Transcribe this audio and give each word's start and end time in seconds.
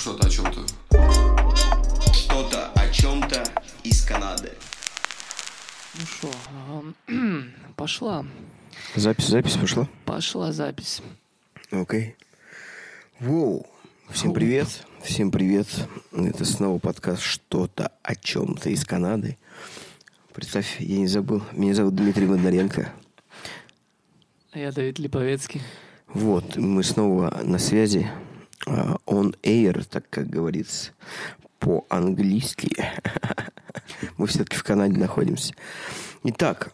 Что-то 0.00 0.26
о 0.26 0.30
чем-то. 0.30 0.66
Что-то 2.14 2.72
о 2.72 2.88
чем-то 2.88 3.44
из 3.84 4.02
Канады. 4.02 4.52
Ну 5.92 6.06
что, 6.06 6.84
пошла. 7.76 8.24
Запись, 8.96 9.26
запись 9.26 9.58
пошла? 9.58 9.86
Пошла 10.06 10.52
запись. 10.52 11.02
Окей. 11.70 12.16
Воу. 13.18 13.66
Всем 14.08 14.32
привет. 14.32 14.86
Всем 15.02 15.30
привет. 15.30 15.68
Это 16.12 16.46
снова 16.46 16.78
подкаст 16.78 17.20
«Что-то 17.20 17.92
о 18.02 18.14
чем-то 18.14 18.70
из 18.70 18.86
Канады». 18.86 19.36
Представь, 20.32 20.80
я 20.80 20.96
не 20.96 21.08
забыл. 21.08 21.42
Меня 21.52 21.74
зовут 21.74 21.94
Дмитрий 21.94 22.24
Бондаренко. 22.24 22.90
А 24.52 24.58
я 24.58 24.72
Давид 24.72 24.98
Липовецкий. 24.98 25.60
Вот, 26.06 26.56
мы 26.56 26.84
снова 26.84 27.42
на 27.44 27.58
связи. 27.58 28.10
On 28.66 29.34
air, 29.42 29.84
так 29.84 30.08
как 30.10 30.28
говорится 30.28 30.92
по-английски. 31.58 32.70
мы 34.16 34.26
все-таки 34.26 34.56
в 34.56 34.64
Канаде 34.64 34.98
находимся. 34.98 35.54
Итак, 36.24 36.72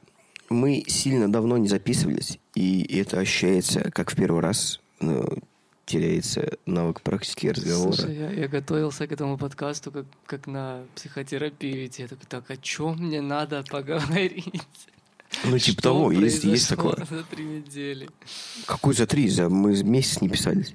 мы 0.49 0.85
сильно 0.87 1.31
давно 1.31 1.59
не 1.59 1.69
записывались, 1.69 2.39
и 2.55 2.99
это 2.99 3.19
ощущается 3.19 3.91
как 3.91 4.11
в 4.11 4.17
первый 4.17 4.41
раз. 4.41 4.81
Но 5.01 5.27
теряется 5.85 6.59
навык 6.67 7.01
практики 7.01 7.47
разговора. 7.47 7.93
Слушай, 7.93 8.17
я, 8.17 8.31
я 8.31 8.49
готовился 8.49 9.07
к 9.07 9.13
этому 9.13 9.39
подкасту 9.39 9.93
как, 9.93 10.07
как 10.27 10.47
на 10.47 10.83
психотерапию. 10.97 11.87
идти. 11.87 12.03
Я 12.03 12.09
такой, 12.09 12.27
так, 12.29 12.51
о 12.51 12.57
чем 12.57 12.97
мне 12.97 13.21
надо 13.21 13.63
поговорить? 13.71 14.63
Ну, 15.45 15.59
типа 15.59 15.83
того, 15.83 16.13
есть, 16.13 16.45
есть 16.45 16.69
такое. 16.69 16.97
за 17.11 17.25
три 17.25 17.45
недели? 17.45 18.09
Какой 18.67 18.95
за 18.95 19.07
три? 19.07 19.29
За 19.29 19.49
мы 19.49 19.83
месяц 19.83 20.21
не 20.21 20.29
писались. 20.29 20.75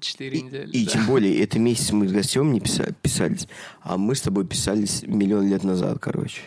Четыре 0.00 0.42
недели. 0.42 0.70
и 0.72 0.84
да. 0.86 0.92
тем 0.92 1.06
более, 1.06 1.40
это 1.40 1.58
месяц 1.58 1.92
мы 1.92 2.08
с 2.08 2.12
гостем 2.12 2.52
не 2.52 2.60
писа- 2.60 2.94
писались, 3.00 3.46
а 3.82 3.96
мы 3.96 4.14
с 4.14 4.22
тобой 4.22 4.46
писались 4.46 5.02
миллион 5.02 5.48
лет 5.48 5.62
назад, 5.62 5.98
короче. 6.00 6.40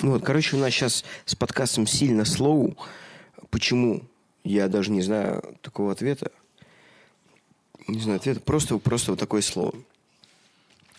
Ну 0.00 0.12
вот, 0.12 0.24
короче, 0.24 0.56
у 0.56 0.58
нас 0.58 0.72
сейчас 0.72 1.04
с 1.24 1.34
подкастом 1.34 1.86
сильно 1.86 2.24
слоу. 2.24 2.76
Почему? 3.50 4.02
Я 4.44 4.68
даже 4.68 4.90
не 4.90 5.02
знаю 5.02 5.56
такого 5.62 5.92
ответа. 5.92 6.32
Не 7.86 8.00
знаю 8.00 8.16
ответа. 8.16 8.40
Просто, 8.40 8.78
просто 8.78 9.12
вот 9.12 9.20
такое 9.20 9.42
слово. 9.42 9.74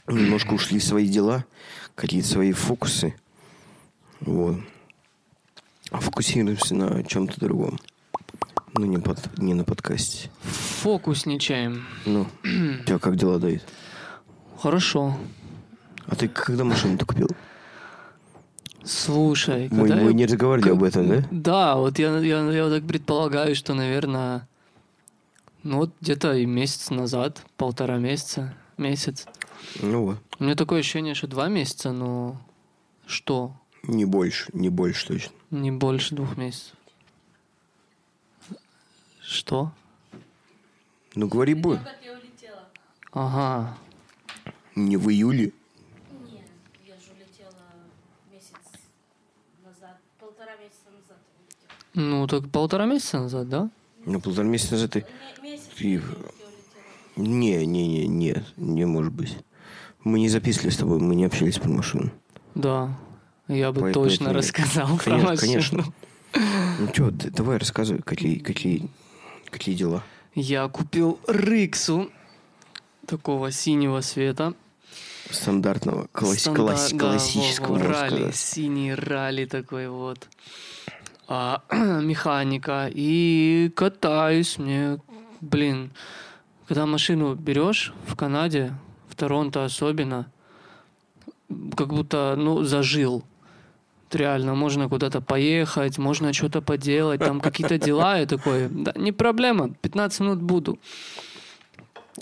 Немножко 0.07 0.53
ушли 0.53 0.79
в 0.79 0.83
свои 0.83 1.07
дела, 1.07 1.45
какие-то 1.95 2.27
свои 2.27 2.51
фокусы. 2.51 3.15
Вот. 4.25 4.57
А 5.91 5.99
Фокусируемся 5.99 6.75
на 6.75 7.03
чем-то 7.03 7.39
другом. 7.39 7.79
Ну, 8.75 8.85
не, 8.85 8.97
под, 8.97 9.37
не 9.37 9.53
на 9.53 9.63
подкасте. 9.63 10.29
Фокусничаем. 10.41 11.85
Ну, 12.05 12.27
у 12.43 12.83
тебя 12.85 12.97
как 12.99 13.15
дела, 13.15 13.37
Давид? 13.37 13.63
Хорошо. 14.59 15.15
А 16.07 16.15
ты 16.15 16.27
когда 16.27 16.63
машину-то 16.63 17.05
купил? 17.05 17.27
Слушай, 18.83 19.69
Мы, 19.71 19.87
когда 19.87 19.95
мы 20.01 20.07
я- 20.09 20.13
не 20.13 20.25
разговаривали 20.25 20.69
как- 20.69 20.77
об 20.77 20.83
этом, 20.83 21.07
да? 21.07 21.23
Да, 21.31 21.75
вот 21.77 21.99
я, 21.99 22.17
я, 22.19 22.41
я 22.51 22.63
вот 22.65 22.73
так 22.73 22.85
предполагаю, 22.87 23.55
что, 23.55 23.73
наверное, 23.73 24.47
ну 25.63 25.77
вот 25.77 25.91
где-то 26.01 26.33
и 26.33 26.45
месяц 26.45 26.89
назад, 26.89 27.45
полтора 27.55 27.97
месяца, 27.97 28.53
месяц. 28.77 29.25
Ну 29.81 30.05
вот. 30.05 30.17
У 30.39 30.43
меня 30.43 30.55
такое 30.55 30.81
ощущение, 30.81 31.13
что 31.13 31.27
два 31.27 31.47
месяца, 31.47 31.93
но 31.93 32.41
что? 33.05 33.55
Не 33.83 34.05
больше, 34.05 34.49
не 34.53 34.69
больше 34.69 35.07
точно. 35.07 35.33
Не 35.51 35.71
больше 35.71 36.15
двух 36.15 36.37
месяцев. 36.37 36.73
Что? 39.21 39.71
Ну, 41.15 41.27
говори 41.27 41.53
бы. 41.53 41.79
Ага. 43.11 43.77
Не 44.75 44.97
в 44.97 45.09
июле. 45.09 45.51
Нет, 46.31 46.41
я 46.87 46.95
же 46.95 47.11
улетела 47.15 47.53
месяц 48.31 48.55
назад, 49.63 49.97
полтора 50.19 50.55
месяца 50.55 50.89
назад 50.89 51.17
улетела. 51.37 52.09
Ну, 52.09 52.27
так 52.27 52.49
полтора 52.49 52.85
месяца 52.85 53.19
назад, 53.19 53.49
да? 53.49 53.69
Ну, 54.05 54.19
полтора 54.19 54.47
месяца 54.47 54.73
назад 54.73 54.91
ты... 54.91 55.05
Месяц 55.43 55.67
Ты-. 55.77 56.01
Не, 57.15 57.65
не, 57.65 57.87
не, 57.87 58.07
не, 58.07 58.43
не 58.57 58.85
может 58.85 59.13
быть. 59.13 59.37
Мы 60.03 60.19
не 60.19 60.29
записывали 60.29 60.71
с 60.71 60.77
тобой, 60.77 60.99
мы 60.99 61.15
не 61.15 61.25
общались 61.25 61.59
про 61.59 61.69
машину. 61.69 62.11
Да. 62.55 62.97
Я 63.47 63.71
бы 63.71 63.81
Поэтому- 63.81 64.05
точно 64.05 64.25
поэтому- 64.25 64.37
рассказал 64.39 64.97
про 64.97 65.03
Конечно, 65.03 65.29
машину. 65.29 65.51
конечно. 65.51 65.93
Ну 66.79 66.87
что, 66.93 67.11
давай 67.31 67.57
рассказывай, 67.57 68.01
какие, 68.01 68.39
какие, 68.39 68.87
какие 69.49 69.75
дела. 69.75 70.01
Я 70.33 70.67
купил 70.67 71.19
Риксу 71.27 72.09
такого 73.05 73.51
синего 73.51 74.01
цвета. 74.01 74.53
Стандартного, 75.29 76.07
класс- 76.11 76.39
Стандар- 76.47 76.55
класс- 76.55 76.91
да, 76.91 76.97
классического, 76.99 77.79
ралли, 77.79 78.15
сказать. 78.17 78.35
синий 78.35 78.93
ралли 78.93 79.45
такой 79.45 79.89
вот. 79.89 80.27
А, 81.27 81.61
механика. 81.71 82.89
И 82.93 83.71
катаюсь 83.75 84.57
мне, 84.57 84.99
блин, 85.41 85.91
когда 86.67 86.85
машину 86.85 87.35
берешь 87.35 87.93
в 88.07 88.15
Канаде, 88.15 88.73
в 89.09 89.15
Торонто 89.15 89.63
особенно, 89.65 90.29
как 91.77 91.89
будто, 91.89 92.35
ну, 92.37 92.63
зажил. 92.63 93.23
Реально, 94.15 94.55
можно 94.55 94.89
куда-то 94.89 95.21
поехать, 95.21 95.97
можно 95.97 96.33
что-то 96.33 96.61
поделать, 96.61 97.19
там 97.19 97.41
какие-то 97.41 97.77
дела, 97.77 98.21
и 98.21 98.25
такой, 98.25 98.67
да, 98.69 98.93
не 98.95 99.11
проблема, 99.11 99.69
15 99.81 100.19
минут 100.21 100.41
буду. 100.41 100.79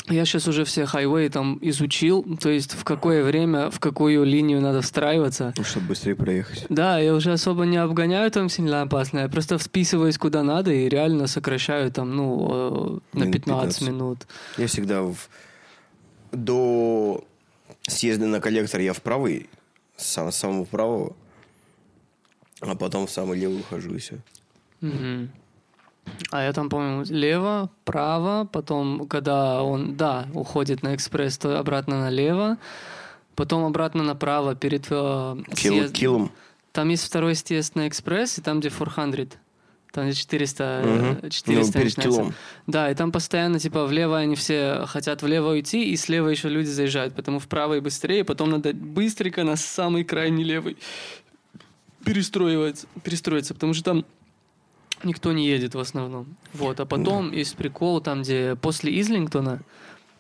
Я 0.08 0.24
сейчас 0.24 0.48
уже 0.48 0.64
все 0.64 0.86
хайвей 0.86 1.28
там 1.30 1.60
изучил, 1.62 2.24
то 2.40 2.50
есть 2.50 2.74
в 2.74 2.84
какое 2.86 3.24
время, 3.24 3.70
в 3.70 3.80
какую 3.80 4.24
линию 4.24 4.62
надо 4.62 4.82
встраиваться. 4.82 5.54
Ну, 5.58 5.64
чтобы 5.66 5.88
быстрее 5.88 6.16
проехать. 6.16 6.66
Да, 6.70 6.98
я 6.98 7.14
уже 7.14 7.34
особо 7.34 7.66
не 7.66 7.76
обгоняю 7.76 8.32
там 8.32 8.48
сильно 8.48 8.84
опасно, 8.84 9.20
я 9.20 9.30
просто 9.30 9.58
вписываюсь 9.58 10.18
куда 10.18 10.44
надо 10.44 10.72
и 10.72 10.88
реально 10.88 11.28
сокращаю 11.28 11.92
там, 11.92 12.16
ну, 12.16 13.02
э, 13.14 13.18
на 13.18 13.24
Минут 13.24 13.34
15 13.34 13.80
15. 13.80 13.82
минут. 13.82 14.28
Я 14.58 14.68
всегда 14.68 15.02
в... 15.02 15.18
до 16.32 17.26
съезда 17.84 18.28
на 18.28 18.40
коллектор 18.40 18.80
я 18.80 18.94
в 18.94 19.02
правый, 19.02 19.50
с 19.98 20.06
сам- 20.06 20.32
самого 20.32 20.64
правого, 20.64 21.16
а 22.62 22.76
потом 22.76 23.08
в 23.08 23.12
самый 23.12 23.38
левый 23.40 23.60
ухожу 23.60 23.94
и 23.96 23.98
все. 23.98 24.18
Мгм. 24.82 25.30
А 26.32 26.44
я 26.44 26.54
там, 26.54 26.70
по-моему, 26.70 27.04
лево, 27.10 27.70
право, 27.86 28.46
потом, 28.52 29.08
когда 29.08 29.62
он, 29.64 29.96
да, 29.96 30.28
уходит 30.34 30.82
на 30.84 30.96
экспресс, 30.96 31.38
то 31.38 31.60
обратно 31.60 32.00
налево, 32.00 32.58
потом 33.36 33.66
обратно 33.66 34.04
направо 34.04 34.56
перед 34.56 34.88
э, 34.90 35.36
съезд- 35.54 35.94
килом. 35.94 36.32
Там 36.72 36.90
есть 36.90 37.04
второй 37.06 37.36
съезд 37.36 37.76
на 37.76 37.88
экспресс, 37.88 38.38
и 38.38 38.42
там, 38.42 38.60
где 38.60 38.70
400. 38.70 39.38
Там, 39.92 40.06
где 40.06 40.14
400, 40.16 40.64
э, 40.64 40.86
Мгм. 41.20 41.30
400 41.30 41.78
Ну, 41.78 41.84
перед 41.84 41.96
килом. 41.96 42.34
Да, 42.66 42.90
и 42.90 42.96
там 42.96 43.12
постоянно, 43.12 43.60
типа, 43.60 43.86
влево 43.86 44.18
они 44.18 44.36
все 44.36 44.86
хотят 44.88 45.22
влево 45.22 45.52
уйти, 45.52 45.92
и 45.92 45.98
слева 45.98 46.30
еще 46.30 46.48
люди 46.50 46.68
заезжают, 46.68 47.14
потому 47.14 47.40
вправо 47.40 47.76
и 47.76 47.80
быстрее, 47.82 48.24
потом 48.24 48.50
надо 48.52 48.74
быстренько 48.74 49.44
на 49.44 49.56
самый 49.58 50.04
крайний 50.04 50.44
левый 50.46 50.78
перестроиваться, 52.04 52.88
перестроиться, 53.04 53.54
потому 53.54 53.74
что 53.74 53.84
там 53.84 54.06
никто 55.04 55.32
не 55.32 55.48
едет 55.48 55.76
в 55.76 55.80
основном. 55.80 56.28
Вот, 56.54 56.80
а 56.80 56.86
потом 56.86 57.32
есть 57.32 57.56
прикол, 57.56 58.02
там, 58.02 58.22
где 58.22 58.56
после 58.56 59.00
Излингтона 59.00 59.62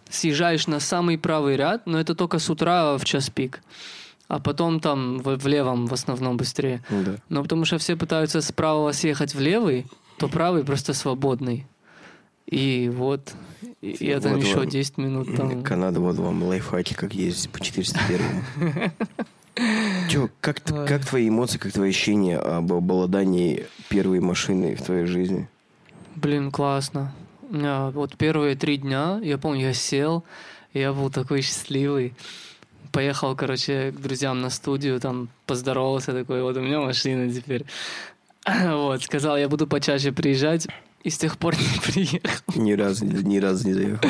съезжаешь 0.09 0.67
на 0.67 0.79
самый 0.79 1.17
правый 1.17 1.55
ряд, 1.55 1.85
но 1.85 1.99
это 1.99 2.15
только 2.15 2.39
с 2.39 2.49
утра 2.49 2.97
в 2.97 3.05
час 3.05 3.29
пик. 3.29 3.61
А 4.27 4.39
потом 4.39 4.79
там 4.79 5.19
в, 5.19 5.37
в 5.37 5.47
левом 5.47 5.87
в 5.87 5.93
основном 5.93 6.37
быстрее. 6.37 6.81
Да. 6.89 7.15
Но 7.27 7.43
потому 7.43 7.65
что 7.65 7.77
все 7.77 7.97
пытаются 7.97 8.41
с 8.41 8.51
правого 8.51 8.93
съехать 8.93 9.35
в 9.35 9.39
левый, 9.39 9.85
то 10.17 10.29
правый 10.29 10.63
просто 10.63 10.93
свободный. 10.93 11.65
И 12.45 12.89
вот, 12.93 13.33
и, 13.81 13.91
и 13.91 14.07
я 14.07 14.19
там 14.19 14.35
Вот 14.35 14.43
еще 14.43 14.57
вам. 14.59 14.69
10 14.69 14.97
минут 14.97 15.35
там. 15.35 15.63
Канада, 15.63 15.99
вот 15.99 16.15
вам 16.15 16.43
лайфхаки, 16.43 16.93
как 16.93 17.13
ездить 17.13 17.49
по 17.49 17.59
401. 17.59 18.91
Че, 20.11 20.29
как, 20.41 20.61
как 20.61 21.05
твои 21.05 21.29
эмоции, 21.29 21.57
как 21.57 21.71
твои 21.71 21.91
ощущения 21.91 22.37
об 22.37 22.73
обладании 22.73 23.67
первой 23.87 24.19
машиной 24.19 24.75
в 24.75 24.81
твоей 24.81 25.05
жизни? 25.05 25.47
Блин, 26.15 26.51
классно. 26.51 27.13
У 27.49 27.55
меня 27.55 27.91
вот 27.91 28.17
первые 28.17 28.57
три 28.57 28.75
дня, 28.75 29.21
я 29.23 29.37
помню, 29.37 29.67
я 29.67 29.73
сел, 29.73 30.25
я 30.73 30.91
был 30.91 31.09
такой 31.09 31.41
счастливый. 31.41 32.13
Поехал, 32.91 33.37
короче, 33.37 33.93
к 33.93 34.01
друзьям 34.01 34.41
на 34.41 34.49
студию, 34.49 34.99
там 34.99 35.29
поздоровался 35.45 36.11
такой, 36.11 36.41
вот 36.41 36.57
у 36.57 36.61
меня 36.61 36.81
машина 36.81 37.31
теперь. 37.31 37.65
Вот, 38.45 39.03
сказал, 39.03 39.37
я 39.37 39.47
буду 39.47 39.67
почаще 39.67 40.11
приезжать, 40.11 40.67
и 41.03 41.09
с 41.09 41.17
тех 41.17 41.37
пор 41.37 41.55
не 41.59 41.79
приехал. 41.91 42.43
Ни 42.55 42.73
разу, 42.73 43.05
ни 43.05 43.37
разу 43.37 43.67
не 43.67 43.73
заехал. 43.73 43.99
да? 44.01 44.09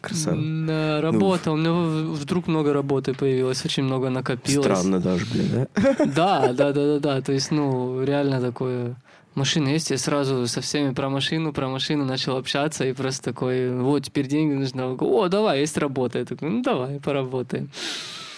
Красава. 0.00 0.36
На 0.36 1.00
работа, 1.00 1.50
у 1.52 1.56
меня 1.56 1.72
вдруг 2.14 2.46
много 2.46 2.72
работы 2.72 3.14
появилось, 3.14 3.64
очень 3.64 3.84
много 3.84 4.10
накопилось. 4.10 4.64
Странно 4.64 5.00
даже, 5.00 5.26
блин, 5.26 5.48
да? 5.74 5.94
Да, 6.06 6.52
да, 6.52 6.72
да, 6.72 6.72
да, 6.72 6.98
да. 6.98 7.20
То 7.20 7.32
есть, 7.32 7.50
ну, 7.50 8.02
реально 8.02 8.40
такое 8.40 8.96
машина 9.34 9.68
есть, 9.68 9.90
я 9.90 9.98
сразу 9.98 10.46
со 10.46 10.60
всеми 10.60 10.92
про 10.92 11.08
машину, 11.08 11.52
про 11.52 11.68
машину 11.68 12.04
начал 12.04 12.36
общаться, 12.36 12.84
и 12.84 12.92
просто 12.92 13.22
такой, 13.24 13.76
вот, 13.76 14.04
теперь 14.04 14.26
деньги 14.26 14.54
нужны. 14.54 14.96
О, 14.98 15.28
давай, 15.28 15.60
есть 15.60 15.78
работа. 15.78 16.18
Я 16.18 16.24
такой, 16.24 16.50
ну, 16.50 16.62
давай, 16.62 17.00
поработаем. 17.00 17.70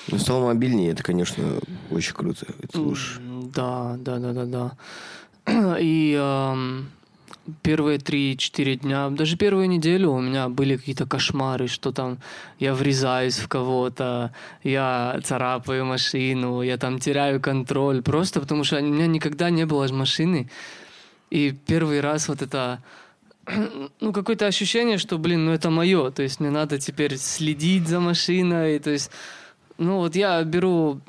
Ну, 0.09 0.19
стал 0.19 0.43
мобильнее, 0.43 0.93
это, 0.93 1.03
конечно, 1.03 1.45
очень 1.91 2.15
круто. 2.15 2.47
Это 2.63 2.81
уж... 2.81 3.21
Да, 3.55 3.97
да, 3.99 4.19
да, 4.19 4.33
да, 4.33 4.45
да. 5.47 5.77
И 5.81 6.17
ам, 6.21 6.87
первые 7.63 7.99
три-четыре 7.99 8.77
дня, 8.77 9.09
даже 9.11 9.37
первую 9.37 9.69
неделю 9.69 10.11
у 10.11 10.21
меня 10.21 10.49
были 10.49 10.77
какие-то 10.77 11.07
кошмары, 11.07 11.69
что 11.69 11.93
там 11.93 12.19
я 12.59 12.75
врезаюсь 12.75 13.39
в 13.39 13.49
кого-то, 13.49 14.33
я 14.63 15.21
царапаю 15.25 15.85
машину, 15.85 16.63
я 16.63 16.77
там 16.77 16.99
теряю 16.99 17.41
контроль, 17.41 18.03
просто 18.03 18.41
потому 18.41 18.65
что 18.65 18.79
у 18.79 18.83
меня 18.83 19.07
никогда 19.07 19.51
не 19.51 19.67
было 19.67 19.87
машины. 19.93 20.49
И 21.31 21.53
первый 21.67 22.01
раз 22.01 22.29
вот 22.29 22.43
это 22.43 22.83
ну, 24.01 24.13
какое-то 24.13 24.47
ощущение, 24.47 24.99
что, 24.99 25.19
блин, 25.19 25.47
ну 25.47 25.53
это 25.53 25.71
мое, 25.71 26.11
то 26.11 26.23
есть 26.23 26.41
мне 26.41 26.51
надо 26.51 26.79
теперь 26.79 27.17
следить 27.17 27.89
за 27.89 28.01
машиной, 28.01 28.79
то 28.79 28.91
есть, 28.91 29.11
ну 29.79 29.97
вот 29.97 30.15
я 30.15 30.43
беру 30.45 31.01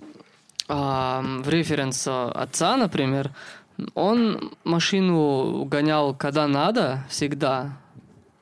а, 0.68 1.22
в 1.22 1.50
референс 1.50 2.08
отца, 2.08 2.78
например, 2.78 3.32
он 3.94 4.52
машину 4.64 5.66
гонял 5.66 6.14
когда 6.16 6.48
надо, 6.48 7.04
всегда. 7.10 7.78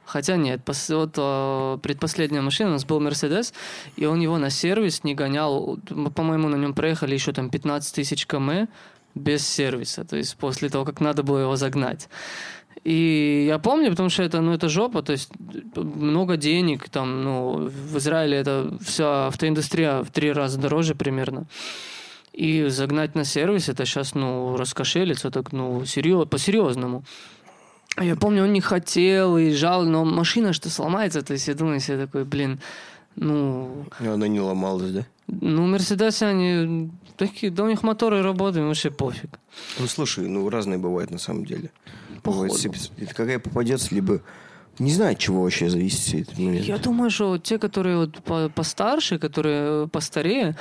Хотя 0.05 0.35
нет, 0.35 0.61
пос- 0.65 0.93
вот 0.93 1.13
а, 1.17 1.77
предпоследняя 1.77 2.41
машина 2.41 2.71
у 2.71 2.73
нас 2.73 2.85
был 2.85 2.99
Мерседес, 2.99 3.53
и 3.95 4.05
он 4.05 4.19
его 4.19 4.37
на 4.37 4.49
сервис 4.49 5.03
не 5.05 5.15
гонял. 5.15 5.79
По-моему, 6.15 6.49
на 6.49 6.55
нем 6.55 6.73
проехали 6.73 7.13
еще 7.13 7.31
там 7.31 7.49
15 7.49 7.95
тысяч 7.95 8.27
км 8.27 8.67
без 9.15 9.47
сервиса, 9.47 10.03
то 10.03 10.17
есть 10.17 10.35
после 10.37 10.69
того, 10.69 10.85
как 10.85 10.99
надо 10.99 11.23
было 11.23 11.39
его 11.39 11.55
загнать. 11.55 12.09
И 12.83 13.45
я 13.47 13.59
помню, 13.59 13.91
потому 13.91 14.09
что 14.09 14.23
это, 14.23 14.41
ну, 14.41 14.53
это 14.53 14.67
жопа, 14.67 15.01
то 15.01 15.11
есть 15.11 15.29
много 15.75 16.35
денег, 16.35 16.89
там, 16.89 17.23
ну, 17.23 17.69
в 17.69 17.97
Израиле 17.97 18.37
это 18.37 18.77
вся 18.81 19.27
автоиндустрия 19.27 20.01
в 20.03 20.09
три 20.09 20.31
раза 20.31 20.59
дороже 20.59 20.95
примерно. 20.95 21.45
И 22.33 22.67
загнать 22.67 23.15
на 23.15 23.25
сервис, 23.25 23.69
это 23.69 23.85
сейчас, 23.85 24.15
ну, 24.15 24.55
раскошелиться 24.55 25.31
так, 25.31 25.51
ну, 25.51 25.85
серьез, 25.85 26.27
по-серьезному. 26.27 27.03
Я 27.99 28.15
помню, 28.15 28.43
он 28.43 28.53
не 28.53 28.61
хотел 28.61 29.37
и 29.37 29.51
жал, 29.51 29.83
но 29.83 30.05
машина 30.05 30.53
что 30.53 30.69
сломается, 30.69 31.21
то 31.21 31.33
есть 31.33 31.47
я 31.47 31.55
думаю 31.55 31.81
себе 31.81 32.05
такой, 32.05 32.23
блин, 32.23 32.61
ну, 33.15 33.85
Ну, 33.99 34.13
Она 34.13 34.27
не 34.27 34.39
ломалась, 34.39 34.91
да? 34.91 35.05
ну, 35.27 35.65
Мерседесы, 35.67 36.23
они 36.23 36.91
такие, 37.17 37.51
да 37.51 37.63
у 37.63 37.67
них 37.67 37.83
моторы 37.83 38.21
работают, 38.21 38.67
вообще 38.67 38.91
пофиг. 38.91 39.39
Ну, 39.79 39.87
слушай, 39.87 40.27
ну, 40.27 40.49
разные 40.49 40.79
бывают 40.79 41.11
на 41.11 41.19
самом 41.19 41.45
деле. 41.45 41.71
Походу. 42.23 42.53
Бывает, 42.53 43.13
какая 43.13 43.39
попадется, 43.39 43.93
либо... 43.93 44.21
Не 44.79 44.91
знаю, 44.91 45.11
от 45.11 45.19
чего 45.19 45.43
вообще 45.43 45.69
зависит 45.69 46.21
этот 46.29 46.39
момент. 46.39 46.65
Я 46.65 46.77
думаю, 46.77 47.11
что 47.11 47.37
те, 47.37 47.57
которые 47.59 47.97
вот 47.97 48.23
по- 48.23 48.49
постарше, 48.49 49.19
которые 49.19 49.87
постарее, 49.87 50.55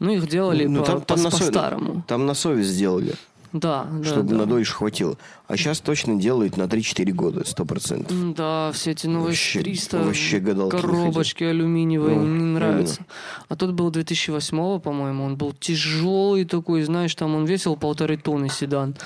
ну, 0.00 0.10
их 0.12 0.26
делали 0.28 0.66
Ну, 0.66 0.80
по- 0.80 0.86
там- 0.86 1.00
там 1.02 1.18
по- 1.24 1.30
по-старому. 1.30 2.02
Там 2.08 2.26
на 2.26 2.34
совесть 2.34 2.70
сделали, 2.70 3.14
Да, 3.52 3.86
да, 3.92 4.04
чтобы 4.04 4.30
да. 4.30 4.36
на 4.38 4.46
дольше 4.46 4.72
хватило. 4.74 5.16
А 5.46 5.56
сейчас 5.56 5.80
точно 5.80 6.16
делают 6.18 6.56
на 6.56 6.66
3-4 6.68 7.12
года, 7.12 7.44
100%. 7.44 8.10
М, 8.10 8.34
Да, 8.34 8.72
все 8.72 8.90
эти 8.92 9.06
новые 9.06 9.28
Вообще- 9.28 9.60
300 9.60 9.98
вообще 10.02 10.40
коробочки 10.40 11.44
алюминиевые, 11.44 12.16
Ну, 12.16 12.24
мне 12.24 12.38
не 12.40 12.52
нравятся. 12.54 13.04
А 13.48 13.54
тот 13.56 13.70
был 13.72 13.90
2008 13.90 14.80
по-моему, 14.80 15.24
он 15.24 15.36
был 15.36 15.52
тяжелый 15.52 16.44
такой, 16.44 16.82
знаешь, 16.82 17.14
там 17.14 17.34
он 17.36 17.44
весил 17.44 17.76
полторы 17.76 18.16
тонны 18.16 18.48
седан. 18.48 18.96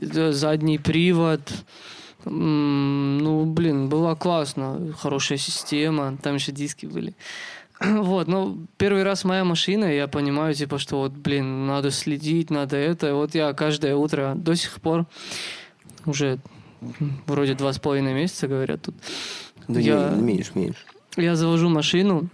Это 0.00 0.32
Задний 0.32 0.78
привод. 0.78 1.40
Ну, 2.24 3.44
блин, 3.46 3.88
было 3.88 4.14
классно. 4.14 4.92
Хорошая 4.98 5.38
система. 5.38 6.16
Там 6.22 6.34
еще 6.36 6.52
диски 6.52 6.86
были. 6.86 7.14
Вот, 7.80 8.28
ну, 8.28 8.66
первый 8.76 9.02
раз 9.02 9.24
моя 9.24 9.44
машина, 9.44 9.86
я 9.86 10.06
понимаю, 10.06 10.54
типа, 10.54 10.78
что 10.78 10.98
вот, 10.98 11.12
блин, 11.12 11.66
надо 11.66 11.90
следить, 11.90 12.50
надо 12.50 12.76
это. 12.76 13.08
И 13.08 13.12
вот 13.12 13.34
я 13.34 13.52
каждое 13.54 13.96
утро 13.96 14.34
до 14.36 14.54
сих 14.54 14.80
пор 14.80 15.06
уже 16.06 16.38
вроде 17.26 17.54
два 17.54 17.72
с 17.72 17.78
половиной 17.78 18.14
месяца, 18.14 18.48
говорят 18.48 18.82
тут. 18.82 18.94
Да 19.68 19.80
я, 19.80 20.10
не, 20.10 20.22
меньше, 20.22 20.52
меньше. 20.54 20.80
я 21.16 21.36
завожу 21.36 21.68
машину, 21.68 22.28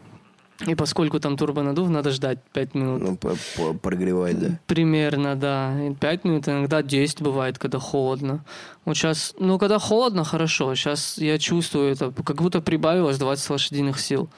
и 0.66 0.74
поскольку 0.74 1.20
там 1.20 1.36
турбонадув, 1.36 1.88
надо 1.88 2.10
ждать 2.10 2.38
5 2.52 2.74
минут. 2.74 3.02
Ну, 3.02 3.16
по- 3.16 3.36
по- 3.56 3.74
прогревает, 3.74 4.38
да. 4.40 4.58
Примерно, 4.66 5.36
да. 5.36 5.72
И 5.88 5.94
5 5.94 6.24
минут, 6.24 6.48
иногда 6.48 6.82
10 6.82 7.22
бывает, 7.22 7.58
когда 7.58 7.78
холодно. 7.78 8.44
Вот 8.84 8.96
сейчас, 8.96 9.34
ну, 9.38 9.58
когда 9.58 9.78
холодно, 9.78 10.24
хорошо. 10.24 10.74
Сейчас 10.74 11.18
я 11.18 11.38
чувствую 11.38 11.92
это, 11.92 12.10
как 12.24 12.42
будто 12.42 12.60
прибавилось 12.60 13.18
20 13.18 13.50
лошадиных 13.50 14.00
сил. 14.00 14.28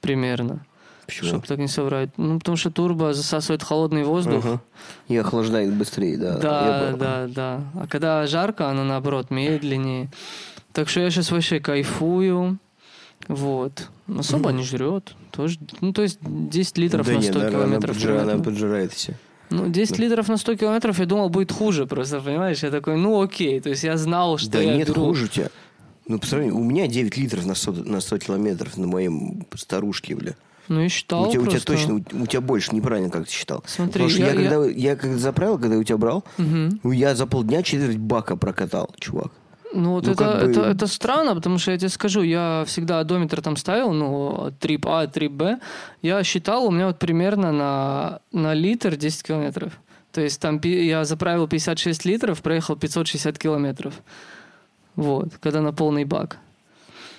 Примерно. 0.00 0.66
Почему? 1.06 1.28
Чтобы 1.28 1.46
так 1.46 1.58
не 1.58 1.68
соврать. 1.68 2.10
Ну, 2.18 2.38
потому 2.38 2.56
что 2.56 2.70
турбо 2.70 3.12
засасывает 3.14 3.62
холодный 3.62 4.02
воздух. 4.04 4.44
Ага. 4.44 4.60
И 5.08 5.16
охлаждает 5.16 5.72
быстрее, 5.72 6.16
да. 6.18 6.36
Да, 6.38 6.90
Я 6.90 6.96
да, 6.96 7.26
да. 7.28 7.60
А 7.74 7.86
когда 7.86 8.26
жарко, 8.26 8.68
она 8.68 8.84
наоборот 8.84 9.30
медленнее. 9.30 10.10
Так 10.72 10.88
что 10.88 11.00
я 11.00 11.10
сейчас 11.10 11.30
вообще 11.30 11.60
кайфую. 11.60 12.58
Вот. 13.28 13.88
Особо 14.18 14.52
не 14.52 14.62
жрет. 14.62 15.14
Тоже, 15.32 15.58
ну, 15.80 15.92
то 15.92 16.02
есть 16.02 16.18
10 16.22 16.78
литров 16.78 17.06
да 17.06 17.12
на 17.12 17.16
нет, 17.18 17.24
100 17.32 17.38
она- 17.40 17.48
она 17.48 17.56
километров. 17.58 17.96
Она 18.04 18.20
примерно. 18.22 18.44
поджирает 18.44 18.92
все. 18.92 19.14
Ну, 19.50 19.68
10 19.68 19.98
литров 19.98 20.28
на 20.28 20.36
100 20.36 20.56
километров, 20.56 20.98
я 20.98 21.06
думал, 21.06 21.28
будет 21.28 21.52
хуже 21.52 21.86
просто, 21.86 22.20
понимаешь? 22.20 22.62
Я 22.62 22.70
такой, 22.70 22.96
ну 22.96 23.20
окей. 23.22 23.60
То 23.60 23.70
есть 23.70 23.84
я 23.84 23.96
знал, 23.96 24.38
что 24.38 24.50
Да 24.52 24.60
я 24.60 24.76
нет, 24.76 24.88
беру. 24.88 25.04
хуже 25.06 25.24
у 25.24 25.28
тебя. 25.28 25.50
Ну, 26.08 26.18
по 26.18 26.26
сравнению, 26.26 26.58
у 26.60 26.64
меня 26.64 26.86
9 26.86 27.16
литров 27.16 27.46
на 27.46 27.54
100, 27.54 27.72
на 27.72 28.00
100 28.00 28.18
километров 28.18 28.76
на 28.76 28.86
моем 28.86 29.46
старушке, 29.56 30.14
бля. 30.14 30.34
Ну, 30.68 30.80
я 30.80 30.88
считал 30.88 31.28
у, 31.28 31.30
тебя, 31.30 31.40
у 31.42 31.44
тебя 31.44 31.52
просто. 31.60 31.72
точно, 31.72 31.94
у, 31.94 32.22
у 32.22 32.26
тебя 32.26 32.40
больше, 32.40 32.74
неправильно 32.74 33.08
как 33.10 33.26
ты 33.26 33.32
считал. 33.32 33.62
Смотри, 33.66 33.92
Потому 34.04 34.10
что 34.10 34.18
я- 34.20 34.26
я, 34.26 34.32
я- 34.40 34.50
когда, 34.50 34.66
я 34.66 34.96
когда 34.96 35.18
заправил, 35.18 35.58
когда 35.58 35.76
у 35.76 35.82
тебя 35.84 35.96
брал, 35.96 36.24
ну, 36.38 36.90
я 36.92 37.14
за 37.14 37.26
полдня 37.26 37.62
четверть 37.62 37.98
бака 37.98 38.34
прокатал, 38.36 38.90
чувак. 38.98 39.30
Ну, 39.76 39.90
вот 39.92 40.06
Ну, 40.06 40.12
это, 40.12 40.24
бы- 40.24 40.50
это, 40.50 40.60
это 40.62 40.86
странно, 40.86 41.34
потому 41.34 41.58
что 41.58 41.70
я 41.72 41.78
тебе 41.78 41.90
скажу, 41.90 42.22
я 42.22 42.64
всегда 42.66 43.00
одометр 43.00 43.42
там 43.42 43.56
ставил, 43.56 43.92
ну, 43.92 44.52
трип 44.58 44.86
А, 44.86 45.06
трип 45.06 45.32
Б. 45.32 45.58
Я 46.02 46.22
считал, 46.24 46.64
у 46.66 46.70
меня 46.70 46.86
вот 46.86 46.98
примерно 46.98 47.52
на, 47.52 48.20
на 48.32 48.54
литр 48.54 48.96
10 48.96 49.22
километров. 49.22 49.72
То 50.12 50.20
есть 50.22 50.40
там 50.40 50.60
я 50.64 51.04
заправил 51.04 51.46
56 51.46 52.06
литров, 52.06 52.40
проехал 52.40 52.76
560 52.76 53.38
километров. 53.38 53.94
Вот, 54.96 55.28
когда 55.40 55.60
на 55.60 55.72
полный 55.72 56.04
бак. 56.04 56.38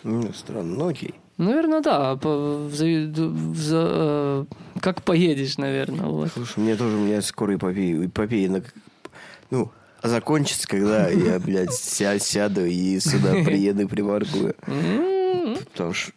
Ну, 0.03 0.33
странно, 0.33 0.75
ну 0.77 0.87
окей. 0.87 1.13
Наверное, 1.37 1.81
да. 1.81 2.15
по- 2.15 2.67
в 2.67 2.73
за- 2.73 3.87
э, 3.91 4.45
как 4.81 5.03
поедешь, 5.03 5.57
наверное. 5.59 6.07
Вот. 6.07 6.31
Слушай, 6.33 6.59
мне 6.63 6.75
тоже, 6.75 6.95
у 6.97 7.01
меня 7.01 7.21
скоро 7.21 7.55
эпопея, 7.55 8.05
эпопея 8.07 8.49
на- 8.49 8.63
ну, 9.51 9.69
закончится, 10.07 10.67
когда 10.67 11.07
я, 11.09 11.39
блядь, 11.39 11.73
ся- 11.73 12.19
сяду 12.19 12.65
и 12.65 12.99
сюда 12.99 13.33
приеду 13.43 13.83
и 13.83 13.85
примаркую. 13.85 14.55
М, 14.67 15.57
Потому 15.73 15.93
что 15.93 16.11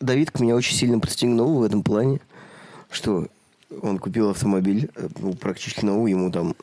Давид 0.00 0.38
меня 0.40 0.54
очень 0.56 0.76
сильно 0.76 0.98
подстегнул 1.00 1.58
в 1.58 1.62
этом 1.62 1.82
плане, 1.82 2.20
что 2.90 3.28
он 3.82 3.98
купил 3.98 4.30
автомобиль, 4.30 4.90
ну, 5.18 5.34
практически 5.34 5.84
новый, 5.84 6.12
ему 6.12 6.30
там 6.30 6.54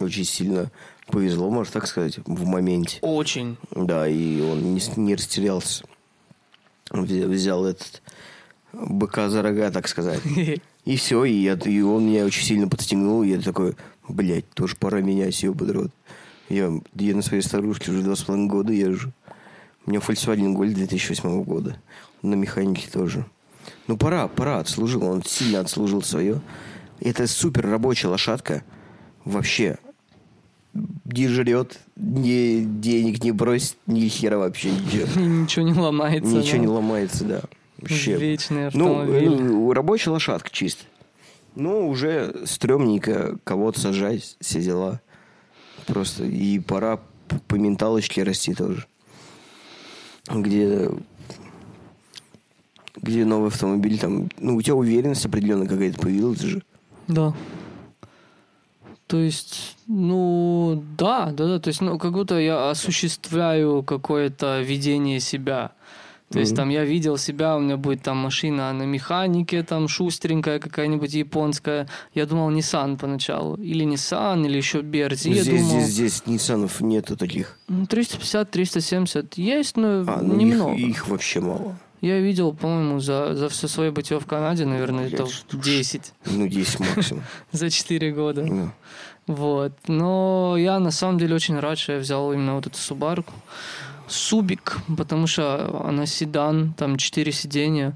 очень 0.00 0.24
сильно 0.24 0.70
повезло, 1.06 1.50
можно 1.50 1.72
так 1.72 1.86
сказать, 1.86 2.18
в 2.24 2.44
моменте. 2.46 2.98
Очень. 3.02 3.56
Да, 3.70 4.08
и 4.08 4.40
он 4.40 4.74
не, 4.74 4.80
не 4.96 5.14
растерялся. 5.14 5.84
Он 6.90 7.04
взял, 7.04 7.28
взял 7.28 7.64
этот 7.64 8.02
быка 8.72 9.28
за 9.30 9.42
рога, 9.42 9.70
так 9.70 9.88
сказать. 9.88 10.20
И 10.86 10.94
все, 10.96 11.24
и, 11.24 11.32
я- 11.42 11.54
и 11.64 11.80
он 11.80 12.06
меня 12.06 12.24
очень 12.24 12.44
сильно 12.44 12.68
подстегнул, 12.68 13.24
и 13.24 13.30
я 13.30 13.40
такой, 13.40 13.74
блядь, 14.08 14.48
тоже 14.50 14.76
пора 14.76 15.00
менять, 15.00 15.42
ебаный 15.42 15.72
рот. 15.72 15.90
Я, 16.48 16.72
я 16.94 17.14
на 17.16 17.22
своей 17.22 17.42
старушке 17.42 17.90
уже 17.90 18.02
два 18.02 18.14
с 18.14 18.22
половиной 18.22 18.48
года 18.48 18.72
езжу. 18.72 19.12
У 19.84 19.90
меня 19.90 20.00
Volkswagen 20.00 20.54
Golf 20.54 20.72
2008 20.72 21.42
года. 21.44 21.76
На 22.22 22.34
механике 22.34 22.90
тоже. 22.90 23.24
Ну, 23.86 23.96
пора, 23.96 24.28
пора, 24.28 24.58
отслужил. 24.58 25.04
Он 25.04 25.22
сильно 25.22 25.60
отслужил 25.60 26.02
свое. 26.02 26.40
Это 27.00 27.26
супер 27.26 27.68
рабочая 27.68 28.08
лошадка. 28.08 28.62
Вообще. 29.24 29.78
Не 31.06 31.28
жрет, 31.28 31.78
ни 31.96 32.62
денег 32.62 33.24
не 33.24 33.32
бросит, 33.32 33.76
ни 33.86 34.06
хера 34.08 34.36
вообще 34.36 34.70
ничего. 34.70 35.20
Ничего 35.24 35.66
не 35.66 35.72
ломается. 35.72 36.28
Ничего 36.28 36.56
да. 36.56 36.58
не 36.58 36.66
ломается, 36.66 37.24
да. 37.24 37.40
Вообще. 37.78 38.16
Вечный 38.16 38.68
Ну, 38.74 39.04
ну, 39.04 39.72
рабочая 39.72 40.10
лошадка 40.10 40.50
чисто. 40.50 40.84
Ну, 41.56 41.88
уже 41.88 42.42
стрёмненько 42.44 43.38
кого-то 43.42 43.80
сажать, 43.80 44.36
все 44.40 44.60
дела. 44.60 45.00
Просто 45.86 46.24
и 46.24 46.58
пора 46.60 47.00
по 47.48 47.54
менталочке 47.56 48.22
расти 48.22 48.54
тоже. 48.54 48.86
Где 50.28 50.90
где 52.96 53.24
новый 53.24 53.48
автомобиль 53.48 53.98
там, 53.98 54.28
ну, 54.38 54.56
у 54.56 54.62
тебя 54.62 54.74
уверенность 54.74 55.24
определенная 55.26 55.66
какая-то 55.66 55.98
появилась 56.00 56.40
же. 56.40 56.62
Да. 57.08 57.34
То 59.06 59.18
есть, 59.18 59.76
ну, 59.86 60.82
да, 60.98 61.26
да, 61.32 61.46
да. 61.46 61.60
То 61.60 61.68
есть, 61.68 61.80
ну, 61.80 61.98
как 61.98 62.12
будто 62.12 62.38
я 62.38 62.70
осуществляю 62.70 63.82
какое-то 63.82 64.60
видение 64.60 65.20
себя. 65.20 65.72
То 66.30 66.40
есть 66.40 66.56
там 66.56 66.70
я 66.70 66.84
видел 66.84 67.18
себя, 67.18 67.56
у 67.56 67.60
меня 67.60 67.76
будет 67.76 68.02
там 68.02 68.16
машина 68.16 68.72
на 68.72 68.82
механике, 68.82 69.62
там 69.62 69.86
шустренькая 69.86 70.58
какая-нибудь 70.58 71.14
японская. 71.14 71.88
Я 72.14 72.26
думал 72.26 72.50
Nissan 72.50 72.98
поначалу. 72.98 73.54
Или 73.56 73.86
Nissan, 73.86 74.44
или 74.44 74.56
еще 74.56 74.80
Берти. 74.82 75.28
Я 75.28 75.36
Ну, 75.36 75.42
здесь, 75.42 75.60
думал, 75.68 75.80
здесь, 75.82 75.88
здесь 75.94 76.26
Ниссанов 76.26 76.80
нету 76.80 77.16
таких. 77.16 77.56
ну, 77.68 77.84
350-370 77.84 79.34
есть, 79.36 79.76
но 79.76 80.04
А, 80.06 80.20
ну 80.22 80.34
немного. 80.36 80.72
их, 80.74 80.88
их 80.88 81.08
вообще 81.08 81.40
мало. 81.40 81.76
Я 82.00 82.18
видел, 82.20 82.52
по-моему, 82.52 83.00
за, 83.00 83.34
за 83.34 83.48
все 83.48 83.68
свое 83.68 83.90
бытие 83.90 84.20
в 84.20 84.26
Канаде, 84.26 84.66
наверное, 84.66 85.06
это 85.06 85.24
Блядь, 85.24 85.30
что 85.32 85.56
ж. 85.58 85.62
10 85.62 86.12
Ну, 86.26 86.46
10 86.48 86.80
максимум. 86.80 87.22
за 87.52 87.70
4 87.70 88.12
года. 88.12 88.72
Вот. 89.26 89.72
Но 89.88 90.56
я 90.58 90.78
на 90.78 90.90
самом 90.90 91.18
деле 91.18 91.34
очень 91.34 91.58
рад, 91.58 91.78
что 91.78 91.92
я 91.92 91.98
взял 91.98 92.32
именно 92.32 92.54
вот 92.56 92.66
эту 92.66 92.76
Субарку. 92.76 93.32
Субик, 94.08 94.78
потому 94.96 95.26
что 95.26 95.82
она 95.84 96.06
седан, 96.06 96.72
там 96.76 96.96
4 96.96 97.32
сиденья. 97.32 97.92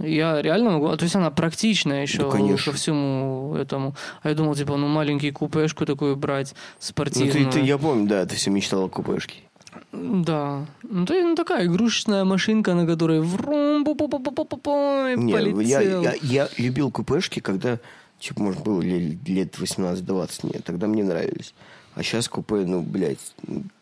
Я 0.00 0.40
реально 0.42 0.70
могу... 0.70 0.96
То 0.96 1.02
есть 1.04 1.16
она 1.16 1.30
практичная 1.30 2.02
еще 2.02 2.22
Ну, 2.22 2.30
конечно. 2.30 2.70
ко 2.72 2.78
всему 2.78 3.56
этому. 3.56 3.94
А 4.22 4.28
я 4.28 4.34
думал, 4.36 4.54
типа, 4.54 4.76
ну, 4.76 4.86
маленький 4.86 5.32
купешку 5.32 5.86
такую 5.86 6.14
брать, 6.16 6.52
Ну, 6.54 6.58
спортивную. 6.78 7.50
ты, 7.50 7.58
ты- 7.60 7.66
я 7.66 7.78
помню, 7.78 8.06
да, 8.08 8.24
ты 8.24 8.36
все 8.36 8.50
мечтал 8.50 8.84
о 8.84 8.88
купешке. 8.88 9.34
Да. 9.92 10.66
Ну, 10.82 11.00
есть, 11.08 11.26
ну, 11.26 11.34
такая 11.34 11.66
игрушечная 11.66 12.24
машинка, 12.24 12.74
на 12.74 12.86
которой 12.86 13.20
врум 13.20 13.84
пу 13.84 13.94
пу 13.96 14.08
пу 14.08 14.20
пу 14.20 14.30
пу 14.32 14.44
пу 14.44 14.56
пу 14.56 15.06
и 15.08 15.16
Не, 15.16 15.32
я, 15.32 15.38
полетел. 15.38 16.02
я, 16.02 16.14
я 16.22 16.48
любил 16.58 16.92
купешки, 16.92 17.40
когда, 17.40 17.78
типа, 18.20 18.40
может, 18.42 18.62
было 18.62 18.80
ле- 18.80 19.18
лет 19.26 19.56
18-20, 19.58 20.52
нет, 20.52 20.64
тогда 20.64 20.86
мне 20.86 21.02
нравились. 21.02 21.54
А 21.98 22.02
сейчас 22.04 22.28
купе, 22.28 22.64
ну, 22.64 22.80
блядь, 22.80 23.18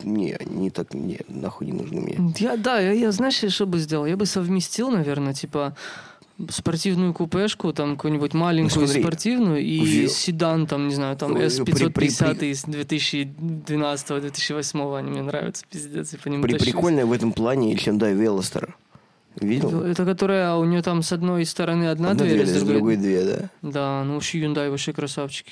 не, 0.03 0.35
не 0.49 0.71
так, 0.71 0.95
не, 0.95 1.19
нахуй 1.27 1.67
не 1.67 1.73
нужно 1.73 2.01
мне. 2.01 2.17
Я, 2.39 2.57
да, 2.57 2.79
я, 2.79 2.91
я, 2.91 3.11
знаешь, 3.11 3.43
что 3.53 3.67
бы 3.67 3.77
сделал? 3.77 4.07
Я 4.07 4.17
бы 4.17 4.25
совместил, 4.25 4.89
наверное, 4.89 5.35
типа 5.35 5.75
спортивную 6.49 7.13
купешку, 7.13 7.73
там 7.73 7.95
какую-нибудь 7.95 8.33
маленькую 8.33 8.81
Ну, 8.81 8.87
смотри, 8.87 9.03
спортивную 9.03 9.59
и 9.61 9.79
ви- 9.79 10.07
седан, 10.07 10.65
там, 10.65 10.87
не 10.87 10.95
знаю, 10.95 11.15
там 11.15 11.35
При- 11.35 11.45
S550 11.45 12.35
при- 12.39 12.49
из 12.51 12.65
2012-2008, 12.65 14.97
они 14.97 15.11
мне 15.11 15.21
нравятся, 15.21 15.63
пиздец, 15.69 16.13
я 16.13 16.19
по 16.19 16.29
ним 16.29 16.41
При, 16.41 16.53
тащусь. 16.53 16.67
прикольная 16.67 17.05
в 17.05 17.11
этом 17.11 17.33
плане 17.33 17.75
Hyundai 17.75 18.15
Veloster. 18.15 18.73
Видел? 19.39 19.83
Это 19.83 20.03
которая 20.05 20.55
у 20.55 20.65
нее 20.65 20.81
там 20.81 21.03
с 21.03 21.11
одной 21.11 21.45
стороны 21.45 21.89
одна, 21.89 22.09
Одна 22.11 22.25
дверь, 22.25 22.43
дверь, 22.43 22.55
с 22.55 22.59
с 22.59 22.63
другой 22.63 22.97
две, 22.97 23.23
да. 23.23 23.49
Да, 23.61 24.03
ну 24.03 24.15
вообще 24.15 24.39
Hyundai 24.41 24.69
вообще 24.71 24.93
красавчики. 24.93 25.51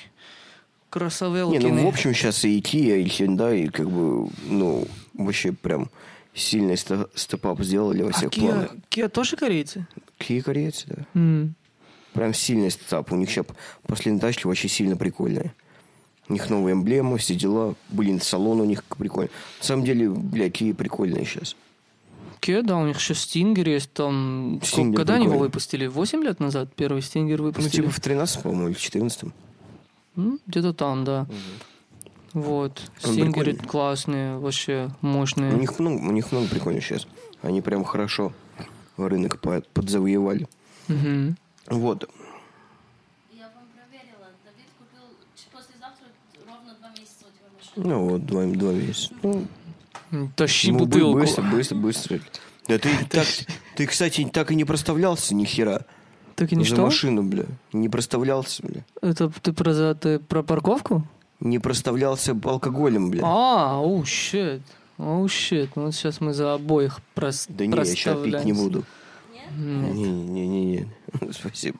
Красавелки. 0.90 1.56
Не, 1.56 1.70
ну, 1.72 1.84
в 1.84 1.88
общем, 1.88 2.14
сейчас 2.14 2.44
и 2.44 2.60
Kia, 2.60 3.00
и 3.00 3.04
Hyundai, 3.06 3.70
как 3.70 3.90
бы, 3.90 4.28
ну, 4.46 4.86
вообще 5.14 5.52
прям 5.52 5.90
сильный 6.34 6.76
сте- 6.76 7.06
степап 7.14 7.60
сделали 7.62 8.02
во 8.02 8.10
а 8.10 8.12
всех 8.12 8.30
Kia, 8.30 8.40
планах. 8.48 8.74
Kia 8.90 9.08
тоже 9.08 9.36
корейцы? 9.36 9.86
Kia 10.18 10.40
корейцы, 10.42 10.84
да. 10.88 11.04
М. 11.14 11.54
Прям 12.12 12.32
сильный 12.32 12.70
стартап. 12.70 13.12
У 13.12 13.16
них 13.16 13.28
сейчас 13.30 13.46
последние 13.86 14.20
тачки 14.20 14.46
вообще 14.46 14.68
сильно 14.68 14.96
прикольные. 14.96 15.52
У 16.28 16.32
них 16.32 16.48
новая 16.50 16.72
эмблема, 16.72 17.18
все 17.18 17.34
дела. 17.34 17.74
Блин, 17.90 18.20
салон 18.20 18.60
у 18.60 18.64
них 18.64 18.82
прикольный. 18.84 19.30
На 19.60 19.64
самом 19.64 19.84
деле, 19.84 20.08
бля, 20.10 20.46
Kia 20.48 20.72
прикольные 20.74 21.24
сейчас. 21.24 21.56
Kia, 22.40 22.62
да, 22.62 22.76
у 22.78 22.86
них 22.86 22.98
еще 22.98 23.12
Stinger 23.14 23.68
есть 23.68 23.92
там. 23.92 24.60
Сколько- 24.64 24.88
Stinger 24.90 24.96
когда 24.96 25.14
они 25.14 25.24
его 25.26 25.38
выпустили? 25.38 25.86
8 25.86 26.22
лет 26.22 26.40
назад 26.40 26.68
первый 26.74 27.00
Stinger 27.00 27.36
Ну, 27.36 27.44
выпустили? 27.44 27.82
типа 27.82 27.90
в 27.90 28.00
13 28.00 28.42
по-моему, 28.42 28.68
или 28.68 28.74
в 28.74 28.80
14 28.80 29.22
М, 29.24 29.32
Где-то 30.16 30.72
там, 30.72 31.04
да. 31.04 31.26
Вот. 32.32 32.82
Он 33.04 33.12
Стингеры 33.12 33.52
прикольный. 33.52 33.68
классные, 33.68 34.38
вообще 34.38 34.90
мощные. 35.00 35.52
У 35.54 35.58
них 35.58 35.78
много, 35.78 35.94
у 36.02 36.12
них 36.12 36.32
много 36.32 36.48
прикольных 36.48 36.84
сейчас. 36.84 37.06
Они 37.42 37.60
прям 37.62 37.84
хорошо 37.84 38.32
рынок 38.98 39.40
под- 39.40 39.66
подзавоевали. 39.68 40.46
Мгм. 40.88 41.36
Вот. 41.68 42.08
Я 43.32 43.44
вам 43.54 43.64
проверила. 43.74 44.28
Давид 44.44 44.66
купил 44.78 45.16
ч- 45.34 45.46
послезавтра 45.52 46.06
ровно 46.46 46.74
два 46.78 46.90
месяца 46.90 47.24
у 47.24 47.30
тебя 47.30 47.48
машина. 47.56 47.94
Ну 47.94 48.08
вот, 48.10 48.26
два, 48.26 48.44
два 48.44 48.72
месяца. 48.72 49.14
Ну, 49.22 50.30
Тащи 50.36 50.72
ну, 50.72 50.78
бы- 50.80 50.84
бутылку. 50.86 51.18
Быстро, 51.20 51.42
быстро, 51.42 51.76
быстро. 51.76 52.20
Да 52.68 52.78
ты, 52.78 52.88
так, 53.10 53.26
ты, 53.76 53.86
кстати, 53.86 54.28
так 54.32 54.50
и 54.50 54.54
не 54.54 54.64
проставлялся 54.64 55.34
ни 55.34 55.44
хера. 55.44 55.84
Так 56.36 56.52
и 56.52 56.56
не 56.56 56.64
За 56.64 56.74
что? 56.74 56.82
машину, 56.82 57.22
бля. 57.22 57.44
Не 57.72 57.88
проставлялся, 57.88 58.62
бля. 58.62 58.84
Это 59.02 59.28
ты 59.42 59.52
про, 59.52 59.72
за- 59.74 59.94
ты 59.94 60.18
про 60.18 60.42
парковку? 60.42 61.02
Не 61.40 61.58
проставлялся 61.58 62.36
алкоголем, 62.44 63.10
бля. 63.10 63.22
А, 63.24 63.78
оу, 63.80 64.04
щит. 64.04 64.62
Оу, 64.98 65.28
щит. 65.28 65.70
Ну, 65.76 65.90
сейчас 65.92 66.20
мы 66.20 66.32
за 66.34 66.54
обоих 66.54 67.00
прос- 67.14 67.46
да 67.48 67.66
не, 67.66 67.76
я 67.76 67.84
сейчас 67.84 68.18
пить 68.22 68.44
не 68.44 68.52
буду. 68.52 68.84
Нет? 69.32 69.94
Не-не-не, 69.94 70.86
спасибо. 71.32 71.78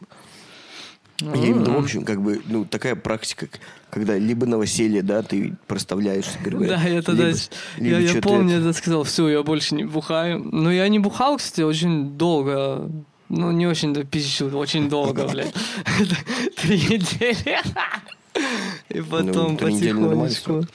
Я 1.20 1.28
имею 1.32 1.54
в 1.56 1.60
виду, 1.60 1.72
в 1.72 1.78
общем, 1.78 2.04
как 2.04 2.20
бы, 2.20 2.42
ну, 2.46 2.66
такая 2.66 2.94
практика, 2.94 3.48
когда 3.88 4.18
либо 4.18 4.44
новоселье, 4.44 5.00
да, 5.02 5.22
ты 5.22 5.54
проставляешься, 5.66 6.38
грубо 6.44 6.64
говоря, 6.66 6.82
Да, 6.82 6.88
я 6.90 7.00
тогда... 7.02 7.28
либо- 7.28 7.38
либо 7.78 7.96
я, 7.96 7.98
я 8.00 8.08
чё-то 8.12 8.28
помню, 8.28 8.56
это. 8.58 8.66
я 8.66 8.72
сказал, 8.74 9.02
все, 9.04 9.28
я 9.30 9.42
больше 9.42 9.74
не 9.74 9.84
бухаю. 9.84 10.40
Но 10.52 10.70
я 10.70 10.86
не 10.88 10.98
бухал, 10.98 11.38
кстати, 11.38 11.62
очень 11.62 12.10
долго. 12.18 12.90
Ну, 13.28 13.50
не 13.52 13.66
очень 13.66 13.92
до 13.92 14.04
пищу, 14.04 14.56
очень 14.56 14.88
долго, 14.88 15.26
блядь. 15.26 15.52
Три 16.56 16.78
недели. 16.78 17.58
И 18.88 19.00
потом 19.00 19.26
Ну, 19.26 19.32
нормальный 19.52 19.58
потихонечку. 19.58 20.66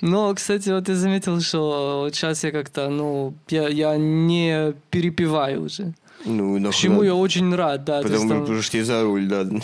Но, 0.00 0.34
кстати, 0.34 0.68
вот 0.70 0.88
я 0.88 0.96
заметил, 0.96 1.40
что 1.40 2.00
вот 2.04 2.14
сейчас 2.14 2.42
я 2.42 2.50
как-то, 2.50 2.88
ну, 2.88 3.34
я, 3.48 3.68
я 3.68 3.96
не 3.96 4.74
перепиваю 4.90 5.64
уже. 5.64 5.94
Ну, 6.24 6.58
нахуй 6.58 6.80
Чему 6.80 7.02
я 7.02 7.14
очень 7.14 7.54
рад, 7.54 7.84
да. 7.84 8.00
Потому, 8.02 8.28
там- 8.28 8.40
потому 8.42 8.62
что 8.62 8.72
тебе 8.72 8.84
за 8.84 9.02
руль, 9.02 9.26
да. 9.26 9.44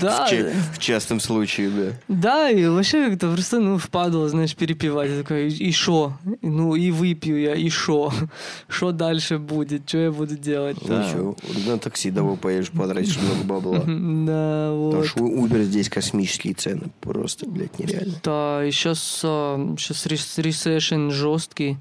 Да, 0.00 0.26
В, 0.26 0.30
ча- 0.30 0.50
в 0.74 0.78
частном 0.78 1.20
случае, 1.20 1.70
да. 1.70 1.92
Да, 2.08 2.50
и 2.50 2.64
вообще 2.66 3.08
как-то 3.10 3.32
просто, 3.32 3.58
ну, 3.58 3.78
впадало, 3.78 4.28
знаешь, 4.28 4.54
перепивать. 4.54 5.10
Я 5.10 5.22
такой, 5.22 5.48
и 5.48 5.72
шо? 5.72 6.16
Ну, 6.42 6.74
и 6.76 6.90
выпью 6.90 7.40
я, 7.40 7.54
и 7.54 7.68
шо? 7.70 8.12
Что 8.68 8.92
дальше 8.92 9.38
будет? 9.38 9.88
Что 9.88 9.98
я 9.98 10.10
буду 10.12 10.36
делать? 10.36 10.76
Ну, 10.86 10.98
ничего, 11.02 11.36
на 11.66 11.78
такси 11.78 12.10
давай 12.10 12.36
поедешь, 12.36 12.70
потратишь 12.70 13.18
много 13.18 13.44
бабла. 13.44 13.78
Да, 14.28 14.68
Потому 14.70 14.90
вот. 14.92 15.06
что 15.06 15.22
у 15.24 15.46
Uber 15.46 15.62
здесь 15.64 15.88
космические 15.88 16.54
цены. 16.54 16.90
Просто, 17.00 17.48
блядь, 17.48 17.78
нереально. 17.78 18.14
Да, 18.22 18.64
и 18.64 18.70
сейчас, 18.70 18.98
сейчас 19.00 20.06
ресешн 20.06 21.10
жесткий. 21.10 21.78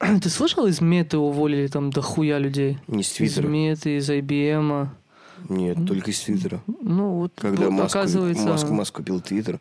Ты 0.22 0.28
слышал, 0.28 0.66
из 0.66 0.80
меты 0.80 1.18
уволили 1.18 1.66
там 1.66 1.90
дохуя 1.90 2.38
людей? 2.38 2.78
Не 2.88 3.02
с 3.02 3.08
Из 3.10 3.14
Твиттера. 3.14 3.46
меты, 3.46 3.96
из 3.96 4.10
IBM. 4.10 4.88
Нет, 5.48 5.78
только 5.86 6.10
из 6.10 6.20
Твиттера. 6.20 6.60
Ну, 6.80 7.10
вот, 7.18 7.32
Когда 7.36 7.64
вот 7.64 7.72
Маск, 7.72 7.96
оказывается... 7.96 8.44
Маск, 8.46 8.68
Маск 8.70 8.94
купил 8.96 9.20
Твиттер. 9.20 9.60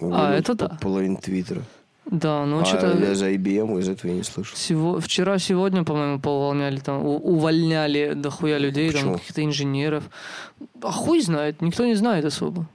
А, 0.00 0.34
это 0.34 0.54
да. 0.54 0.78
Половину 0.80 1.16
Твиттера. 1.16 1.62
Да, 2.06 2.44
ну 2.46 2.60
а 2.60 2.64
что-то... 2.64 2.98
я 2.98 3.14
за 3.14 3.30
IBM 3.30 3.78
из 3.78 3.88
этого 3.88 4.10
я 4.10 4.16
не 4.16 4.22
слышал. 4.24 4.56
Всего, 4.56 4.98
вчера, 4.98 5.38
сегодня, 5.38 5.84
по-моему, 5.84 6.18
поувольняли 6.18 6.78
там, 6.78 7.04
у- 7.04 7.18
увольняли 7.18 8.14
дохуя 8.16 8.58
людей, 8.58 8.88
там 8.90 9.00
Почему? 9.00 9.14
каких-то 9.18 9.44
инженеров. 9.44 10.04
А 10.82 10.90
хуй 10.90 11.20
знает, 11.20 11.60
никто 11.62 11.84
не 11.86 11.94
знает 11.94 12.24
особо. 12.24 12.66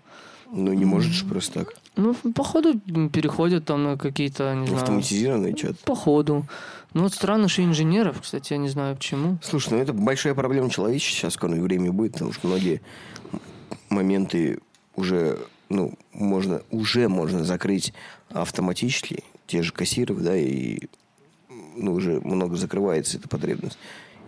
Ну, 0.51 0.71
не 0.73 0.85
может 0.85 1.11
же 1.11 1.25
просто 1.25 1.65
так. 1.65 1.73
Ну, 1.95 2.13
походу, 2.33 2.79
переходят 3.09 3.65
там 3.65 3.83
на 3.83 3.97
какие-то, 3.97 4.53
не 4.55 4.67
знаю, 4.67 4.81
Автоматизированный 4.81 5.57
что-то. 5.57 5.83
походу. 5.85 6.45
Ну, 6.93 7.03
вот 7.03 7.13
странно, 7.13 7.47
что 7.47 7.63
инженеров, 7.63 8.21
кстати, 8.21 8.53
я 8.53 8.57
не 8.57 8.69
знаю 8.69 8.95
почему. 8.95 9.37
Слушай, 9.41 9.73
ну 9.73 9.79
это 9.79 9.93
большая 9.93 10.33
проблема 10.33 10.69
человечества 10.69 11.15
сейчас 11.17 11.33
в 11.33 11.35
скором 11.35 11.61
времени 11.61 11.89
будет, 11.89 12.13
потому 12.13 12.31
что 12.33 12.47
многие 12.47 12.81
моменты 13.89 14.59
уже, 14.95 15.39
ну, 15.69 15.93
можно, 16.13 16.61
уже 16.71 17.07
можно 17.07 17.43
закрыть 17.43 17.93
автоматически, 18.29 19.23
те 19.47 19.61
же 19.61 19.71
кассиров, 19.71 20.21
да, 20.21 20.35
и 20.35 20.79
ну, 21.75 21.93
уже 21.93 22.19
много 22.21 22.55
закрывается 22.55 23.17
эта 23.17 23.27
потребность. 23.27 23.77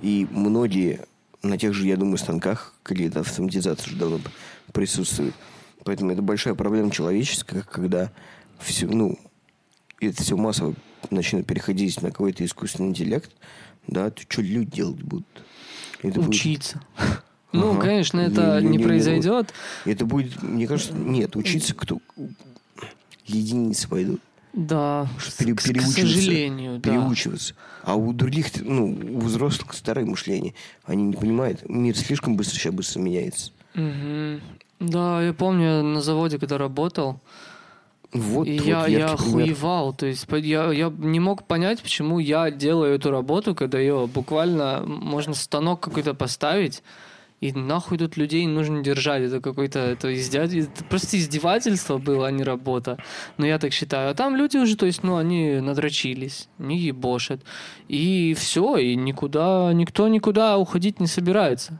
И 0.01 0.27
многие 0.31 1.05
на 1.43 1.57
тех 1.57 1.73
же, 1.73 1.87
я 1.87 1.97
думаю, 1.97 2.17
станках 2.17 2.73
какие-то 2.83 3.21
автоматизация 3.21 3.87
уже 3.87 3.97
давно 3.97 4.19
присутствует. 4.73 5.33
Поэтому 5.87 6.11
это 6.11 6.21
большая 6.21 6.53
проблема 6.53 6.91
человеческая, 6.91 7.61
когда 7.61 8.11
все, 8.59 8.87
ну, 8.87 9.17
это 10.01 10.21
все 10.21 10.35
массово 10.35 10.75
начнет 11.11 11.47
переходить 11.47 12.01
на 12.01 12.11
какой-то 12.11 12.43
искусственный 12.43 12.89
интеллект, 12.89 13.31
да, 13.87 14.09
то 14.09 14.21
что 14.27 14.41
люди 14.41 14.69
делать 14.75 15.01
будут? 15.01 15.25
Это 16.03 16.19
будет- 16.19 16.29
Учиться. 16.35 16.81
Ну, 17.53 17.71
Ага. 17.71 17.79
конечно, 17.83 18.19
Не- 18.19 18.25
это 18.33 18.59
не- 18.61 18.67
не 18.71 18.77
не- 18.77 18.83
произойдет. 18.83 19.53
Это 19.85 20.05
будет, 20.05 20.43
мне 20.43 20.67
кажется, 20.67 20.91
нет, 20.93 21.37
учиться 21.37 21.73
кто... 21.73 22.01
Единицы 23.25 23.87
пойдут. 23.87 24.19
Да, 24.51 25.09
Пере- 25.39 25.53
к, 25.55 25.61
к 25.61 25.61
сожалению, 25.61 26.79
да. 26.79 26.89
Переучиваться. 26.91 27.53
А 27.83 27.95
у 27.95 28.11
других, 28.11 28.47
ну, 28.59 28.87
у 29.13 29.19
взрослых 29.21 29.73
старое 29.73 30.05
мышление. 30.05 30.53
Они 30.83 31.03
не 31.05 31.13
понимают. 31.13 31.67
Мир 31.69 31.95
слишком 31.97 32.35
быстро 32.35 32.59
сейчас 32.59 32.73
быстро 32.73 32.99
меняется. 32.99 33.51
Мгм. 33.75 34.41
Да, 34.79 35.21
я 35.23 35.33
помню, 35.33 35.83
на 35.83 36.01
заводе, 36.01 36.37
когда 36.37 36.57
работал, 36.57 37.19
Вот, 38.13 38.47
и 38.47 38.59
вот 38.59 38.67
я, 38.67 38.87
я 38.87 39.05
охуевал. 39.07 39.93
То 39.93 40.05
есть 40.05 40.27
я, 40.31 40.71
я 40.71 40.93
не 40.97 41.19
мог 41.19 41.43
понять, 41.43 41.81
почему 41.81 42.19
я 42.19 42.51
делаю 42.51 42.95
эту 42.95 43.11
работу, 43.11 43.55
когда 43.55 43.79
ее 43.79 44.07
буквально 44.07 44.83
можно 44.85 45.33
станок 45.33 45.79
какой-то 45.79 46.13
поставить, 46.13 46.83
и 47.41 47.51
нахуй 47.51 47.97
тут 47.97 48.17
людей 48.17 48.45
нужно 48.47 48.81
держать. 48.83 49.23
Это 49.23 49.41
какой-то 49.41 49.79
это, 49.79 50.11
издя- 50.13 50.45
это 50.47 50.83
просто 50.85 51.17
издевательство 51.17 51.97
было, 51.97 52.27
а 52.27 52.31
не 52.31 52.43
работа. 52.43 52.97
Но 53.37 53.45
я 53.45 53.59
так 53.59 53.73
считаю. 53.73 54.09
А 54.09 54.13
там 54.13 54.35
люди 54.35 54.57
уже, 54.57 54.75
то 54.75 54.85
есть, 54.85 55.03
ну, 55.03 55.17
они 55.17 55.59
надрочились, 55.59 56.49
не 56.57 56.77
ебошат. 56.79 57.41
И 57.87 58.35
все, 58.37 58.77
и 58.77 58.95
никуда, 58.95 59.71
никто 59.73 60.07
никуда 60.07 60.57
уходить 60.57 60.99
не 60.99 61.07
собирается. 61.07 61.79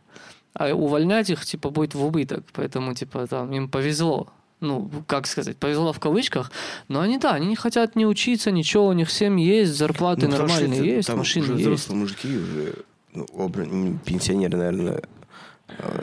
А 0.60 0.74
увольнять 0.74 1.30
их, 1.30 1.46
типа, 1.46 1.70
будет 1.70 1.94
в 1.96 2.04
убыток. 2.04 2.44
Поэтому, 2.54 2.94
типа, 2.96 3.28
там, 3.28 3.52
им 3.54 3.70
повезло. 3.70 4.28
Ну, 4.60 4.90
как 5.06 5.28
сказать, 5.28 5.56
повезло 5.58 5.94
в 5.94 6.00
кавычках. 6.00 6.52
Но 6.88 7.00
они, 7.02 7.20
да, 7.20 7.34
они 7.34 7.46
не 7.48 7.56
хотят 7.56 7.96
не 7.96 8.08
учиться, 8.08 8.50
ничего. 8.50 8.88
У 8.88 8.94
них 8.94 9.12
семьи 9.12 9.46
есть, 9.46 9.76
зарплаты 9.76 10.28
Ну, 10.28 10.32
нормальные 10.38 10.80
это- 10.80 10.84
есть, 10.88 11.08
там 11.08 11.20
машины 11.20 11.44
уже 11.46 11.54
есть. 11.54 11.64
взрослые 11.66 12.00
мужики 12.00 12.38
уже, 12.38 12.74
ну, 13.14 13.26
не 13.66 13.98
пенсионеры, 14.00 14.58
наверное, 14.58 15.04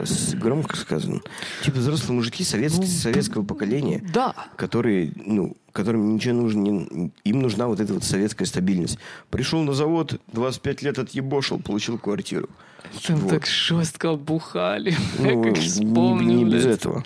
с- 0.05 0.35
громко 0.35 0.77
сказано. 0.77 1.21
Типа 1.65 1.79
взрослые 1.79 2.17
мужики 2.17 2.45
советск- 2.45 2.79
Ну, 2.81 2.87
советского 2.87 3.45
поколения, 3.45 4.03
Да, 4.13 4.35
которые, 4.57 5.13
ну, 5.17 5.57
которым 5.73 6.15
ничего 6.15 6.35
нужно, 6.43 6.61
не- 6.61 7.11
им 7.25 7.41
нужна 7.41 7.67
вот 7.67 7.81
эта 7.81 7.93
вот 7.95 8.05
советская 8.05 8.47
стабильность. 8.47 8.99
Пришел 9.31 9.63
на 9.63 9.73
завод, 9.73 10.21
25 10.33 10.83
лет 10.83 10.99
отъебошил, 10.99 11.59
получил 11.59 11.99
квартиру. 11.99 12.49
Там 13.07 13.17
Вот. 13.17 13.31
так 13.31 13.47
жестко 13.47 14.15
бухали. 14.15 14.95
Ну, 15.19 15.43
как 15.43 15.57
не, 15.57 15.61
вспомню, 15.69 16.35
не 16.37 16.45
без 16.45 16.67
этого. 16.67 17.05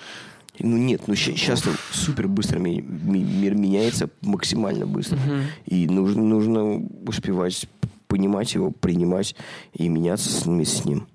Ну 0.60 0.76
нет, 0.76 1.02
ну 1.06 1.14
сейчас 1.14 1.62
супер 1.92 2.26
быстро 2.26 2.58
ми- 2.58 2.80
ми- 2.82 3.22
мир 3.22 3.54
меняется, 3.54 4.10
максимально 4.22 4.86
быстро. 4.86 5.16
Мгм. 5.16 5.42
И 5.66 5.86
нужно, 5.86 6.22
нужно 6.22 6.82
успевать 7.06 7.68
понимать 8.08 8.54
его, 8.54 8.70
принимать 8.72 9.36
и 9.74 9.88
меняться 9.88 10.30
с, 10.30 10.46
ним- 10.46 10.64
с 10.64 10.84
ним. 10.84 11.06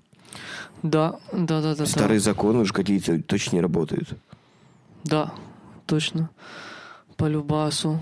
Да, 0.82 1.16
да, 1.32 1.60
да, 1.60 1.74
да. 1.74 1.86
Старые 1.86 2.20
законы 2.20 2.60
уже 2.60 2.72
какие-то 2.72 3.20
точно 3.22 3.56
не 3.56 3.62
работают. 3.62 4.14
Да, 5.04 5.32
точно. 5.86 6.30
По 7.16 7.26
любасу. 7.26 8.00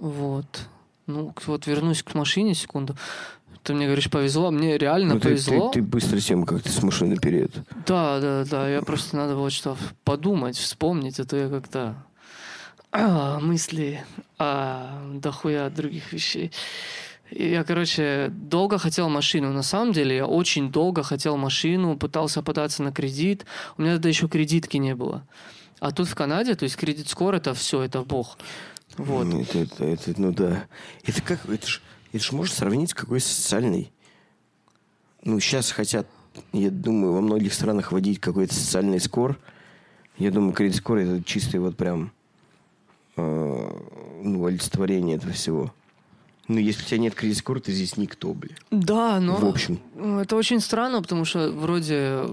Вот. 0.00 0.68
Ну, 1.06 1.34
вот 1.46 1.66
вернусь 1.66 2.02
к 2.02 2.14
машине 2.14 2.54
секунду. 2.54 2.96
Ты 3.62 3.74
мне 3.74 3.86
говоришь, 3.86 4.10
повезло. 4.10 4.50
Мне 4.50 4.76
реально 4.76 5.14
Ну, 5.14 5.20
ты, 5.20 5.28
повезло. 5.30 5.68
ты- 5.70 5.80
ты 5.80 5.86
быстро 5.86 6.18
тем, 6.18 6.44
как 6.44 6.62
ты 6.62 6.70
с 6.70 6.82
машины 6.82 7.16
перед. 7.16 7.52
Да, 7.86 8.18
да, 8.20 8.44
да. 8.44 8.68
Я 8.68 8.82
просто 8.82 9.16
надо 9.16 9.36
вот 9.36 9.52
что 9.52 9.76
подумать, 10.04 10.56
вспомнить, 10.56 11.20
а 11.20 11.24
то 11.24 11.36
я 11.36 11.48
как-то 11.48 11.94
а, 12.90 13.38
мысли 13.40 14.04
а, 14.38 15.08
дохуя 15.14 15.70
других 15.70 16.12
вещей. 16.12 16.50
Я, 17.30 17.64
короче, 17.64 18.28
долго 18.30 18.76
хотел 18.78 19.08
машину. 19.08 19.52
На 19.52 19.62
самом 19.62 19.92
деле, 19.92 20.16
я 20.16 20.26
очень 20.26 20.70
долго 20.70 21.02
хотел 21.02 21.36
машину, 21.38 21.96
пытался 21.96 22.42
податься 22.42 22.82
на 22.82 22.92
кредит. 22.92 23.46
У 23.78 23.82
меня 23.82 23.94
тогда 23.94 24.08
еще 24.10 24.28
кредитки 24.28 24.76
не 24.76 24.94
было. 24.94 25.26
А 25.80 25.92
тут 25.92 26.08
в 26.08 26.14
Канаде, 26.14 26.54
то 26.54 26.64
есть 26.64 26.76
кредит 26.76 27.08
скоро 27.08 27.36
это 27.38 27.54
все, 27.54 27.82
это 27.82 28.02
бог. 28.02 28.36
Вот. 28.98 29.26
Это, 29.32 29.58
это, 29.60 29.84
это, 29.84 30.14
ну 30.20 30.32
да. 30.32 30.64
Это 31.06 31.22
как, 31.22 31.48
это 31.48 31.66
ж, 31.66 31.80
это 32.12 32.22
ж 32.22 32.32
можно 32.32 32.54
сравнить 32.54 32.94
какой 32.94 33.20
социальной. 33.20 33.92
Ну, 35.24 35.38
сейчас 35.40 35.70
хотят, 35.70 36.06
я 36.52 36.70
думаю, 36.70 37.12
во 37.12 37.20
многих 37.20 37.54
странах 37.54 37.92
вводить 37.92 38.20
какой-то 38.20 38.54
социальный 38.54 39.00
скор. 39.00 39.38
Я 40.18 40.30
думаю, 40.30 40.52
кредит 40.52 40.76
скор 40.76 40.98
это 40.98 41.22
чистый 41.24 41.60
вот 41.60 41.76
прям 41.76 42.12
э, 43.16 43.80
ну, 44.22 44.44
олицетворение 44.44 45.16
этого 45.16 45.32
всего. 45.32 45.72
Ну, 46.48 46.58
если 46.58 46.82
у 46.82 46.86
тебя 46.86 46.98
нет 46.98 47.14
кредит 47.14 47.38
скора, 47.38 47.60
ты 47.60 47.72
здесь 47.72 47.96
никто, 47.96 48.34
бля. 48.34 48.54
Да, 48.70 49.20
но... 49.20 49.36
В 49.36 49.44
общем. 49.46 49.78
Ну, 49.94 50.18
Это 50.18 50.36
очень 50.36 50.60
странно, 50.60 51.00
потому 51.00 51.24
что 51.24 51.50
вроде 51.50 52.24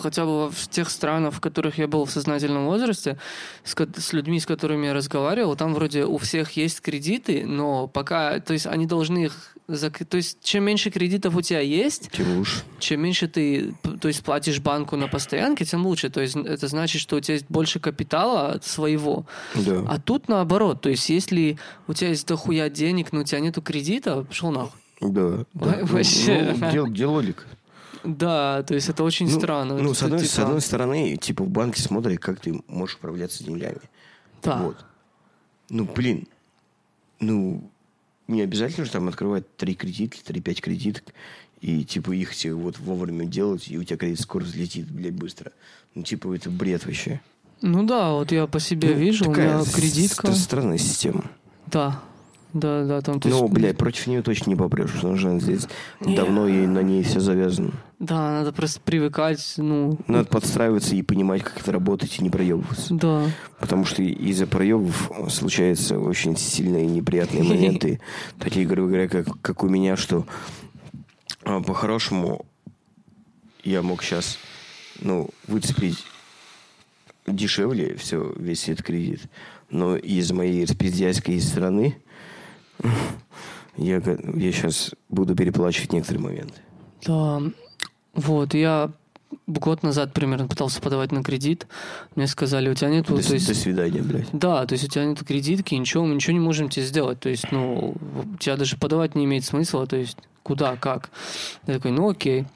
хотя 0.00 0.24
бы 0.24 0.50
в 0.50 0.68
тех 0.68 0.90
странах, 0.90 1.34
в 1.34 1.40
которых 1.40 1.78
я 1.78 1.86
был 1.86 2.04
в 2.04 2.10
сознательном 2.10 2.66
возрасте, 2.66 3.18
с, 3.64 3.74
с 3.74 4.12
людьми, 4.12 4.40
с 4.40 4.46
которыми 4.46 4.86
я 4.86 4.94
разговаривал, 4.94 5.56
там 5.56 5.74
вроде 5.74 6.04
у 6.04 6.18
всех 6.18 6.52
есть 6.52 6.80
кредиты, 6.80 7.44
но 7.46 7.86
пока, 7.86 8.40
то 8.40 8.52
есть 8.52 8.66
они 8.66 8.86
должны 8.86 9.24
их, 9.26 9.54
зак- 9.68 10.04
то 10.04 10.16
есть 10.16 10.38
чем 10.42 10.64
меньше 10.64 10.90
кредитов 10.90 11.36
у 11.36 11.40
тебя 11.40 11.60
есть, 11.60 12.10
Тем 12.10 12.38
лучше. 12.38 12.62
чем 12.78 13.02
меньше 13.02 13.28
ты, 13.28 13.74
то 14.00 14.08
есть 14.08 14.22
платишь 14.24 14.60
банку 14.60 14.96
на 14.96 15.08
постоянке, 15.08 15.64
тем 15.64 15.86
лучше. 15.86 16.10
То 16.10 16.20
есть 16.20 16.36
это 16.36 16.66
значит, 16.68 17.00
что 17.00 17.16
у 17.16 17.20
тебя 17.20 17.34
есть 17.34 17.46
больше 17.48 17.78
капитала 17.80 18.58
своего. 18.62 19.26
Да. 19.54 19.84
А 19.88 20.00
тут 20.00 20.28
наоборот, 20.28 20.80
то 20.80 20.88
есть 20.88 21.08
если 21.08 21.58
у 21.86 21.94
тебя 21.94 22.08
есть 22.10 22.26
дохуя 22.26 22.68
денег, 22.68 23.12
но 23.12 23.20
у 23.20 23.24
тебя 23.24 23.40
нету 23.40 23.62
кредита, 23.62 24.22
пошел 24.24 24.50
нахуй. 24.50 24.80
Да. 25.00 25.44
да. 25.54 25.78
Вообще. 25.82 26.54
Ну, 26.58 26.68
где, 26.68 26.82
где 26.82 27.06
логика? 27.06 27.44
Да, 28.04 28.62
то 28.62 28.74
есть 28.74 28.88
это 28.88 29.02
очень 29.04 29.28
Ну, 29.30 29.38
странно. 29.38 29.74
Ну, 29.76 29.90
Это 29.90 29.94
с 29.94 30.02
одной, 30.02 30.18
с 30.24 30.30
типа- 30.32 30.42
одной 30.46 30.60
стороны, 30.60 31.16
типа, 31.16 31.44
в 31.44 31.48
банке 31.48 31.80
смотрят, 31.82 32.18
как 32.18 32.40
ты 32.40 32.60
можешь 32.66 32.96
управляться 32.96 33.44
деньгами. 33.44 33.80
Да. 34.42 34.56
Вот. 34.62 34.84
Ну, 35.68 35.84
блин. 35.84 36.26
Ну, 37.20 37.70
не 38.28 38.40
обязательно 38.42 38.86
же 38.86 38.92
там 38.92 39.08
открывать 39.08 39.56
три 39.56 39.74
кредита, 39.74 40.16
три-пять 40.24 40.60
кредиток, 40.62 41.04
и, 41.60 41.84
типа, 41.84 42.12
их 42.12 42.34
тебе 42.34 42.54
вот 42.54 42.78
вовремя 42.78 43.26
делать, 43.26 43.68
и 43.68 43.76
у 43.76 43.84
тебя 43.84 43.98
кредит 43.98 44.20
скоро 44.20 44.42
взлетит, 44.44 44.90
блядь, 44.90 45.12
быстро. 45.14 45.52
Ну, 45.94 46.02
типа, 46.02 46.34
это 46.34 46.48
бред 46.48 46.86
вообще. 46.86 47.20
Ну 47.60 47.82
да, 47.84 48.12
вот 48.12 48.32
я 48.32 48.46
по 48.46 48.58
себе 48.58 48.88
Ну, 48.88 48.94
вижу, 48.94 49.28
у 49.28 49.34
меня 49.34 49.62
кредитка. 49.64 50.28
стра- 50.28 50.34
странная 50.34 50.78
система. 50.78 51.30
Да, 51.66 52.00
да, 52.52 52.84
да, 52.84 53.00
там 53.00 53.20
Ну, 53.24 53.42
есть- 53.42 53.52
блядь, 53.52 53.76
против 53.76 54.06
нее 54.06 54.22
точно 54.22 54.50
не 54.50 54.56
попрешь, 54.56 54.92
потому 54.92 55.16
что 55.16 55.30
она 55.30 55.40
здесь 55.40 55.66
Не. 56.00 56.16
давно 56.16 56.48
и 56.48 56.66
на 56.66 56.80
ней 56.82 57.02
все 57.02 57.20
завязано. 57.20 57.72
Да, 57.98 58.30
надо 58.40 58.52
просто 58.52 58.80
привыкать, 58.80 59.54
ну, 59.58 59.98
Надо 60.06 60.24
подстраиваться 60.24 60.94
и 60.94 61.02
понимать, 61.02 61.42
как 61.42 61.60
это 61.60 61.72
работает, 61.72 62.18
и 62.18 62.22
не 62.22 62.30
проебываться. 62.30 62.94
да. 62.94 63.24
Потому 63.58 63.84
что 63.84 64.02
из-за 64.02 64.46
проебов 64.46 65.10
случаются 65.30 65.98
очень 65.98 66.36
сильные 66.36 66.86
неприятные 66.86 67.42
моменты. 67.42 68.00
Такие, 68.38 68.66
грубо 68.66 68.88
говоря, 68.88 69.08
как, 69.08 69.26
как 69.42 69.62
у 69.64 69.68
меня, 69.68 69.96
что 69.96 70.26
а, 71.44 71.60
по-хорошему 71.60 72.46
я 73.64 73.82
мог 73.82 74.02
сейчас 74.02 74.38
ну, 75.02 75.28
выцепить 75.46 75.98
дешевле 77.26 77.94
все, 77.96 78.32
весь 78.36 78.68
этот 78.68 78.84
кредит. 78.86 79.22
Но 79.70 79.96
из 79.96 80.32
моей 80.32 80.64
распиздяйской 80.64 81.40
стороны 81.40 81.96
я, 83.76 83.96
я 83.96 84.52
сейчас 84.52 84.94
буду 85.08 85.34
переплачивать 85.34 85.92
некоторые 85.92 86.22
моменты. 86.22 86.60
Да, 87.06 87.42
вот, 88.14 88.54
я 88.54 88.90
год 89.46 89.82
назад 89.82 90.12
примерно 90.12 90.48
пытался 90.48 90.80
подавать 90.80 91.12
на 91.12 91.22
кредит. 91.22 91.66
Мне 92.16 92.26
сказали, 92.26 92.68
у 92.68 92.74
тебя 92.74 92.90
нету, 92.90 93.16
До, 93.16 93.26
то 93.26 93.34
есть... 93.34 93.46
до 93.46 93.54
свидания, 93.54 94.02
блядь. 94.02 94.28
Да, 94.32 94.66
то 94.66 94.74
есть 94.74 94.84
у 94.84 94.88
тебя 94.88 95.04
нету 95.04 95.24
кредитки, 95.24 95.74
ничего, 95.74 96.04
мы 96.04 96.14
ничего 96.14 96.32
не 96.32 96.40
можем 96.40 96.68
тебе 96.68 96.84
сделать. 96.84 97.20
То 97.20 97.28
есть, 97.28 97.50
ну, 97.52 97.94
у 98.34 98.36
тебя 98.38 98.56
даже 98.56 98.76
подавать 98.76 99.14
не 99.14 99.24
имеет 99.24 99.44
смысла, 99.44 99.86
то 99.86 99.96
есть 99.96 100.16
куда, 100.42 100.76
как. 100.76 101.10
Я 101.66 101.74
такой, 101.74 101.92
ну 101.92 102.10
окей. 102.10 102.46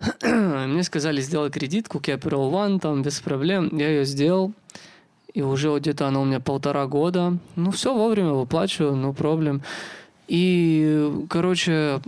Мне 0.22 0.82
сказали 0.82 1.20
сделать 1.20 1.52
кредитку 1.52 1.98
Capital 1.98 2.50
One, 2.50 2.80
там 2.80 3.02
без 3.02 3.20
проблем. 3.20 3.76
Я 3.76 3.88
ее 3.88 4.04
сделал. 4.04 4.52
И 5.34 5.42
уже 5.42 5.76
где-то 5.78 6.08
она 6.08 6.20
у 6.20 6.24
меня 6.24 6.40
полтора 6.40 6.86
года. 6.86 7.38
Ну, 7.56 7.70
все 7.70 7.94
вовремя 7.94 8.32
выплачиваю, 8.32 8.94
no 8.94 9.14
проблем. 9.14 9.62
И, 10.28 11.10
короче, 11.28 12.00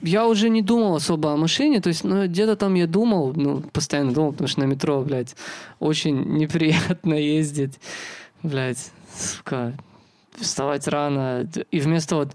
я 0.00 0.26
уже 0.26 0.48
не 0.48 0.62
думал 0.62 0.96
особо 0.96 1.32
о 1.32 1.36
машине, 1.36 1.80
то 1.80 1.88
есть, 1.88 2.04
ну, 2.04 2.24
где-то 2.26 2.56
там 2.56 2.74
я 2.74 2.86
думал, 2.86 3.32
ну, 3.34 3.60
постоянно 3.72 4.12
думал, 4.12 4.32
потому 4.32 4.48
что 4.48 4.60
на 4.60 4.64
метро, 4.64 5.00
блядь, 5.02 5.34
очень 5.78 6.16
неприятно 6.38 7.14
ездить, 7.14 7.80
блядь, 8.42 8.90
сука, 9.16 9.72
вставать 10.38 10.86
рано, 10.88 11.48
и 11.70 11.80
вместо 11.80 12.16
вот 12.16 12.34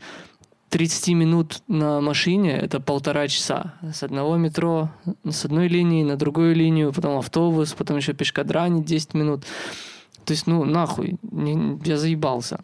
30 0.70 1.10
минут 1.10 1.62
на 1.67 2.00
машине 2.00 2.58
это 2.58 2.80
полтора 2.80 3.28
часа. 3.28 3.74
С 3.94 4.04
одного 4.04 4.38
метро, 4.38 4.89
с 5.30 5.44
одной 5.44 5.67
линии 5.67 6.04
на 6.04 6.15
другую 6.15 6.56
линию, 6.56 6.94
потом 6.94 7.17
автобус, 7.17 7.74
потом 7.74 7.98
еще 7.98 8.13
пешкадранить 8.13 8.86
10 8.86 9.13
минут. 9.13 9.44
То 10.26 10.34
есть, 10.34 10.48
ну, 10.48 10.64
нахуй, 10.66 11.16
не- 11.24 11.80
я 11.86 11.98
заебался. 11.98 12.60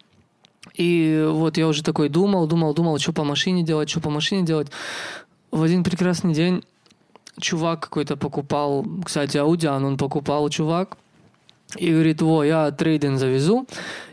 И 0.76 1.26
вот 1.30 1.58
я 1.58 1.68
уже 1.68 1.84
такой 1.84 2.10
думал, 2.10 2.48
думал, 2.48 2.74
думал, 2.74 3.00
что 3.00 3.14
по 3.14 3.24
машине 3.24 3.64
делать, 3.64 3.90
что 3.90 4.00
по 4.00 4.10
машине 4.10 4.44
делать. 4.46 4.68
В 5.52 5.64
один 5.64 5.84
прекрасный 5.84 6.34
день 6.34 6.64
чувак 7.40 7.82
какой-то 7.82 8.16
покупал, 8.18 8.86
кстати, 9.04 9.38
Аудиан 9.38 9.84
он 9.86 9.98
покупал, 9.98 10.50
чувак, 10.50 10.98
и 11.76 11.92
говорит, 11.92 12.22
во, 12.22 12.44
я 12.44 12.72
трейдинг 12.72 13.20
завезу. 13.20 13.66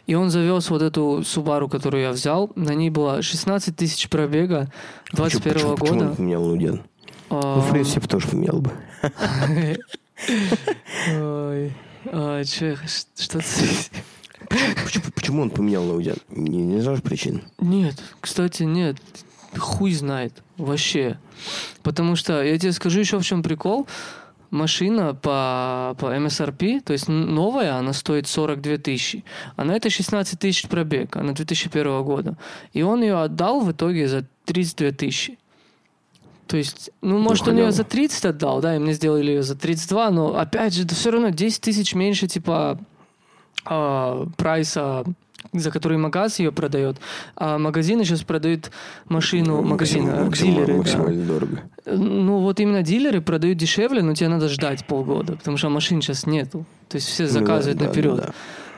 И 0.07 0.15
он 0.15 0.31
завез 0.31 0.71
вот 0.71 0.83
эту 0.83 1.23
Субару, 1.25 1.69
которую 1.69 2.03
я 2.03 2.11
взял. 2.11 2.51
На 2.57 2.75
ней 2.75 2.91
было 2.91 3.23
16 3.23 3.77
тысяч 3.77 4.09
пробега 4.09 4.69
21 5.13 5.55
почему, 5.55 5.77
почему 5.77 5.99
года. 5.99 6.11
он 6.11 6.17
поменял 6.17 6.43
Луден? 6.43 6.83
Ну, 7.31 7.61
Фрейд 7.63 7.89
себе 7.89 8.03
бы 8.03 8.09
тоже 8.09 8.29
поменял 8.29 8.61
бы. 8.61 8.71
А, 12.07 12.45
че, 12.45 12.77
что. 13.17 13.41
Почему, 14.49 15.05
почему 15.15 15.43
он 15.43 15.51
поменял 15.51 15.91
Аудиан? 15.91 16.19
Не, 16.29 16.63
не 16.63 16.81
знаешь 16.81 17.03
причин? 17.03 17.43
Нет, 17.59 17.95
кстати, 18.21 18.63
нет. 18.63 18.97
Хуй 19.57 19.93
знает. 19.93 20.43
Вообще. 20.57 21.19
Потому 21.83 22.17
что, 22.17 22.43
я 22.43 22.59
тебе 22.59 22.73
скажу 22.73 23.01
еще 23.01 23.19
в 23.19 23.25
чем 23.25 23.43
прикол. 23.43 23.87
Машина 24.51 25.15
по, 25.15 25.97
по 25.99 26.15
MSRP, 26.15 26.81
то 26.83 26.93
есть 26.93 27.09
новая, 27.09 27.75
она 27.75 27.93
стоит 27.93 28.29
42 28.29 28.77
тысячи. 28.79 29.25
А 29.57 29.65
на 29.65 29.73
это 29.73 29.91
16 29.91 30.39
тысяч 30.39 30.69
пробег, 30.69 31.17
она 31.17 31.33
2001 31.33 32.05
года. 32.05 32.37
И 32.73 32.83
он 32.83 33.03
ее 33.03 33.21
отдал 33.21 33.61
в 33.61 33.73
итоге 33.73 34.07
за 34.07 34.27
32 34.45 34.93
тысячи. 34.93 35.39
То 36.47 36.57
есть, 36.57 36.91
ну, 37.01 37.19
может, 37.19 37.49
он 37.49 37.57
ее 37.57 37.73
за 37.73 37.85
30 37.85 38.25
отдал, 38.27 38.61
да, 38.61 38.77
и 38.77 38.79
мне 38.79 38.93
сделали 38.93 39.31
ее 39.31 39.43
за 39.43 39.55
32, 39.57 40.11
но, 40.11 40.37
опять 40.39 40.75
же, 40.75 40.85
это 40.85 40.95
все 40.95 41.11
равно 41.11 41.31
10 41.31 41.61
тысяч 41.63 41.95
меньше, 41.95 42.27
типа, 42.27 42.79
а, 43.65 44.27
прайса, 44.37 45.05
за 45.53 45.71
который 45.71 45.99
магаз 45.99 46.39
ее 46.41 46.53
продает. 46.53 46.97
А 47.37 47.59
магазины 47.59 48.05
сейчас 48.05 48.23
продают 48.23 48.71
машину, 49.09 49.63
магазины, 49.63 50.11
Максим- 50.11 50.23
а, 50.23 50.25
максимально, 50.27 50.57
дилеры, 50.57 50.73
да. 50.73 50.79
максимально 50.79 51.25
дорого. 51.27 51.63
Ну, 51.87 52.39
вот 52.41 52.61
именно 52.61 52.83
дилеры 52.83 53.21
продают 53.21 53.59
дешевле, 53.59 54.03
но 54.03 54.15
тебе 54.15 54.29
надо 54.29 54.49
ждать 54.49 54.87
полгода, 54.87 55.37
потому 55.37 55.57
что 55.57 55.69
машин 55.71 56.03
сейчас 56.03 56.27
нету. 56.27 56.67
То 56.89 56.97
есть 56.97 57.09
все 57.09 57.25
Ну 57.25 57.29
да, 57.29 57.33
заказывают 57.41 57.79
да, 57.79 57.87
наперед. 57.87 58.17
да, 58.17 58.23
да. 58.27 58.35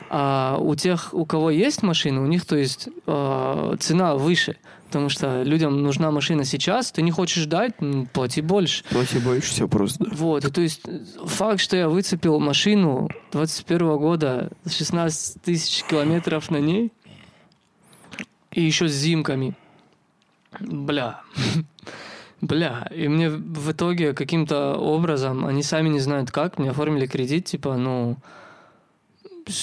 А 0.09 0.57
у 0.59 0.75
тех, 0.75 1.13
у 1.13 1.25
кого 1.25 1.51
есть 1.51 1.83
машина, 1.83 2.23
у 2.23 2.27
них, 2.27 2.45
то 2.45 2.55
есть, 2.55 2.87
э, 3.05 3.75
цена 3.79 4.15
выше. 4.15 4.55
Потому 4.87 5.09
что 5.09 5.43
людям 5.43 5.83
нужна 5.83 6.11
машина 6.11 6.45
сейчас, 6.45 6.93
ты 6.93 7.01
не 7.01 7.11
хочешь 7.11 7.43
ждать, 7.43 7.73
плати 8.13 8.41
больше. 8.41 8.85
Плати 8.85 9.19
больше, 9.19 9.49
все 9.51 9.67
просто. 9.67 10.05
Вот, 10.13 10.45
и 10.45 10.49
то 10.49 10.61
есть 10.61 10.83
факт, 11.25 11.59
что 11.59 11.75
я 11.75 11.89
выцепил 11.89 12.39
машину 12.39 13.09
21 13.33 13.97
года, 13.97 14.49
16 14.65 15.41
тысяч 15.41 15.83
километров 15.83 16.49
на 16.49 16.57
ней, 16.57 16.93
и 18.53 18.61
еще 18.61 18.87
с 18.87 18.93
зимками. 18.93 19.55
Бля. 20.61 21.19
Бля. 22.41 22.87
И 22.95 23.09
мне 23.09 23.29
в 23.29 23.71
итоге 23.71 24.13
каким-то 24.13 24.75
образом, 24.75 25.45
они 25.45 25.63
сами 25.63 25.89
не 25.89 25.99
знают 25.99 26.31
как, 26.31 26.59
мне 26.59 26.69
оформили 26.69 27.07
кредит, 27.07 27.45
типа, 27.45 27.75
ну... 27.75 28.15
с- 28.15 28.21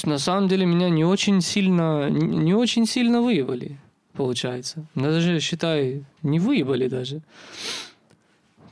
На 0.05 0.19
самом 0.19 0.49
деле 0.49 0.67
меня 0.67 0.91
не 0.91 1.05
очень 1.05 1.41
сильно, 1.41 2.09
не 2.11 2.55
очень 2.55 2.87
сильно 2.87 3.21
выебали, 3.21 3.79
получается. 4.15 4.87
Даже, 4.95 5.41
считай, 5.41 6.05
не 6.23 6.39
выебали 6.39 6.89
даже. 6.89 7.23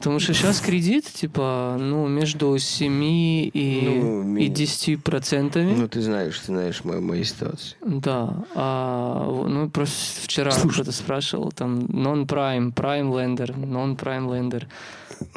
Потому 0.03 0.18
что 0.18 0.35
сейчас 0.35 0.61
кредит, 0.61 1.05
типа, 1.05 1.77
ну, 1.79 2.09
между 2.09 2.59
7 2.59 3.05
и, 3.05 4.01
Ну, 4.03 4.37
и 4.37 4.48
10 4.48 5.01
процентами. 5.05 5.75
Ну, 5.75 5.87
ты 5.87 6.01
знаешь, 6.01 6.37
ты 6.40 6.46
знаешь 6.46 6.83
мою, 6.83 7.01
мою 7.03 7.22
ситуацию. 7.22 7.77
Да, 7.87 8.35
а, 8.57 9.25
ну 9.48 9.70
просто 9.70 10.22
вчера 10.22 10.51
Слушай. 10.51 10.75
кто-то 10.75 10.90
спрашивал, 10.90 11.53
там, 11.53 11.83
non-prime, 11.83 12.75
prime 12.75 13.12
lender, 13.12 13.55
non-prime 13.57 14.27
lender. 14.27 14.64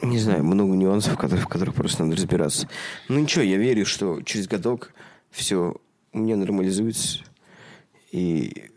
Не 0.01 0.17
знаю, 0.17 0.43
много 0.43 0.75
нюансов, 0.75 1.13
в 1.13 1.17
которых, 1.17 1.43
в 1.43 1.47
которых 1.47 1.75
просто 1.75 2.03
надо 2.03 2.15
разбираться. 2.15 2.67
Ну 3.07 3.19
ничего, 3.19 3.43
я 3.43 3.57
верю, 3.57 3.85
что 3.85 4.23
через 4.23 4.47
годок 4.47 4.93
все 5.35 5.75
у 6.13 6.17
меня 6.17 6.37
нормализуется, 6.37 7.19
и 8.11 8.69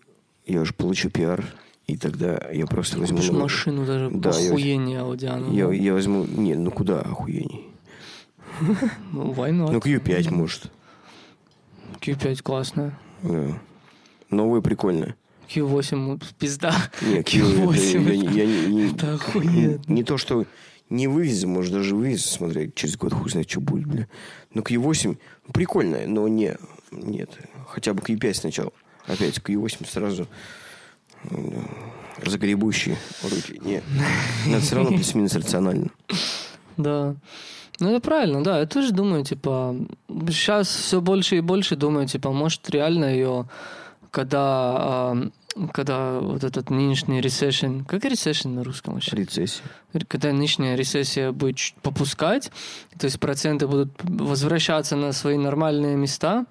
я 0.47 0.61
уже 0.61 0.75
получу 0.75 1.09
пиар, 1.09 1.45
и 1.87 1.97
тогда 1.97 2.51
я 2.53 2.67
просто 2.67 2.99
возьму... 2.99 3.17
Купишь 3.19 3.29
новую. 3.31 3.43
машину 3.45 3.87
даже 3.87 4.11
Да, 4.11 4.31
я- 4.39 4.49
охуение 4.51 5.01
Audi. 5.01 5.55
Я, 5.55 5.73
я 5.73 5.95
возьму... 5.95 6.25
Не, 6.25 6.55
ну 6.55 6.71
куда 6.71 7.01
охуенней? 7.01 7.69
Ну, 9.13 9.33
why 9.33 9.51
not? 9.51 9.71
Ну, 9.73 9.79
Q5, 9.79 10.31
может. 10.35 10.71
Q5 12.01 12.43
классная. 12.43 12.99
Да. 13.23 13.59
Новая 14.31 14.61
прикольная. 14.61 15.17
Q8 15.49 15.97
ну, 15.97 16.19
пизда. 16.39 16.75
Не, 17.03 17.23
Q, 17.23 17.39
это 17.39 17.63
Q8. 17.63 18.33
я, 18.35 18.45
я 18.45 18.47
не- 18.47 18.67
не- 18.75 18.91
Это 18.93 19.15
охуенно. 19.15 19.81
Не 19.87 20.03
то, 20.03 20.19
что 20.19 20.45
не 20.91 21.07
вывез, 21.07 21.45
может, 21.45 21.73
даже 21.73 21.95
вывез, 21.95 22.25
смотри, 22.25 22.73
через 22.75 22.97
год 22.97 23.13
хуй 23.13 23.31
знает, 23.31 23.51
что 23.51 23.61
будет, 23.61 23.87
бля. 23.87 24.09
Но 24.55 24.63
Q8 24.63 25.19
прикольная, 25.53 26.07
но 26.07 26.27
не, 26.29 26.57
нет. 26.91 27.31
Хотя 27.67 27.95
бы 27.95 28.01
Q5 28.01 28.35
сначала. 28.35 28.73
Опять 29.07 29.39
Q8 29.39 29.89
сразу 29.89 30.27
э, 31.25 31.37
загребущие 32.25 32.97
руки. 33.23 33.61
Нет. 33.63 33.85
Это 34.49 34.61
все 34.61 34.77
равно 34.77 34.91
плюс-минус 34.91 35.35
рационально. 35.35 35.91
Да. 36.77 37.17
Ну, 37.81 37.91
это 37.91 38.01
правильно, 38.01 38.43
да. 38.43 38.61
Я 38.61 38.67
тоже 38.67 38.93
думаю, 38.93 39.25
типа, 39.25 39.77
сейчас 40.29 40.69
все 40.69 41.01
больше 41.01 41.37
и 41.37 41.41
больше 41.41 41.77
думаю, 41.77 42.09
типа, 42.09 42.33
может, 42.33 42.69
реально 42.71 43.05
ее, 43.07 43.49
когда, 44.11 44.41
а, 44.41 45.31
когда 45.73 46.21
вот 46.21 46.45
этот 46.45 46.71
нынешний 46.71 47.21
ресессион, 47.21 47.85
как 47.85 48.05
ресессион 48.05 48.55
на 48.55 48.65
русском 48.65 48.95
вообще? 48.95 49.17
Рецессия. 49.17 49.65
когда 50.09 50.33
нынешняя 50.33 50.77
рецессия 50.77 51.33
будет 51.33 51.57
чуть 51.57 51.75
попускать, 51.77 52.51
то 52.99 53.07
есть 53.07 53.19
проценты 53.19 53.67
будут 53.67 53.91
возвращаться 54.03 54.97
на 54.97 55.13
свои 55.13 55.37
нормальные 55.37 55.97
места, 55.97 56.47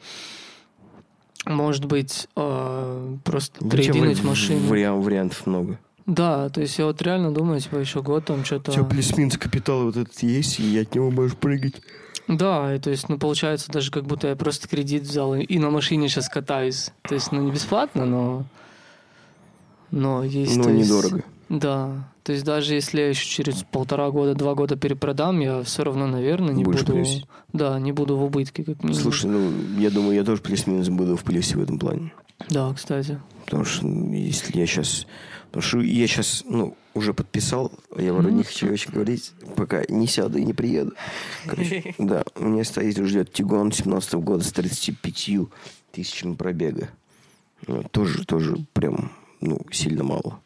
может 1.45 1.85
быть, 1.85 2.27
э, 2.35 3.15
просто 3.23 3.63
Вообще 3.63 3.91
трейдинуть 3.91 4.19
вари- 4.19 4.27
машину. 4.27 4.67
вариан- 4.67 5.01
вариантов 5.01 5.45
много. 5.47 5.79
Да, 6.05 6.49
то 6.49 6.61
есть 6.61 6.77
я 6.79 6.85
вот 6.85 7.01
реально 7.01 7.33
думаю, 7.33 7.59
типа, 7.59 7.77
еще 7.77 8.01
год 8.01 8.25
там 8.25 8.43
что-то... 8.45 8.83
плюс-минус 8.85 9.37
капитал 9.37 9.83
вот 9.83 9.97
этот 9.97 10.17
есть, 10.23 10.59
и 10.59 10.77
от 10.79 10.95
него 10.95 11.11
можешь 11.11 11.35
прыгать. 11.37 11.81
Да, 12.27 12.75
и 12.75 12.79
то 12.79 12.89
есть, 12.89 13.07
ну, 13.07 13.17
получается, 13.17 13.71
даже 13.71 13.91
как 13.91 14.05
будто 14.05 14.27
я 14.27 14.35
просто 14.35 14.67
кредит 14.67 15.03
взял 15.03 15.35
и, 15.35 15.43
и 15.43 15.59
на 15.59 15.69
машине 15.69 16.09
сейчас 16.09 16.27
катаюсь. 16.27 16.91
То 17.03 17.15
есть, 17.15 17.31
ну, 17.31 17.41
не 17.41 17.51
бесплатно, 17.51 18.05
но... 18.05 18.45
Но 19.91 20.23
есть... 20.23 20.55
Но 20.57 20.63
то 20.63 20.69
есть- 20.69 20.89
недорого. 20.89 21.23
Да. 21.49 22.09
То 22.23 22.33
есть 22.33 22.43
даже 22.43 22.73
если 22.73 22.99
я 22.99 23.09
еще 23.09 23.25
через 23.25 23.63
полтора 23.63 24.11
года, 24.11 24.35
два 24.35 24.53
года 24.53 24.75
перепродам, 24.75 25.39
я 25.39 25.63
все 25.63 25.83
равно, 25.83 26.07
наверное, 26.07 26.53
не 26.53 26.65
Будешь 26.65 26.81
буду... 26.81 26.93
плюсе. 26.93 27.23
Да, 27.53 27.79
не 27.79 27.93
буду 27.93 28.17
в 28.17 28.23
убытке, 28.23 28.65
как 28.65 28.83
минимум. 28.83 29.01
Слушай, 29.01 29.27
ну, 29.27 29.51
я 29.79 29.89
думаю, 29.89 30.15
я 30.15 30.25
тоже 30.25 30.41
плюс-минус 30.41 30.89
буду 30.89 31.15
в 31.15 31.23
плюсе 31.23 31.55
в 31.55 31.63
этом 31.63 31.79
плане. 31.79 32.11
Да, 32.49 32.73
кстати. 32.73 33.19
Потому 33.45 33.63
что 33.63 33.87
ну, 33.87 34.13
если 34.13 34.57
я 34.59 34.65
сейчас... 34.65 35.07
Потому 35.47 35.61
что 35.61 35.79
я 35.79 36.05
сейчас, 36.07 36.43
ну, 36.45 36.75
уже 36.93 37.13
подписал, 37.13 37.71
я 37.97 38.11
вроде 38.11 38.35
не 38.35 38.43
хочу 38.43 38.69
очень 38.69 38.91
говорить, 38.91 39.31
пока 39.55 39.83
не 39.87 40.07
сяду 40.07 40.37
и 40.37 40.43
не 40.43 40.53
приеду. 40.53 40.93
Короче, 41.45 41.95
да, 41.97 42.23
у 42.35 42.45
меня 42.45 42.65
стоит, 42.65 42.97
ждет 42.97 43.31
Тигуан 43.31 43.71
17 43.71 44.15
года 44.15 44.43
с 44.43 44.51
35 44.51 45.47
тысячами 45.93 46.33
пробега. 46.35 46.89
Ну, 47.65 47.83
тоже, 47.83 48.25
тоже 48.25 48.57
прям, 48.73 49.11
ну, 49.41 49.59
сильно 49.71 50.03
мало. 50.03 50.39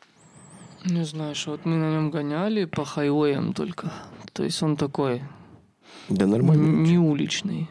Не 0.86 1.06
знаю, 1.06 1.36
что 1.36 1.52
вот 1.52 1.66
мы 1.66 1.76
на 1.78 1.92
нем 1.92 2.10
гоняли 2.12 2.66
по 2.66 2.84
хайвеям 2.86 3.54
только. 3.54 3.92
То 4.34 4.44
есть 4.44 4.62
он 4.64 4.76
такой 4.78 5.22
Да 6.10 6.26
нормально. 6.26 6.88
не 6.88 6.98
уличный. 6.98 7.70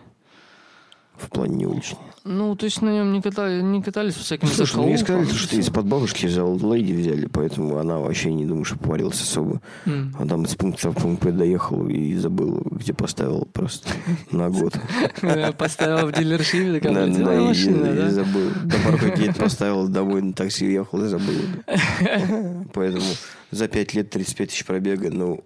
В 1.20 1.28
плане 1.28 1.56
не 1.56 1.66
уличный. 1.66 1.98
Ну, 2.24 2.54
то 2.54 2.64
есть 2.66 2.82
на 2.82 2.90
нем 2.90 3.12
не, 3.12 3.22
катали, 3.22 3.62
не 3.62 3.82
катались 3.82 4.14
всякими 4.14 4.50
Слушай, 4.50 4.76
ну 4.76 4.86
мне 4.86 4.98
сказали, 4.98 5.24
что 5.26 5.56
из-под 5.56 5.86
бабушки 5.86 6.26
взял 6.26 6.54
лейди 6.54 6.92
взяли, 6.92 7.26
поэтому 7.26 7.78
она 7.78 7.98
вообще 7.98 8.32
не 8.32 8.44
думаю, 8.44 8.64
что 8.64 8.78
поварилась 8.78 9.20
особо. 9.22 9.60
М. 9.86 10.14
А 10.18 10.26
там 10.26 10.44
из 10.44 10.54
пункта 10.54 10.90
в 10.90 10.94
пункт 10.96 11.22
П 11.22 11.32
доехал 11.32 11.86
и 11.88 12.14
забыл, 12.16 12.62
где 12.70 12.92
поставил 12.92 13.48
просто 13.52 13.90
на 14.30 14.50
год. 14.50 14.74
Я 15.22 15.52
Поставил 15.52 16.06
в 16.08 16.12
дилершипе, 16.12 16.78
такая, 16.78 16.94
Да, 16.94 17.06
«Блин, 17.06 17.24
да, 17.24 17.40
машина, 17.40 17.94
да? 17.94 18.10
забыл. 18.10 18.50
До 18.64 18.76
парка 18.84 19.08
гейт 19.16 19.36
поставил, 19.38 19.88
домой 19.88 20.22
на 20.22 20.32
такси 20.32 20.66
уехал 20.66 21.02
и 21.04 21.08
забыл. 21.08 21.40
Поэтому 22.74 23.04
за 23.50 23.68
5 23.68 23.94
лет 23.94 24.10
35 24.10 24.48
тысяч 24.50 24.64
пробега, 24.66 25.10
ну, 25.10 25.42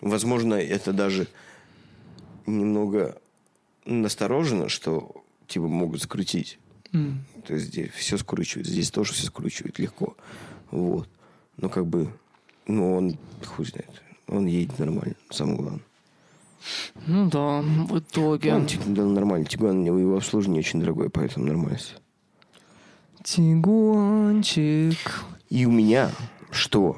возможно, 0.00 0.54
это 0.54 0.92
даже 0.92 1.28
немного 2.46 3.16
насторожено, 3.86 4.68
что 4.68 5.24
типа 5.46 5.66
могут 5.66 6.02
скрутить. 6.02 6.58
М. 6.92 7.24
То 7.46 7.54
есть 7.54 7.66
здесь 7.66 7.90
все 7.92 8.18
скручивает, 8.18 8.66
здесь 8.66 8.90
тоже 8.90 9.12
все 9.12 9.26
скручивает 9.26 9.78
легко. 9.78 10.16
Вот. 10.70 11.08
Но 11.56 11.68
как 11.68 11.86
бы, 11.86 12.12
ну, 12.66 12.96
он, 12.96 13.16
хуй 13.44 13.64
знает, 13.64 14.02
он 14.28 14.46
едет 14.46 14.78
нормально, 14.78 15.14
самое 15.30 15.56
главное. 15.58 15.82
Ну 17.06 17.30
да, 17.30 17.62
в 17.62 17.98
итоге. 17.98 18.54
Он, 18.54 18.66
типа, 18.66 18.84
да, 18.88 19.04
нормально. 19.04 19.46
Тигуан, 19.46 19.84
его 19.84 20.16
обслуживание 20.16 20.60
очень 20.60 20.80
дорогое, 20.80 21.08
поэтому 21.08 21.46
нормально. 21.46 21.78
Тигуанчик. 23.22 24.98
И 25.48 25.64
у 25.66 25.70
меня, 25.70 26.10
что 26.50 26.96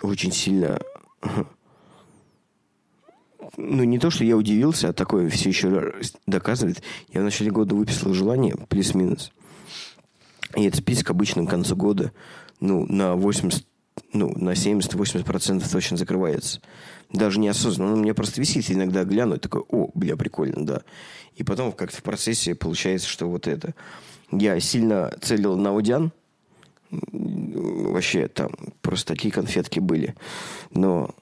очень 0.00 0.32
сильно... 0.32 0.80
Ну, 3.56 3.84
не 3.84 3.98
то, 3.98 4.10
что 4.10 4.24
я 4.24 4.36
удивился, 4.36 4.88
а 4.88 4.92
такое 4.92 5.28
все 5.28 5.50
еще 5.50 5.94
доказывает. 6.26 6.82
Я 7.12 7.20
в 7.20 7.24
начале 7.24 7.50
года 7.50 7.74
выписал 7.74 8.14
желание, 8.14 8.56
плюс-минус. 8.68 9.32
И 10.56 10.64
этот 10.64 10.80
список 10.80 11.10
обычно 11.10 11.46
к 11.46 11.50
концу 11.50 11.76
года, 11.76 12.12
ну, 12.60 12.86
на 12.86 13.14
80, 13.14 13.66
ну, 14.12 14.32
на 14.36 14.50
70-80% 14.50 15.70
точно 15.70 15.96
закрывается. 15.96 16.60
Даже 17.12 17.40
неосознанно. 17.40 17.96
Ну, 17.96 18.02
мне 18.02 18.14
просто 18.14 18.40
висит 18.40 18.70
иногда 18.70 19.04
гляну 19.04 19.36
и 19.36 19.38
такой, 19.38 19.62
о, 19.68 19.90
бля, 19.94 20.16
прикольно, 20.16 20.64
да. 20.64 20.82
И 21.34 21.44
потом 21.44 21.72
как-то 21.72 21.98
в 21.98 22.02
процессе 22.02 22.54
получается, 22.54 23.08
что 23.08 23.28
вот 23.28 23.46
это. 23.46 23.74
Я 24.30 24.58
сильно 24.60 25.12
целил 25.20 25.56
на 25.56 25.70
Аудиан. 25.70 26.12
Вообще 26.90 28.28
там 28.28 28.50
просто 28.80 29.14
такие 29.14 29.32
конфетки 29.32 29.78
были. 29.78 30.14
Но 30.70 31.14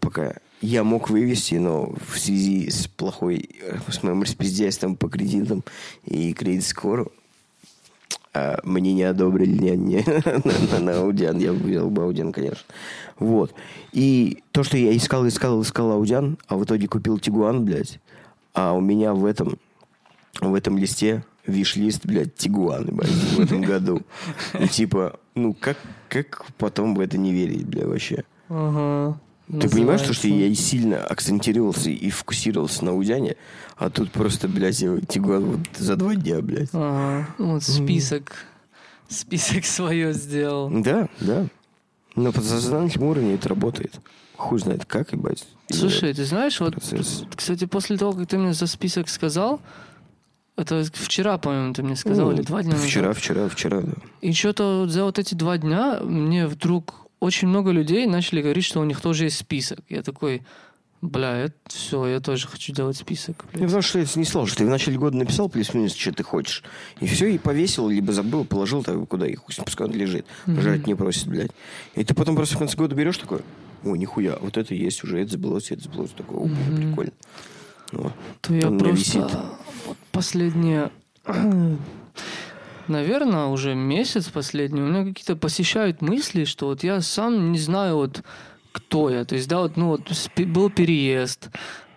пока 0.00 0.36
я 0.60 0.84
мог 0.84 1.10
вывести, 1.10 1.54
но 1.54 1.94
в 2.08 2.18
связи 2.18 2.70
с 2.70 2.86
плохой, 2.86 3.48
с 3.88 4.02
моим 4.02 4.22
распиздяйством 4.22 4.96
по 4.96 5.08
кредитам 5.08 5.62
и 6.04 6.32
кредит-скору, 6.32 7.12
а 8.34 8.60
мне 8.62 8.92
не 8.92 9.02
одобрили 9.02 9.56
не, 9.56 9.76
не, 9.76 10.04
на, 10.06 10.78
на, 10.78 10.80
на 10.80 10.98
Аудиан. 11.00 11.38
Я 11.38 11.52
взял 11.52 11.90
бы 11.90 12.02
Аудиан, 12.02 12.32
конечно. 12.32 12.64
Вот. 13.18 13.52
И 13.92 14.42
то, 14.52 14.62
что 14.62 14.76
я 14.76 14.96
искал, 14.96 15.26
искал, 15.26 15.60
искал 15.62 15.92
Аудиан, 15.92 16.38
а 16.46 16.56
в 16.56 16.64
итоге 16.64 16.88
купил 16.88 17.18
Тигуан, 17.18 17.64
блядь. 17.64 18.00
А 18.54 18.74
у 18.74 18.80
меня 18.80 19.14
в 19.14 19.24
этом, 19.24 19.58
в 20.40 20.54
этом 20.54 20.78
листе 20.78 21.24
виш-лист, 21.46 22.04
блядь, 22.04 22.34
Тигуан, 22.34 22.86
блядь, 22.86 23.10
в 23.10 23.40
этом 23.40 23.62
году. 23.62 24.02
И 24.58 24.68
типа, 24.68 25.18
ну 25.34 25.54
как, 25.54 25.78
как 26.08 26.44
потом 26.58 26.94
в 26.94 27.00
это 27.00 27.16
не 27.18 27.32
верить, 27.32 27.66
блядь, 27.66 27.86
вообще? 27.86 28.24
Ага. 28.48 29.18
Ты 29.48 29.68
понимаешь, 29.70 30.02
то, 30.02 30.12
что 30.12 30.28
Называется. 30.28 30.62
я 30.62 30.66
сильно 30.68 31.04
акцентировался 31.04 31.88
и 31.90 32.10
фокусировался 32.10 32.84
на 32.84 32.90
Аудиане, 32.90 33.36
а 33.76 33.88
тут 33.88 34.10
просто, 34.10 34.46
блядь, 34.46 34.80
я 34.80 34.98
Тигуан 35.00 35.44
вот 35.44 35.60
за 35.76 35.96
два 35.96 36.14
дня, 36.14 36.40
блядь. 36.42 36.68
Ага. 36.72 37.28
Вот 37.38 37.62
список. 37.62 38.34
Список 39.08 39.64
свое 39.64 40.12
сделал. 40.12 40.68
Да, 40.70 41.08
да. 41.20 41.46
На 42.14 42.30
подсознательном 42.32 43.08
уровне 43.08 43.34
это 43.34 43.48
работает. 43.48 44.00
Хуй 44.36 44.58
знает 44.58 44.84
как, 44.84 45.12
ебать. 45.12 45.46
Слушай, 45.70 46.12
ты 46.12 46.24
знаешь, 46.24 46.60
вот, 46.60 46.74
Процесс. 46.74 47.24
кстати, 47.34 47.64
после 47.64 47.96
того, 47.96 48.12
как 48.12 48.28
ты 48.28 48.36
мне 48.38 48.52
за 48.52 48.66
список 48.66 49.08
сказал, 49.08 49.60
это 50.56 50.84
вчера, 50.92 51.38
по-моему, 51.38 51.72
ты 51.72 51.82
мне 51.82 51.96
сказал, 51.96 52.26
Ну, 52.26 52.32
или 52.34 52.42
два 52.42 52.62
дня 52.62 52.72
назад. 52.72 52.86
Вчера, 52.86 53.12
вчера, 53.14 53.48
вчера, 53.48 53.80
да. 53.80 53.92
И 54.20 54.32
что-то 54.32 54.86
за 54.88 55.04
вот 55.04 55.18
эти 55.18 55.34
два 55.34 55.56
дня 55.58 56.00
мне 56.02 56.46
вдруг 56.46 57.07
очень 57.20 57.48
много 57.48 57.70
людей 57.70 58.06
начали 58.06 58.42
говорить, 58.42 58.64
что 58.64 58.80
у 58.80 58.84
них 58.84 59.00
тоже 59.00 59.24
есть 59.24 59.38
список. 59.38 59.80
Я 59.88 60.02
такой, 60.02 60.42
бля, 61.00 61.36
это 61.36 61.54
все, 61.66 62.06
я 62.06 62.20
тоже 62.20 62.48
хочу 62.48 62.72
делать 62.72 62.96
список. 62.96 63.44
Ну, 63.44 63.58
блядь». 63.58 63.64
потому 63.66 63.82
что 63.82 63.98
это 63.98 64.18
несложно. 64.18 64.56
Ты 64.56 64.66
в 64.66 64.68
начале 64.68 64.98
года 64.98 65.16
написал 65.16 65.48
плюс-минус, 65.48 65.94
что 65.94 66.12
ты 66.12 66.22
хочешь. 66.22 66.62
И 67.00 67.06
все, 67.06 67.26
и 67.26 67.38
повесил, 67.38 67.88
либо 67.88 68.12
забыл, 68.12 68.44
положил 68.44 68.82
так, 68.82 69.08
куда 69.08 69.26
и 69.26 69.34
хуй 69.34 69.52
с 69.52 69.58
ним, 69.58 69.64
пускай 69.64 69.86
он 69.86 69.94
лежит. 69.94 70.26
Жрать 70.46 70.86
не 70.86 70.94
просит, 70.94 71.26
блядь. 71.28 71.52
И 71.94 72.04
ты 72.04 72.14
потом 72.14 72.36
просто 72.36 72.56
в 72.56 72.58
конце 72.58 72.76
года 72.76 72.94
берешь 72.94 73.18
такой, 73.18 73.40
ой, 73.84 73.98
нихуя, 73.98 74.36
вот 74.40 74.56
это 74.56 74.74
есть 74.74 75.04
уже, 75.04 75.20
это 75.20 75.32
сбылось, 75.32 75.70
это 75.70 75.82
сбылось. 75.82 76.10
Такой, 76.12 76.36
о, 76.38 76.44
бля, 76.44 76.76
прикольно. 76.76 77.12
Вот. 77.92 78.12
То 78.42 78.54
я 78.54 78.68
просто 78.68 78.88
висит. 78.88 79.38
вот 79.86 79.96
последние, 80.12 80.90
наверное, 82.88 83.46
уже 83.46 83.74
месяц 83.74 84.28
последний, 84.28 84.80
у 84.82 84.86
меня 84.86 85.04
какие-то 85.04 85.36
посещают 85.36 86.02
мысли, 86.02 86.44
что 86.44 86.66
вот 86.66 86.82
я 86.84 87.00
сам 87.00 87.52
не 87.52 87.58
знаю 87.58 87.96
вот 87.96 88.22
кто 88.72 89.10
я. 89.10 89.24
То 89.24 89.34
есть, 89.34 89.48
да, 89.48 89.60
вот, 89.60 89.76
ну 89.76 89.88
вот 89.88 90.10
был 90.46 90.70
переезд, 90.70 91.48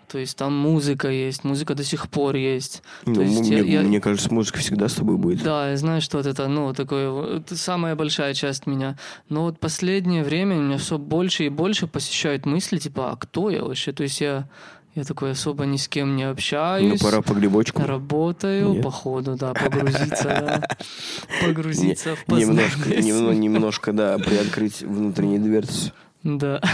то 0.07 0.17
есть 0.17 0.35
там 0.37 0.53
музыка 0.57 1.09
есть, 1.09 1.43
музыка 1.45 1.73
до 1.73 1.83
сих 1.83 2.09
пор 2.09 2.35
есть. 2.35 2.83
Ну, 3.05 3.15
То 3.15 3.21
есть 3.21 3.39
мне, 3.39 3.57
я- 3.59 3.63
я- 3.63 3.81
мне 3.81 4.01
кажется, 4.01 4.33
музыка 4.33 4.59
всегда 4.59 4.89
с 4.89 4.93
тобой 4.95 5.15
будет. 5.17 5.41
Да, 5.43 5.69
я 5.69 5.77
знаю, 5.77 6.01
что 6.01 6.17
вот 6.17 6.25
это, 6.25 6.47
ну, 6.47 6.73
такое, 6.73 7.37
это 7.37 7.55
самая 7.55 7.95
большая 7.95 8.33
часть 8.33 8.67
меня. 8.67 8.97
Но 9.29 9.43
вот 9.43 9.59
последнее 9.59 10.23
время 10.23 10.55
меня 10.55 10.77
все 10.77 10.97
больше 10.97 11.45
и 11.45 11.49
больше 11.49 11.87
посещают 11.87 12.45
мысли, 12.45 12.77
типа, 12.77 13.11
а 13.11 13.15
кто 13.15 13.49
я 13.49 13.63
вообще? 13.63 13.93
То 13.93 14.03
есть 14.03 14.19
я, 14.19 14.49
я 14.95 15.03
такой 15.03 15.31
особо 15.31 15.65
ни 15.65 15.77
с 15.77 15.87
кем 15.87 16.15
не 16.15 16.25
Ну, 16.25 16.31
общаюсь. 16.31 17.01
пора 17.01 17.21
по 17.21 17.33
грибочку. 17.33 17.81
Работаю, 17.81 18.73
Нет? 18.73 18.83
походу, 18.83 19.35
да, 19.35 19.53
погрузиться, 19.53 20.23
да. 20.23 20.67
Погрузиться 21.41 22.15
в 22.15 22.27
Немножко, 22.27 22.89
немножко, 23.33 23.93
да, 23.93 24.17
приоткрыть 24.17 24.81
внутренние 24.81 25.39
дверцы. 25.39 25.91
Да. 26.23 26.61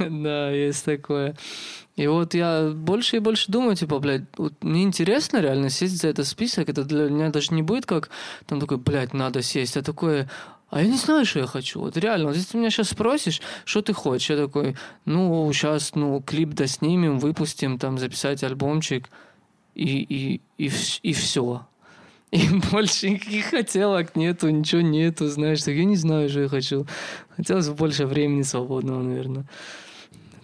Да, 0.00 0.50
есть 0.50 0.84
такое. 0.84 1.36
И 1.94 2.06
вот 2.06 2.32
я 2.32 2.70
больше 2.74 3.16
и 3.16 3.20
больше 3.20 3.52
думаю, 3.52 3.76
типа, 3.76 3.98
блядь, 3.98 4.22
вот 4.38 4.54
мне 4.62 4.82
интересно 4.82 5.38
реально 5.42 5.68
сесть 5.68 6.00
за 6.00 6.08
этот 6.08 6.26
список. 6.26 6.70
Это 6.70 6.84
для 6.84 7.10
меня 7.10 7.28
даже 7.28 7.52
не 7.52 7.62
будет 7.62 7.84
как 7.84 8.08
там 8.46 8.60
такой, 8.60 8.78
блядь, 8.78 9.12
надо 9.12 9.42
сесть. 9.42 9.76
А 9.76 9.82
такое, 9.82 10.30
а 10.72 10.80
я 10.80 10.88
не 10.88 10.96
знаю, 10.96 11.26
что 11.26 11.40
я 11.40 11.46
хочу. 11.46 11.80
Вот 11.80 11.98
реально, 11.98 12.28
вот 12.28 12.34
если 12.34 12.52
ты 12.52 12.58
меня 12.58 12.70
сейчас 12.70 12.88
спросишь, 12.88 13.42
что 13.66 13.82
ты 13.82 13.92
хочешь, 13.92 14.30
я 14.30 14.36
такой, 14.38 14.74
ну, 15.04 15.52
сейчас, 15.52 15.94
ну, 15.94 16.22
клип 16.22 16.54
доснимем, 16.54 17.18
выпустим, 17.18 17.78
там, 17.78 17.98
записать 17.98 18.42
альбомчик, 18.42 19.10
и, 19.74 19.98
и, 20.00 20.40
и, 20.56 20.70
и 21.02 21.12
все. 21.12 21.66
И 22.30 22.48
больше 22.72 23.10
никаких 23.10 23.50
хотелок 23.50 24.16
нету, 24.16 24.48
ничего 24.48 24.80
нету, 24.80 25.28
знаешь, 25.28 25.62
так 25.62 25.74
я 25.74 25.84
не 25.84 25.96
знаю, 25.96 26.30
что 26.30 26.40
я 26.40 26.48
хочу. 26.48 26.86
Хотелось 27.36 27.68
бы 27.68 27.74
больше 27.74 28.06
времени 28.06 28.40
свободного, 28.40 29.02
наверное. 29.02 29.44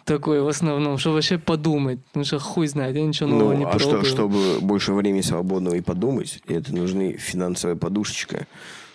Такое 0.04 0.42
в 0.42 0.48
основном, 0.48 0.98
чтобы 0.98 1.14
вообще 1.14 1.38
подумать. 1.38 2.04
Потому 2.04 2.26
что 2.26 2.38
хуй 2.38 2.66
знает, 2.66 2.96
я 2.96 3.02
ничего 3.02 3.30
нового 3.30 3.54
не 3.54 3.64
Ну, 3.64 3.70
а 3.70 3.78
что, 3.78 3.88
пробую. 3.92 4.04
чтобы 4.04 4.60
больше 4.60 4.92
времени 4.92 5.22
свободного 5.22 5.76
и 5.76 5.80
подумать, 5.80 6.38
это 6.46 6.76
нужны 6.76 7.14
финансовая 7.14 7.76
подушечка, 7.76 8.46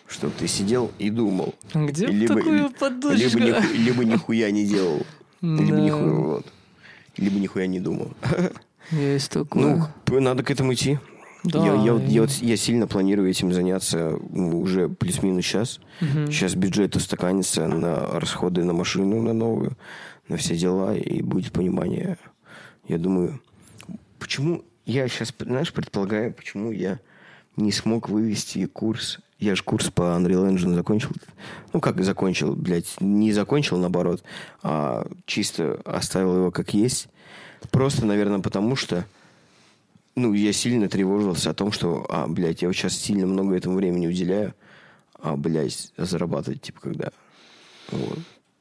чтобы 0.08 0.34
ты 0.38 0.48
сидел 0.48 0.92
и 1.00 1.10
думал. 1.10 1.56
Где 1.74 2.08
либо- 2.08 2.36
такую 2.36 2.56
Либо, 2.56 2.70
подушку? 2.70 3.39
ниху- 3.39 3.74
либо 3.74 4.06
нихуя 4.06 4.52
не 4.52 4.66
делал. 4.66 5.02
Либо 5.42 5.76
нихуя, 5.78 6.12
вот. 6.13 6.46
Либо 7.18 7.39
нихуя 7.39 7.68
не 7.68 7.80
думал. 7.80 8.12
Есть 8.92 9.32
такое. 9.32 9.89
Ну, 10.08 10.20
надо 10.20 10.44
к 10.44 10.52
этому 10.52 10.74
идти. 10.74 11.00
Да, 11.44 11.60
я, 11.66 11.74
я, 11.76 12.02
я, 12.24 12.28
я 12.42 12.58
сильно 12.58 12.88
планирую 12.88 13.30
этим 13.30 13.52
заняться 13.52 14.16
уже 14.16 14.88
плюс-минус 14.88 15.46
сейчас. 15.46 15.80
Мгм. 16.00 16.28
Сейчас 16.32 16.56
бюджет 16.56 16.96
устаканится 16.96 17.68
на 17.68 18.18
расходы 18.20 18.63
на 18.63 18.72
машину, 18.72 19.22
на 19.22 19.34
новую, 19.34 19.76
на 20.30 20.38
все 20.38 20.56
дела, 20.56 20.96
и 20.96 21.22
будет 21.22 21.52
понимание. 21.52 22.18
Я 22.88 22.98
думаю, 22.98 23.42
почему 24.20 24.63
я 24.86 25.08
сейчас, 25.10 25.34
знаешь, 25.38 25.74
предполагаю, 25.74 26.34
почему 26.34 26.72
я 26.72 27.00
не 27.58 27.74
смог 27.74 28.08
вывести 28.08 28.66
курс. 28.66 29.20
Я 29.39 29.56
же 29.56 29.63
курс 29.63 29.89
по 29.89 30.04
Unreal 30.04 30.50
Engine 30.50 30.74
закончил. 30.74 31.10
Ну, 31.74 31.82
как 31.82 32.02
закончил, 32.04 32.56
блядь, 32.56 32.96
не 33.02 33.34
закончил, 33.34 33.78
наоборот, 33.78 34.24
а 34.62 35.08
чисто 35.26 35.82
оставил 35.86 36.36
его 36.38 36.52
как 36.52 36.74
есть. 36.74 37.08
Просто, 37.72 38.06
наверное, 38.06 38.39
потому 38.39 38.76
что 38.76 39.06
ну, 40.15 40.34
я 40.34 40.54
сильно 40.54 40.88
тревожился 40.88 41.50
о 41.50 41.54
том, 41.54 41.72
что, 41.72 42.06
а, 42.10 42.28
блядь, 42.28 42.62
я 42.62 42.67
вот 42.67 42.76
сейчас 42.76 42.93
сильно 42.93 43.26
много 43.26 43.56
этому 43.56 43.76
времени 43.76 44.08
уделяю, 44.08 44.54
а, 45.19 45.36
блядь, 45.36 45.91
зарабатывать, 45.98 46.62
типа, 46.62 46.82
когда? 46.82 47.12
Вот. 47.89 48.19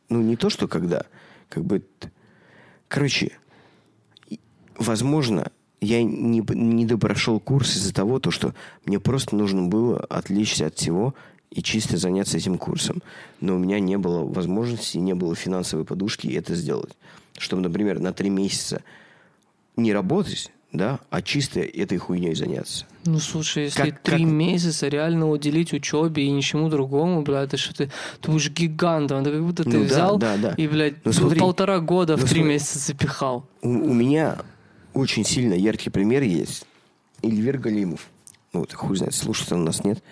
Ну, 0.09 0.23
не 0.23 0.37
то, 0.37 0.51
что 0.51 0.69
когда, 0.69 1.05
как 1.49 1.65
бы... 1.65 1.85
Короче, 2.89 3.33
возможно, 4.77 5.51
я 5.85 6.03
не, 6.03 6.43
не 6.55 6.87
допрошел 6.87 7.41
курс 7.41 7.77
из-за 7.77 7.93
того, 7.93 8.19
то, 8.21 8.31
что 8.31 8.55
мне 8.87 9.01
просто 9.01 9.37
нужно 9.37 9.63
было 9.65 9.99
отвлечься 9.99 10.67
от 10.67 10.77
всего 10.77 11.15
и 11.51 11.63
чисто 11.63 11.97
заняться 11.97 12.39
этим 12.39 12.57
курсом. 12.57 13.03
Но 13.41 13.57
у 13.57 13.59
меня 13.59 13.81
не 13.81 13.99
было 13.99 14.25
возможности, 14.25 14.99
не 14.99 15.15
было 15.15 15.35
финансовой 15.35 15.85
подушки 15.85 16.29
это 16.29 16.55
сделать. 16.55 16.93
Чтобы, 17.37 17.63
например, 17.63 17.99
на 17.99 18.13
три 18.13 18.31
месяца 18.31 18.83
не 19.77 19.93
работать, 19.93 20.51
да, 20.73 21.01
а 21.11 21.21
чисто 21.21 21.61
этой 21.61 21.99
хуйней 21.99 22.35
заняться. 22.35 22.87
Ну, 23.05 23.19
слушай, 23.19 23.65
если 23.65 23.91
Как- 23.91 24.01
три 24.03 24.19
как- 24.25 24.33
месяца 24.33 24.89
реально 24.89 25.29
уделить 25.31 25.73
учебе 25.73 26.25
и 26.25 26.31
ничему 26.31 26.69
другому, 26.71 27.23
блядь, 27.23 27.49
это 27.49 27.57
что 27.59 27.75
ты, 27.75 27.91
ты 28.21 28.31
будешь 28.31 28.51
гигантом. 28.51 29.21
Это 29.23 29.33
как 29.33 29.43
будто 29.45 29.65
ты 29.65 29.71
Ну 29.71 29.81
да, 29.81 29.85
взял 29.85 30.19
да, 30.19 30.37
да. 30.37 30.55
и, 30.57 30.67
блядь, 30.69 31.05
Ну, 31.05 31.13
смотри. 31.13 31.41
полтора 31.41 31.81
года 31.81 32.17
Ну, 32.17 32.19
в 32.25 32.29
три 32.29 32.39
смотри. 32.41 32.45
месяца 32.55 32.79
запихал. 32.79 33.47
У, 33.63 33.69
у 33.69 33.93
меня 33.93 34.39
очень 34.95 35.25
сильно 35.25 35.55
яркий 35.55 35.91
пример 35.91 36.23
есть. 36.23 36.67
Эльвир 37.23 37.59
Галимов. 37.59 38.09
Ну, 38.53 38.61
вот, 38.61 38.73
хуй 38.73 38.97
знает, 38.97 39.15
слушает 39.15 39.53
он 39.53 39.65
нас, 39.65 39.85
нет. 39.85 40.03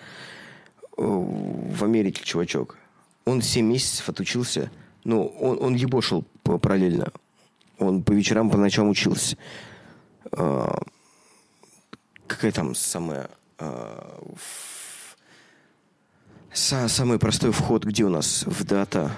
О, 0.97 1.21
В 1.21 1.83
Америке 1.83 2.23
чувачок. 2.23 2.77
Он 3.25 3.41
7 3.41 3.65
месяцев 3.65 4.09
отучился. 4.09 4.71
Ну, 5.03 5.25
он, 5.27 5.57
он 5.61 5.75
ебошил 5.75 6.23
параллельно. 6.43 7.11
Он 7.77 8.03
по 8.03 8.11
вечерам, 8.11 8.49
по 8.49 8.57
ночам 8.57 8.89
учился. 8.89 9.37
А, 10.31 10.75
какая 12.27 12.51
там 12.51 12.73
самая... 12.75 13.29
а, 13.59 14.19
в- 14.35 15.17
са- 16.53 16.87
самый 16.87 17.19
простой 17.19 17.51
вход, 17.51 17.83
где 17.85 18.03
у 18.03 18.09
нас? 18.09 18.43
В 18.45 18.63
дата... 18.63 19.11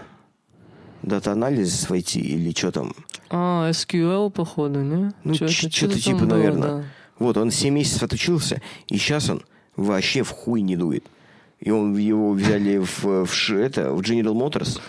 Дата-анализ 1.03 1.89
войти 1.89 2.19
или 2.19 2.51
что 2.51 2.71
там? 2.71 2.93
А, 3.29 3.69
SQL, 3.69 4.29
походу, 4.31 4.81
не? 4.81 5.11
Ну, 5.23 5.33
Чё-то- 5.35 5.51
ч- 5.53 5.69
что-то 5.69 5.99
типа, 5.99 6.19
было, 6.19 6.27
наверное. 6.29 6.67
да. 6.69 6.83
Вот, 7.19 7.37
он 7.37 7.51
7 7.51 7.73
месяцев 7.73 8.03
отучился, 8.03 8.61
и 8.87 8.97
сейчас 8.97 9.29
он 9.29 9.43
вообще 9.75 10.23
в 10.23 10.29
хуй 10.29 10.61
не 10.61 10.75
дует. 10.77 11.05
И 11.59 11.71
он 11.71 11.95
его 11.97 12.31
взяли 12.33 12.77
в, 12.77 13.25
в, 13.25 13.49
это, 13.51 13.91
в 13.93 14.01
General 14.01 14.33
Motors, 14.33 14.79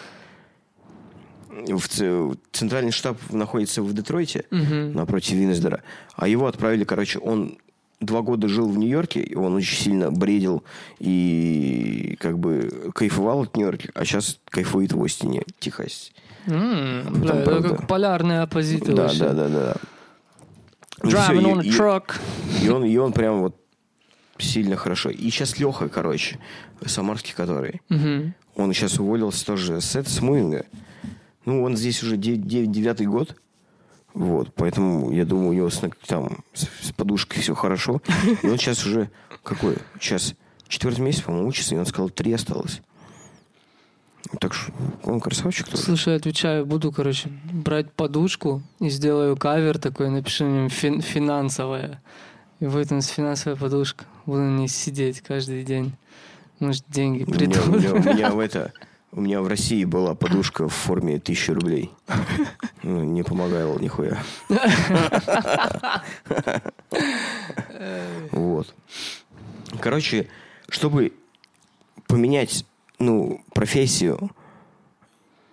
в 1.69 2.37
центральный 2.53 2.91
штаб 2.93 3.17
находится 3.31 3.83
в 3.83 3.93
Детройте, 3.93 4.45
Мгм. 4.51 4.93
напротив 4.93 5.35
Винсдора. 5.35 5.83
А 6.17 6.27
его 6.29 6.47
отправили, 6.47 6.85
короче, 6.85 7.19
он 7.19 7.59
два 8.05 8.23
года 8.23 8.49
жил 8.49 8.69
в 8.69 8.77
Нью-Йорке, 8.79 9.21
и 9.23 9.35
он 9.35 9.55
очень 9.55 9.77
сильно 9.77 10.11
бредил 10.11 10.63
и 11.01 12.17
как 12.21 12.39
бы 12.39 12.91
кайфовал 12.95 13.43
от 13.43 13.57
Нью-Йорка, 13.57 13.89
а 13.95 14.05
сейчас 14.05 14.39
кайфует 14.49 14.93
в 14.93 15.03
Остине, 15.03 15.43
Техасе. 15.59 16.13
Бля, 16.47 17.35
это 17.35 17.43
правда. 17.45 17.69
как 17.71 17.87
полярные 17.89 18.41
оппозиты 18.43 18.93
Да, 18.93 19.11
да, 19.19 19.33
да, 19.33 19.49
да. 19.49 19.75
И 21.03 21.09
всё, 21.09 21.17
Driving 21.19 21.41
и- 21.41 21.45
on 21.45 21.61
a 21.61 21.65
и- 21.65 21.71
truck. 21.71 22.21
И 22.63 22.69
он, 22.69 22.85
и 22.85 22.97
он 22.97 23.13
прям 23.13 23.41
вот 23.41 23.57
сильно 24.39 24.77
хорошо. 24.77 25.11
И 25.11 25.31
сейчас 25.31 25.59
Леха, 25.59 25.89
короче, 25.89 26.39
самарский 26.85 27.35
который, 27.35 27.81
Мгм. 27.89 28.35
он 28.57 28.73
сейчас 28.73 28.99
уволился 28.99 29.45
тоже 29.47 29.81
с, 29.81 29.95
с 29.97 30.21
Муинга. 30.21 30.67
Ну, 31.47 31.63
он 31.63 31.77
здесь 31.77 32.03
уже 32.03 32.17
де- 32.17 32.37
де- 32.37 32.67
девятый 32.67 33.07
год. 33.07 33.37
Вот, 34.15 34.55
поэтому 34.55 35.11
я 35.13 35.25
думаю, 35.25 35.49
у 35.51 35.53
него 35.53 35.71
с, 35.71 35.83
там, 36.07 36.45
с, 36.53 36.69
с 36.89 36.93
подушкой 36.93 37.43
все 37.43 37.55
хорошо. 37.55 38.01
И 38.43 38.47
он 38.47 38.57
сейчас 38.59 38.87
уже 38.87 39.11
какой? 39.43 39.77
Сейчас 40.01 40.35
четвертый 40.69 41.01
месяц, 41.01 41.23
по-моему, 41.23 41.49
учится, 41.49 41.75
и 41.75 41.79
он 41.79 41.85
сказал, 41.87 42.11
три 42.11 42.33
осталось. 42.33 42.81
Так 44.41 44.55
что 44.55 44.73
он 45.05 45.21
красавчик 45.21 45.69
тоже. 45.69 45.83
Слушай, 45.83 46.17
отвечаю, 46.17 46.65
буду, 46.65 46.91
короче, 46.93 47.29
брать 47.53 47.93
подушку 47.93 48.63
и 48.81 48.89
сделаю 48.89 49.37
кавер 49.37 49.79
такой, 49.79 50.11
напишу 50.11 50.45
на 50.45 50.55
нем 50.61 50.67
фин- 50.69 51.01
финансовая. 51.03 52.01
И 52.61 52.67
будет 52.67 52.93
у 52.93 52.95
нас 52.95 53.09
финансовая 53.09 53.57
подушка. 53.59 54.05
Буду 54.27 54.41
на 54.41 54.57
ней 54.59 54.69
сидеть 54.69 55.21
каждый 55.21 55.65
день. 55.65 55.93
Может, 56.61 56.85
деньги 56.89 57.25
У 57.25 57.27
меня, 57.27 57.35
у, 57.35 57.39
придут. 57.39 57.67
меня, 57.67 57.93
у 57.93 57.99
меня 58.15 58.31
в 58.31 58.39
это, 58.39 58.73
у 59.15 59.21
меня 59.21 59.41
в 59.41 59.47
России 59.47 59.85
была 59.85 60.15
подушка 60.17 60.69
в 60.69 60.73
форме 60.73 61.21
тысячи 61.21 61.53
рублей. 61.53 61.91
Ну, 62.83 63.05
не 63.05 63.23
помогало 63.23 63.79
нихуя. 63.79 64.23
Вот. 68.33 68.75
Короче, 69.81 70.29
чтобы 70.69 71.13
поменять, 72.09 72.67
ну, 72.99 73.45
профессию, 73.55 74.31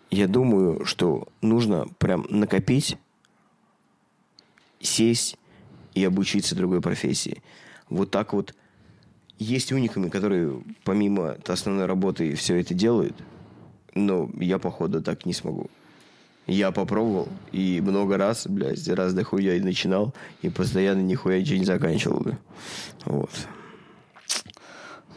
я 0.09 0.27
думаю, 0.27 0.83
что 0.85 1.27
нужно 1.41 1.87
прям 1.99 2.25
накопить, 2.29 2.97
сесть 4.79 5.37
и 5.93 6.03
обучиться 6.03 6.55
другой 6.55 6.81
профессии. 6.81 7.43
Вот 7.89 8.09
так 8.09 8.33
вот 8.33 8.55
есть 9.37 9.71
униками, 9.71 10.09
которые 10.09 10.63
помимо 10.83 11.37
основной 11.47 11.85
работы 11.85 12.33
все 12.35 12.59
это 12.59 12.73
делают, 12.73 13.15
но 13.95 14.29
я, 14.39 14.59
походу, 14.59 15.01
так 15.01 15.25
не 15.25 15.33
смогу. 15.33 15.67
Я 16.47 16.71
попробовал, 16.71 17.29
и 17.51 17.81
много 17.81 18.17
раз, 18.17 18.47
блядь, 18.47 18.87
раз 18.87 19.13
до 19.13 19.23
хуя 19.23 19.55
и 19.55 19.59
начинал, 19.59 20.13
и 20.41 20.49
постоянно 20.49 21.01
нихуя 21.01 21.39
ничего 21.39 21.59
не 21.59 21.65
заканчивал. 21.65 22.19
бля. 22.19 22.37
Вот. 23.05 23.29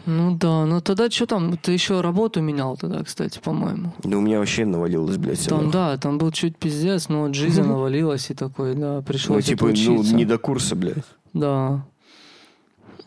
Ну 0.06 0.36
да, 0.36 0.66
ну 0.66 0.80
тогда 0.82 1.10
что 1.10 1.26
там? 1.26 1.56
Ты 1.56 1.72
еще 1.72 2.02
работу 2.02 2.42
менял 2.42 2.76
тогда, 2.76 3.02
кстати, 3.02 3.40
по-моему. 3.42 3.94
Да 4.02 4.18
у 4.18 4.20
меня 4.20 4.38
вообще 4.38 4.66
навалилось, 4.66 5.16
блядь. 5.16 5.46
Там, 5.48 5.70
да, 5.70 5.96
там 5.96 6.18
был 6.18 6.30
чуть 6.30 6.58
пиздец, 6.58 7.08
но 7.08 7.22
вот 7.22 7.34
жизнь 7.34 7.62
навалилась 7.66 8.30
и 8.30 8.34
такой, 8.34 8.74
да, 8.74 8.96
ну, 8.96 9.02
пришлось 9.02 9.46
типа, 9.46 9.68
ну, 9.74 10.02
не 10.02 10.26
до 10.26 10.36
курса, 10.36 10.76
блядь. 10.76 11.04
Да. 11.32 11.86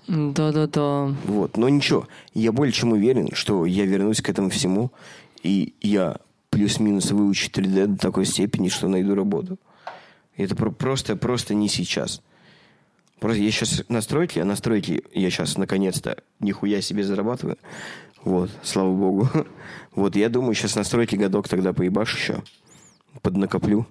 Да-да-да. 0.07 1.13
Вот, 1.25 1.57
но 1.57 1.69
ничего, 1.69 2.07
я 2.33 2.51
более 2.51 2.71
чем 2.71 2.93
уверен, 2.93 3.29
что 3.33 3.65
я 3.65 3.85
вернусь 3.85 4.21
к 4.21 4.29
этому 4.29 4.49
всему, 4.49 4.91
и 5.47 5.75
я 5.81 6.17
плюс-минус 6.49 7.11
выучу 7.11 7.49
3D 7.49 7.87
до 7.87 7.97
такой 7.97 8.25
степени, 8.25 8.69
что 8.69 8.87
найду 8.87 9.15
работу. 9.15 9.57
Это 10.35 10.55
про- 10.55 10.71
просто, 10.71 11.15
просто 11.15 11.53
не 11.53 11.69
сейчас. 11.69 12.21
Просто 13.19 13.41
я 13.41 13.49
сейчас 13.51 13.83
на 13.89 14.01
строителе, 14.01 14.43
а 14.43 14.45
на 14.45 14.55
я 15.13 15.29
сейчас 15.29 15.57
наконец-то 15.57 16.17
нихуя 16.39 16.81
себе 16.81 17.03
зарабатываю. 17.03 17.57
Вот, 18.23 18.51
слава 18.63 18.93
богу. 18.93 19.29
Вот, 19.95 20.15
я 20.15 20.29
думаю, 20.29 20.53
сейчас 20.53 20.75
на 20.75 20.83
строителе 20.83 21.23
годок 21.23 21.47
тогда 21.47 21.73
поебашь 21.73 22.15
еще. 22.15 22.43
Поднакоплю. 23.23 23.87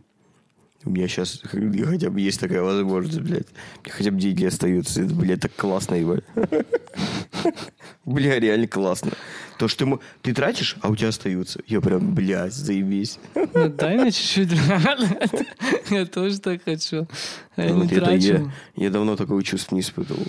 У 0.87 0.91
меня 0.91 1.09
сейчас 1.09 1.41
хотя 1.45 2.11
бы 2.11 2.21
есть 2.21 2.41
такая 2.41 2.63
возможность, 2.63 3.21
блядь. 3.21 3.49
Хотя 3.85 4.11
бы 4.13 4.19
деньги 4.19 4.45
остаются. 4.45 5.03
Это, 5.03 5.15
блядь, 5.15 5.41
так 5.41 5.55
классно, 5.55 5.97
ебать. 5.97 6.25
Бля, 8.05 8.39
реально 8.39 8.69
классно. 8.69 9.11
То, 9.59 9.67
что 9.67 9.85
ты, 9.85 9.99
ты 10.23 10.35
тратишь, 10.35 10.77
а 10.81 10.89
у 10.89 10.97
тебя 10.97 11.09
остаются. 11.09 11.61
Я 11.67 11.81
прям, 11.81 12.15
блядь, 12.15 12.55
заебись. 12.55 13.19
Ну, 13.35 13.69
дай 13.69 13.97
мне 13.99 14.13
чуть-чуть. 14.13 14.53
Я 15.91 16.07
тоже 16.07 16.41
так 16.41 16.63
хочу. 16.65 17.09
Я 17.57 17.75
Вот 17.75 17.91
не 17.91 17.97
трачу. 17.99 18.53
я 18.77 18.91
давно 18.91 19.17
такого 19.17 19.43
чувства 19.43 19.75
не 19.75 19.81
испытывал. 19.81 20.25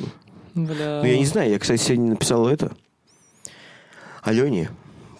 Бля. 0.55 1.01
Ну, 1.03 1.05
я 1.05 1.17
не 1.17 1.25
знаю, 1.25 1.51
я, 1.51 1.59
кстати, 1.59 1.81
сегодня 1.81 2.11
написал 2.11 2.47
это 2.47 2.75
Алене 4.23 4.69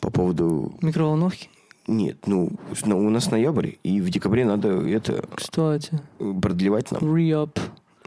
по 0.01 0.09
поводу... 0.09 0.77
Микроволновки? 0.81 1.49
Нет, 1.87 2.27
ну, 2.27 2.51
у 2.85 3.09
нас 3.09 3.31
ноябрь, 3.31 3.71
и 3.83 4.01
в 4.01 4.09
декабре 4.09 4.43
надо 4.45 4.69
это 4.87 5.25
Кстати. 5.33 5.99
продлевать 6.19 6.91
нам. 6.91 7.01
Re-up. 7.01 7.57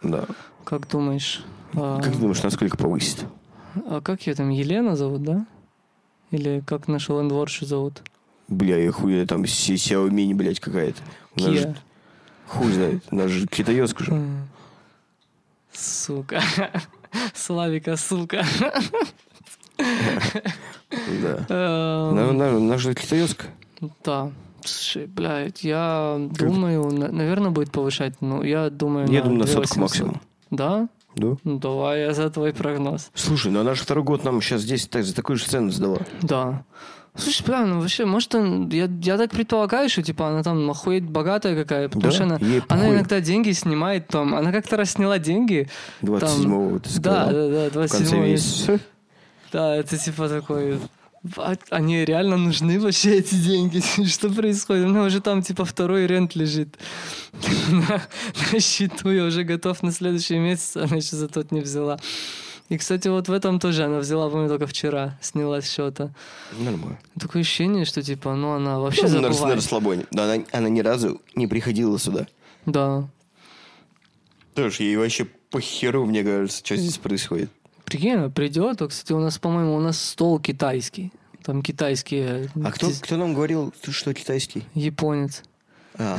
Да. 0.02 0.26
Как 0.64 0.86
думаешь? 0.88 1.42
А, 1.74 2.00
Как 2.00 2.12
ты 2.12 2.18
думаешь, 2.18 2.42
насколько 2.42 2.76
повысит? 2.76 3.24
а 3.88 4.00
как 4.00 4.26
ее 4.26 4.34
там, 4.34 4.50
Елена 4.50 4.96
зовут, 4.96 5.22
да? 5.22 5.46
Или 6.30 6.62
как 6.66 6.88
нашу 6.88 7.18
лендворшу 7.20 7.64
зовут? 7.64 8.02
Бля, 8.48 8.76
я 8.76 8.90
хуя 8.92 9.24
там 9.26 9.44
Xiaomi, 9.44 10.34
блядь, 10.34 10.60
какая-то. 10.60 11.00
Kia. 11.36 11.52
же- 11.54 11.76
Хуй 12.48 12.72
знает. 12.72 13.02
У 13.10 13.16
нас 13.16 13.30
же 13.30 13.46
китаёзка 13.46 14.04
же. 14.04 14.20
Сука. 15.72 16.42
Славика, 17.34 17.96
сука. 17.96 18.44
Да. 21.22 21.46
Эм, 21.48 22.16
На- 22.16 22.32
на- 22.32 22.56
У 22.56 22.60
нас 22.60 22.80
же 22.80 22.94
китаёзка. 22.94 23.46
Да. 24.04 24.30
Слушай, 24.64 25.06
блядь, 25.06 25.64
я 25.64 26.18
думаю, 26.38 26.84
на- 26.92 27.10
наверное, 27.10 27.50
будет 27.50 27.70
повышать. 27.72 28.14
Ну, 28.20 28.42
я 28.42 28.68
думаю, 28.70 29.08
Я 29.08 29.22
думаю, 29.22 29.38
на 29.40 29.46
сотку 29.46 29.74
2800. 29.76 29.78
максимум. 29.78 30.20
Да? 30.50 30.88
Да? 31.16 31.36
Ну, 31.44 31.58
давай 31.58 32.00
я 32.02 32.12
за 32.14 32.28
твой 32.30 32.52
прогноз. 32.52 33.10
Слушай, 33.14 33.50
ну 33.52 33.60
она 33.60 33.74
же 33.74 33.82
второй 33.82 34.04
год 34.04 34.22
нам 34.24 34.40
сейчас 34.42 34.60
здесь 34.62 34.86
так- 34.86 35.04
за 35.04 35.14
такую 35.14 35.36
же 35.38 35.46
цену 35.46 35.70
сдала. 35.70 35.98
Да. 36.22 36.62
Слушай, 37.16 37.44
бля, 37.46 37.64
ну 37.66 37.80
вообще, 37.80 38.04
может, 38.04 38.32
он, 38.36 38.68
я, 38.68 38.88
я 39.02 39.18
так 39.18 39.30
предполагаю, 39.32 39.88
что, 39.88 40.02
типа, 40.02 40.28
она 40.28 40.42
там 40.44 40.70
охуеть 40.70 41.02
богатая 41.04 41.56
какая, 41.56 41.88
потому 41.88 42.04
Да, 42.04 42.10
что 42.12 42.24
она, 42.24 42.36
ей 42.36 42.58
она 42.68 42.82
похуй. 42.82 42.94
иногда 42.94 43.20
деньги 43.20 43.50
снимает 43.50 44.06
там. 44.08 44.34
Она 44.34 44.52
как-то 44.52 44.76
раз 44.76 44.92
сняла 44.92 45.18
деньги. 45.18 45.68
27-го 46.02 46.78
ты 46.78 47.00
Да, 47.00 47.24
сказал. 47.26 47.32
да, 47.32 47.48
да, 47.48 47.68
В 47.70 47.72
конце 47.72 47.98
27 47.98 48.22
месяца. 48.22 48.80
Да, 49.52 49.74
это 49.74 49.96
типа 49.98 50.28
такой... 50.28 50.78
а- 51.37 51.56
Они 51.70 52.04
реально 52.04 52.37
нужны 52.37 52.78
вообще 52.80 53.16
эти 53.18 53.35
деньги? 53.35 53.83
Что 54.06 54.30
происходит? 54.30 54.87
У 54.87 54.88
меня 54.88 55.02
уже 55.04 55.20
там 55.20 55.42
типа 55.42 55.64
второй 55.64 56.06
рент 56.06 56.35
лежит 56.35 56.78
на, 57.70 58.02
на 58.52 58.61
счету. 58.61 59.11
Я 59.11 59.24
уже 59.24 59.44
готов 59.44 59.83
на 59.83 59.92
следующий 59.92 60.38
месяц, 60.38 60.76
она 60.76 60.96
еще 60.96 61.16
за 61.16 61.28
тот 61.28 61.52
не 61.52 61.61
взяла. 61.61 61.98
И, 62.68 62.78
кстати, 62.78 63.09
вот 63.09 63.26
в 63.28 63.33
этом 63.33 63.59
тоже 63.59 63.83
она 63.85 63.98
взяла, 63.98 64.28
по-моему, 64.30 64.48
только 64.48 64.68
вчера, 64.68 65.18
сняла 65.20 65.61
счета. 65.61 66.14
Нормально. 66.56 67.00
Такое 67.18 67.42
ощущение, 67.42 67.85
что 67.85 68.00
типа, 68.00 68.35
ну 68.37 68.52
она 68.52 68.78
вообще 68.78 69.02
Ну, 69.09 69.14
рас- 69.14 69.22
на 69.22 69.33
забывает. 69.33 69.56
расслабоне. 69.56 70.06
Да, 70.12 70.33
она, 70.33 70.44
она 70.52 70.68
ни 70.68 70.80
разу 70.80 71.20
не 71.35 71.48
приходила 71.48 71.98
сюда. 71.98 72.28
Да. 72.66 73.09
Тоже 74.54 74.85
ей 74.85 74.96
вообще 74.96 75.24
по 75.50 75.61
херу, 75.61 76.06
мне 76.06 76.22
кажется, 76.22 76.64
что 76.64 76.76
здесь 76.76 76.98
происходит. 76.98 77.50
Прикинь, 77.90 78.31
придет, 78.31 78.81
а, 78.83 78.87
кстати, 78.87 79.12
у 79.12 79.18
нас, 79.18 79.38
по-моему, 79.38 79.74
у 79.74 79.81
нас 79.81 80.00
стол 80.00 80.38
китайский. 80.38 81.12
Там 81.42 81.61
китайские... 81.61 82.48
А 82.62 82.70
кто, 82.70 82.88
кто 82.90 83.16
нам 83.16 83.35
говорил, 83.35 83.74
что 83.83 84.14
китайский? 84.14 84.64
Японец. 84.74 85.42
А, 85.98 86.16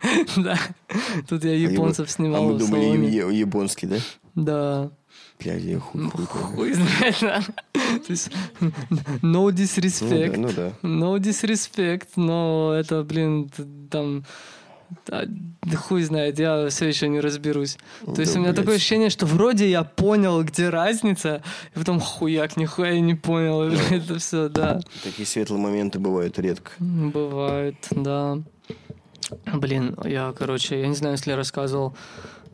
Да. 0.36 0.56
Тут 1.28 1.42
я 1.42 1.50
а 1.50 1.54
японцев 1.54 2.08
снимал 2.08 2.44
А 2.44 2.52
мы 2.52 2.58
думали, 2.58 3.34
японский, 3.34 3.86
да? 3.86 3.96
Да. 4.36 4.90
Блядь, 5.40 5.62
я 5.62 5.80
хуй, 5.80 6.02
Ну, 6.02 6.10
хуй 6.10 6.72
знает. 6.72 7.18
То 7.18 8.08
есть, 8.08 8.30
no 9.22 9.50
disrespect. 9.50 10.36
Ну 10.36 10.48
да, 10.54 10.72
ну 10.82 10.82
да. 10.82 10.88
No 10.88 11.18
disrespect, 11.18 12.10
но 12.14 12.74
это, 12.78 13.02
блин, 13.02 13.50
там... 13.90 14.24
да, 15.06 15.24
да 15.26 15.76
хуй 15.76 16.02
знает, 16.02 16.38
я 16.38 16.68
все 16.68 16.86
еще 16.88 17.08
не 17.08 17.20
разберусь. 17.20 17.76
То 18.04 18.20
есть 18.20 18.34
Да, 18.34 18.38
у 18.38 18.42
меня 18.42 18.52
блядь. 18.52 18.56
такое 18.64 18.76
ощущение, 18.76 19.10
что 19.10 19.26
вроде 19.26 19.68
я 19.70 19.84
понял, 19.84 20.42
где 20.42 20.68
разница, 20.68 21.42
и 21.74 21.78
потом 21.78 22.00
хуяк, 22.00 22.56
нихуя 22.56 22.92
я 22.92 23.00
не 23.00 23.14
понял. 23.14 23.62
Это 23.90 24.18
все, 24.18 24.48
да. 24.48 24.80
Такие 25.04 25.26
светлые 25.26 25.60
моменты 25.60 25.98
бывают 25.98 26.38
редко. 26.38 26.70
Бывает, 26.78 27.76
да. 27.90 28.38
Блин, 29.54 29.96
я, 30.04 30.32
короче, 30.36 30.80
я 30.80 30.86
не 30.88 30.94
знаю, 30.94 31.14
если 31.16 31.30
я 31.32 31.36
рассказывал. 31.36 31.94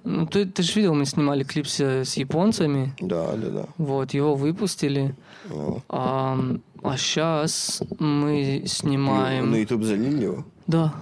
Ну, 0.02 0.26
ты, 0.26 0.44
ты 0.44 0.62
же 0.62 0.72
видел, 0.74 0.94
мы 0.94 1.06
снимали 1.06 1.44
клип 1.44 1.66
с, 1.66 1.80
с 1.80 2.14
японцами. 2.16 2.92
Да, 3.00 3.32
да, 3.36 3.48
да. 3.50 3.64
Вот, 3.78 4.12
его 4.12 4.34
выпустили. 4.34 5.14
О, 5.50 5.80
А, 5.88 6.38
А 6.82 6.96
сейчас 6.98 7.82
мы 7.98 8.64
снимаем... 8.66 9.50
На 9.50 9.56
YouTube 9.56 9.84
залили 9.84 10.24
его? 10.24 10.44
Да. 10.66 10.92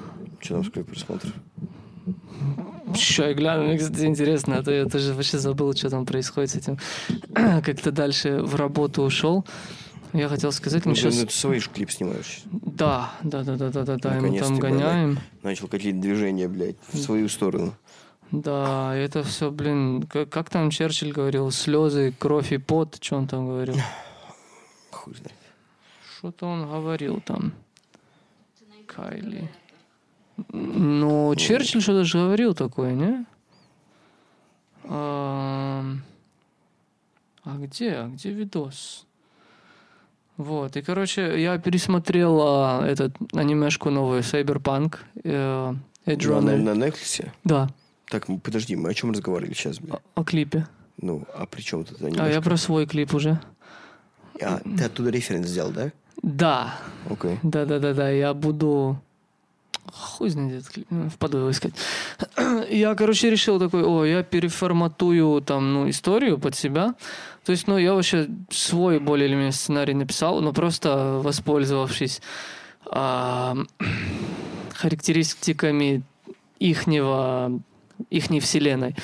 Сколько 0.45 0.85
просмотров? 0.85 1.33
Еще 2.95 3.29
я 3.29 3.35
гляну, 3.35 3.65
мне, 3.65 3.79
кстати, 3.79 4.05
интересно, 4.05 4.59
а 4.59 4.63
то 4.63 4.71
я 4.71 4.85
тоже 4.87 5.15
вообще 5.15 5.39
забыл, 5.39 5.73
что 5.75 5.89
там 5.89 6.05
происходит 6.05 6.51
с 6.51 6.57
этим. 6.57 6.79
Как-то 7.35 7.93
дальше 7.93 8.43
в 8.43 8.55
работу 8.57 9.03
ушел. 9.03 9.47
Я 10.13 10.29
хотел 10.29 10.53
сказать, 10.53 10.85
мы 10.85 10.91
Ну, 10.91 10.97
сейчас... 10.97 11.17
ты 11.17 11.31
свой 11.31 11.59
же 11.59 11.71
клип 11.71 11.91
снимаешь. 11.91 12.43
Да, 12.51 13.13
да, 13.23 13.43
да, 13.45 13.57
да, 13.57 13.71
да, 13.71 13.85
да, 13.85 13.97
да, 13.97 14.21
мы 14.21 14.39
там 14.39 14.59
гоняем. 14.59 15.19
Начал 15.43 15.69
какие-то 15.69 16.01
движения, 16.01 16.49
блядь, 16.49 16.77
в 16.93 16.99
свою 16.99 17.29
сторону. 17.29 17.75
Да, 18.31 18.95
это 18.95 19.23
все, 19.23 19.51
блин, 19.51 20.03
как, 20.03 20.29
как 20.29 20.51
там 20.51 20.71
Черчилль 20.71 21.13
говорил, 21.13 21.51
слезы, 21.51 22.15
кровь 22.19 22.53
и 22.53 22.59
пот, 22.59 22.99
что 23.01 23.17
он 23.17 23.27
там 23.29 23.47
говорил? 23.47 23.77
Хуй 24.91 25.15
знает. 25.15 25.37
Что-то 26.19 26.47
он 26.47 26.67
говорил 26.67 27.21
там. 27.21 27.53
Кайли. 28.87 29.51
Ну, 30.49 31.35
Черчилль 31.37 31.81
что-то 31.83 32.05
же 32.05 32.19
говорил 32.19 32.55
такое, 32.55 32.93
не? 32.95 33.25
Ам, 34.85 36.03
А 37.45 37.57
где? 37.59 37.93
А 37.95 38.09
где 38.09 38.31
видос? 38.31 39.07
Вот, 40.37 40.77
и, 40.77 40.83
короче, 40.83 41.41
я 41.41 41.59
пересмотрел 41.59 42.41
а, 42.43 42.85
этот 42.87 43.15
анимешку 43.35 43.91
новую, 43.91 44.23
Cyberpunk, 44.23 44.97
э, 45.23 45.75
Edge 46.07 46.27
Ну, 46.27 46.39
а 46.39 46.41
на, 46.41 46.57
на 46.75 46.85
Netflix? 46.87 47.29
Да, 47.45 47.69
Так, 48.09 48.27
подожди, 48.43 48.75
мы 48.75 48.89
о 48.91 48.95
чем 48.95 49.13
разговаривали 49.13 49.53
сейчас, 49.55 49.79
о, 49.91 50.01
о 50.15 50.25
клипе. 50.25 50.67
Ну, 51.01 51.25
а 51.35 51.47
при 51.47 51.61
чем 51.61 51.85
тут 51.85 52.01
А 52.01 52.05
я 52.09 52.09
анимешка? 52.09 52.43
про 52.43 52.57
свой 52.57 52.87
клип 52.87 53.15
уже. 53.15 53.41
А, 54.41 54.59
ты 54.61 54.85
оттуда 54.85 55.11
референс 55.11 55.47
сделал, 55.47 55.71
да? 55.71 55.93
Да, 56.23 56.75
Окей. 57.11 57.39
Да-да-да-да, 57.43 58.09
я 58.11 58.33
буду... 58.35 59.01
Хуй 59.91 60.31
знает, 60.31 60.53
этот 60.61 60.71
клип, 60.71 60.87
ну, 60.91 61.11
впаду 61.11 61.39
его 61.39 61.51
искать. 61.51 61.75
Я, 62.71 62.95
короче, 62.95 63.31
решил 63.31 63.59
такой, 63.59 63.83
о, 63.85 64.05
я 64.05 64.23
переформатую 64.23 65.41
там, 65.43 65.73
ну, 65.75 65.91
историю 65.91 66.39
под 66.39 66.55
себя. 66.55 66.95
То 67.45 67.53
есть, 67.53 67.67
ну, 67.67 67.77
я 67.77 67.93
вообще 67.95 68.29
свой 68.51 69.01
более 69.01 69.27
или 69.29 69.35
менее 69.35 69.53
сценарий 69.53 69.95
написал, 69.95 70.41
но 70.41 70.53
просто 70.53 71.21
воспользовавшись 71.23 72.23
а, 72.87 73.57
характеристиками 74.75 76.03
ихнего, 76.59 77.61
ихней 78.11 78.41
вселенной. 78.41 78.95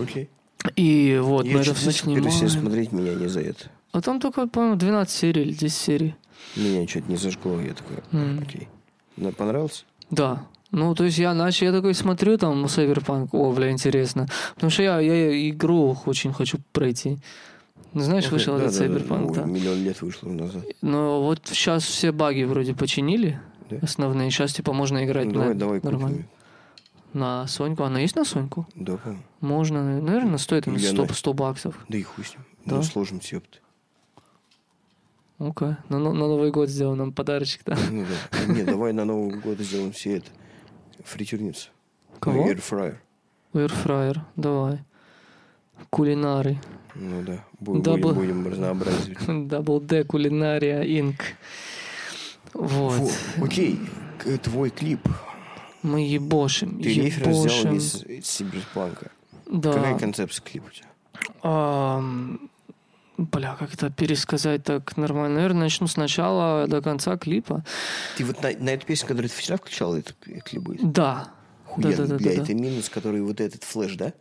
Окей. 0.00 0.30
И 0.76 1.18
вот, 1.22 1.44
мы 1.44 1.50
Я 1.52 1.60
это 1.60 1.74
все 1.74 2.48
смотреть 2.48 2.92
меня 2.92 3.14
не 3.14 3.28
за 3.28 3.40
это. 3.40 3.70
А 3.92 4.00
там 4.00 4.20
только, 4.20 4.46
по-моему, 4.46 4.76
12 4.76 5.14
серий 5.16 5.42
или 5.42 5.52
10 5.52 5.76
серий. 5.76 6.14
Меня 6.54 6.86
что-то 6.86 7.10
не 7.10 7.16
зажгло, 7.16 7.60
я 7.60 7.74
такой, 7.74 7.96
М. 8.12 8.40
окей. 8.40 8.68
Понравился? 9.36 9.84
Да. 10.10 10.46
Ну, 10.72 10.94
то 10.94 11.04
есть 11.04 11.18
я 11.18 11.32
начал, 11.34 11.66
я 11.66 11.72
такой 11.72 11.94
смотрю 11.94 12.36
там 12.38 12.64
Cyberpunk, 12.66 13.28
о, 13.32 13.52
бля, 13.52 13.70
интересно. 13.70 14.26
Потому 14.54 14.70
что 14.70 14.82
я, 14.82 15.00
я 15.00 15.48
игру 15.50 15.96
очень 16.06 16.32
хочу 16.32 16.58
пройти. 16.72 17.18
Ну, 17.94 18.00
знаешь, 18.02 18.24
Окей, 18.26 18.32
вышел 18.38 18.56
этот 18.58 18.72
да-да-да. 18.76 18.98
Cyberpunk, 18.98 19.28
Ой, 19.28 19.34
да. 19.34 19.44
Миллион 19.44 19.82
лет 19.84 20.02
вышло 20.02 20.28
назад. 20.28 20.64
Но 20.82 21.22
вот 21.22 21.40
сейчас 21.46 21.84
все 21.84 22.12
баги 22.12 22.42
вроде 22.42 22.74
починили, 22.74 23.40
Да? 23.70 23.78
основные. 23.82 24.30
Сейчас, 24.30 24.52
типа, 24.52 24.72
можно 24.72 25.04
играть 25.04 25.26
Ну, 25.26 25.32
на, 25.32 25.54
давай, 25.54 25.54
давай 25.54 25.80
нормально. 25.80 26.08
купим. 26.18 26.28
На 27.14 27.46
Соньку. 27.46 27.84
Она 27.84 28.00
есть 28.00 28.16
на 28.16 28.24
Соньку? 28.26 28.66
Да, 28.74 28.96
по-моему. 28.98 29.22
Можно. 29.40 30.00
Наверное, 30.02 30.36
стоит 30.38 30.64
там 30.64 30.74
Или 30.74 30.84
100, 30.84 31.04
она- 31.04 31.14
100 31.14 31.32
баксов. 31.32 31.78
Да 31.88 31.96
и 31.96 32.02
хуй 32.02 32.24
с 32.24 32.32
ним. 32.32 32.44
Да? 32.66 32.76
Ну, 32.76 32.82
сложим 32.82 33.20
ёпт. 33.32 33.62
Окей. 35.38 35.76
На, 35.88 35.98
на 35.98 36.12
Новый 36.12 36.50
год 36.50 36.68
сделаем 36.68 36.98
нам 36.98 37.12
подарочек, 37.12 37.62
да. 37.66 37.76
Ну 37.90 38.04
да. 38.06 38.52
Не, 38.52 38.62
давай 38.62 38.92
на 38.92 39.04
Новый 39.04 39.38
год 39.38 39.58
сделаем 39.58 39.92
все 39.92 40.16
это. 40.18 40.26
Фритюрницу. 41.04 41.68
Кого? 42.20 42.50
Airfryer. 42.50 42.96
Airfryer. 43.52 44.18
Давай. 44.36 44.78
Кулинары. 45.90 46.58
Ну 46.94 47.22
да. 47.22 47.44
Бу- 47.60 47.82
Да, 47.82 47.92
Будем, 47.92 48.06
бу- 48.08 48.14
будем 48.14 48.46
разнообразить. 48.48 49.18
Double 49.26 49.80
D 49.80 50.04
Кулинария 50.04 50.82
Инк. 50.82 51.20
Вот. 52.54 52.94
Во, 53.36 53.44
Окей. 53.44 53.78
Твой 54.42 54.70
клип. 54.70 55.06
Мы 55.82 56.00
ебошим. 56.08 56.80
Ты 56.82 56.94
референс 56.94 57.36
взял 57.38 57.44
ебошим. 57.44 57.76
из 57.76 58.02
из 58.04 58.26
Сиберпанка. 58.26 59.10
Да. 59.46 59.72
Какая 59.74 59.98
концепция 59.98 60.42
клипа 60.42 60.66
у 60.66 60.70
тебя? 60.70 60.86
Ам, 61.42 62.50
Бля, 63.18 63.56
как 63.58 63.72
это 63.72 63.90
пересказать 63.90 64.64
так 64.64 64.96
нормально? 64.96 65.36
Наверное, 65.36 65.62
начну 65.62 65.86
сначала 65.86 66.66
до 66.66 66.82
конца 66.82 67.16
клипа. 67.16 67.64
Ты 68.16 68.24
вот 68.24 68.42
на, 68.42 68.50
на 68.58 68.70
эту 68.70 68.86
песню, 68.86 69.08
которую 69.08 69.30
ты 69.30 69.36
вчера 69.36 69.56
включал, 69.56 69.94
этот 69.96 70.16
клип 70.44 70.62
будет? 70.62 70.92
Да. 70.92 71.28
Хуяно, 71.64 71.96
Да-да-да-да-да. 71.96 72.30
бля, 72.30 72.42
это 72.42 72.54
минус, 72.54 72.88
который 72.90 73.22
вот 73.22 73.40
этот 73.40 73.64
флеш, 73.64 73.96
да? 73.96 74.12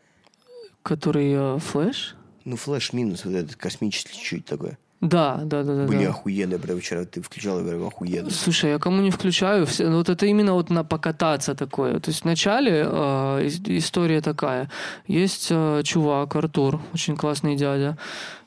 Который 0.81 1.33
э, 1.33 1.59
флеш? 1.59 2.15
Ну, 2.45 2.55
флеш 2.55 2.93
минус, 2.93 3.25
вот 3.25 3.33
этот 3.33 3.55
космический 3.57 4.21
чуть 4.21 4.45
такой. 4.45 4.77
Да, 5.01 5.41
да, 5.43 5.63
да, 5.63 5.75
да. 5.75 5.85
Были 5.85 6.05
да. 6.05 6.09
охуенные, 6.09 6.57
бля, 6.57 6.75
вчера 6.77 7.05
ты 7.05 7.21
включал, 7.21 7.57
я 7.57 7.63
говорю, 7.63 7.87
охуенно. 7.87 8.29
Слушай, 8.29 8.71
я 8.71 8.79
кому 8.79 9.01
не 9.01 9.11
включаю, 9.11 9.65
все, 9.65 9.89
ну, 9.89 9.97
вот 9.97 10.09
это 10.09 10.25
именно 10.25 10.53
вот 10.53 10.69
на 10.69 10.83
покататься 10.83 11.53
такое. 11.53 11.99
То 11.99 12.11
есть 12.11 12.23
вначале 12.23 12.85
э, 12.85 13.45
ис- 13.45 13.77
история 13.77 14.21
такая. 14.21 14.69
Есть 15.05 15.47
э, 15.51 15.81
чувак, 15.83 16.35
Артур, 16.35 16.79
очень 16.93 17.17
классный 17.17 17.55
дядя. 17.55 17.97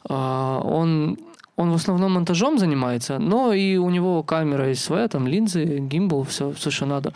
А, 0.08 0.60
он, 0.60 1.18
он 1.56 1.70
в 1.70 1.74
основном 1.74 2.12
монтажом 2.12 2.58
занимается, 2.58 3.18
но 3.18 3.52
и 3.52 3.76
у 3.76 3.90
него 3.90 4.22
камера 4.22 4.68
есть 4.68 4.82
своя, 4.82 5.06
там 5.08 5.28
линзы, 5.28 5.78
гимбл, 5.78 6.24
все, 6.24 6.52
все, 6.52 6.70
что 6.70 6.86
надо. 6.86 7.12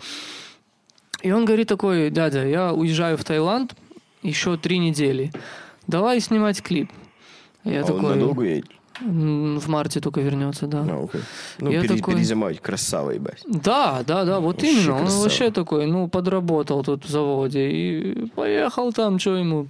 И 1.22 1.32
он 1.32 1.44
говорит 1.44 1.68
такой, 1.68 2.10
дядя, 2.10 2.46
я 2.46 2.72
уезжаю 2.72 3.16
в 3.16 3.24
Таиланд 3.24 3.74
еще 4.22 4.56
три 4.56 4.78
недели. 4.78 5.32
Давай 5.86 6.20
снимать 6.20 6.62
клип. 6.62 6.90
Я 7.64 7.80
а 7.80 7.84
такой, 7.84 8.12
он 8.12 8.18
надолго 8.18 8.42
едет? 8.42 8.70
«М, 9.04 9.58
в 9.58 9.68
марте 9.68 10.00
только 10.00 10.20
вернется, 10.20 10.66
да. 10.66 10.86
А, 10.88 11.04
окей. 11.04 11.20
Ну, 11.58 11.70
Я 11.70 11.82
пере- 11.82 11.96
такой- 11.96 12.14
перезимовать, 12.14 12.60
красава, 12.60 13.10
ебать. 13.10 13.42
Да, 13.46 14.02
да, 14.06 14.24
да, 14.24 14.38
вот 14.40 14.56
Вообще 14.56 14.72
именно. 14.72 14.92
Он 14.94 15.00
красава. 15.00 15.22
вообще 15.22 15.50
такой, 15.50 15.86
ну, 15.86 16.08
подработал 16.08 16.82
тут 16.84 17.04
в 17.04 17.08
заводе 17.10 17.70
и 17.70 18.26
поехал 18.34 18.92
там, 18.92 19.18
что 19.18 19.36
ему, 19.36 19.66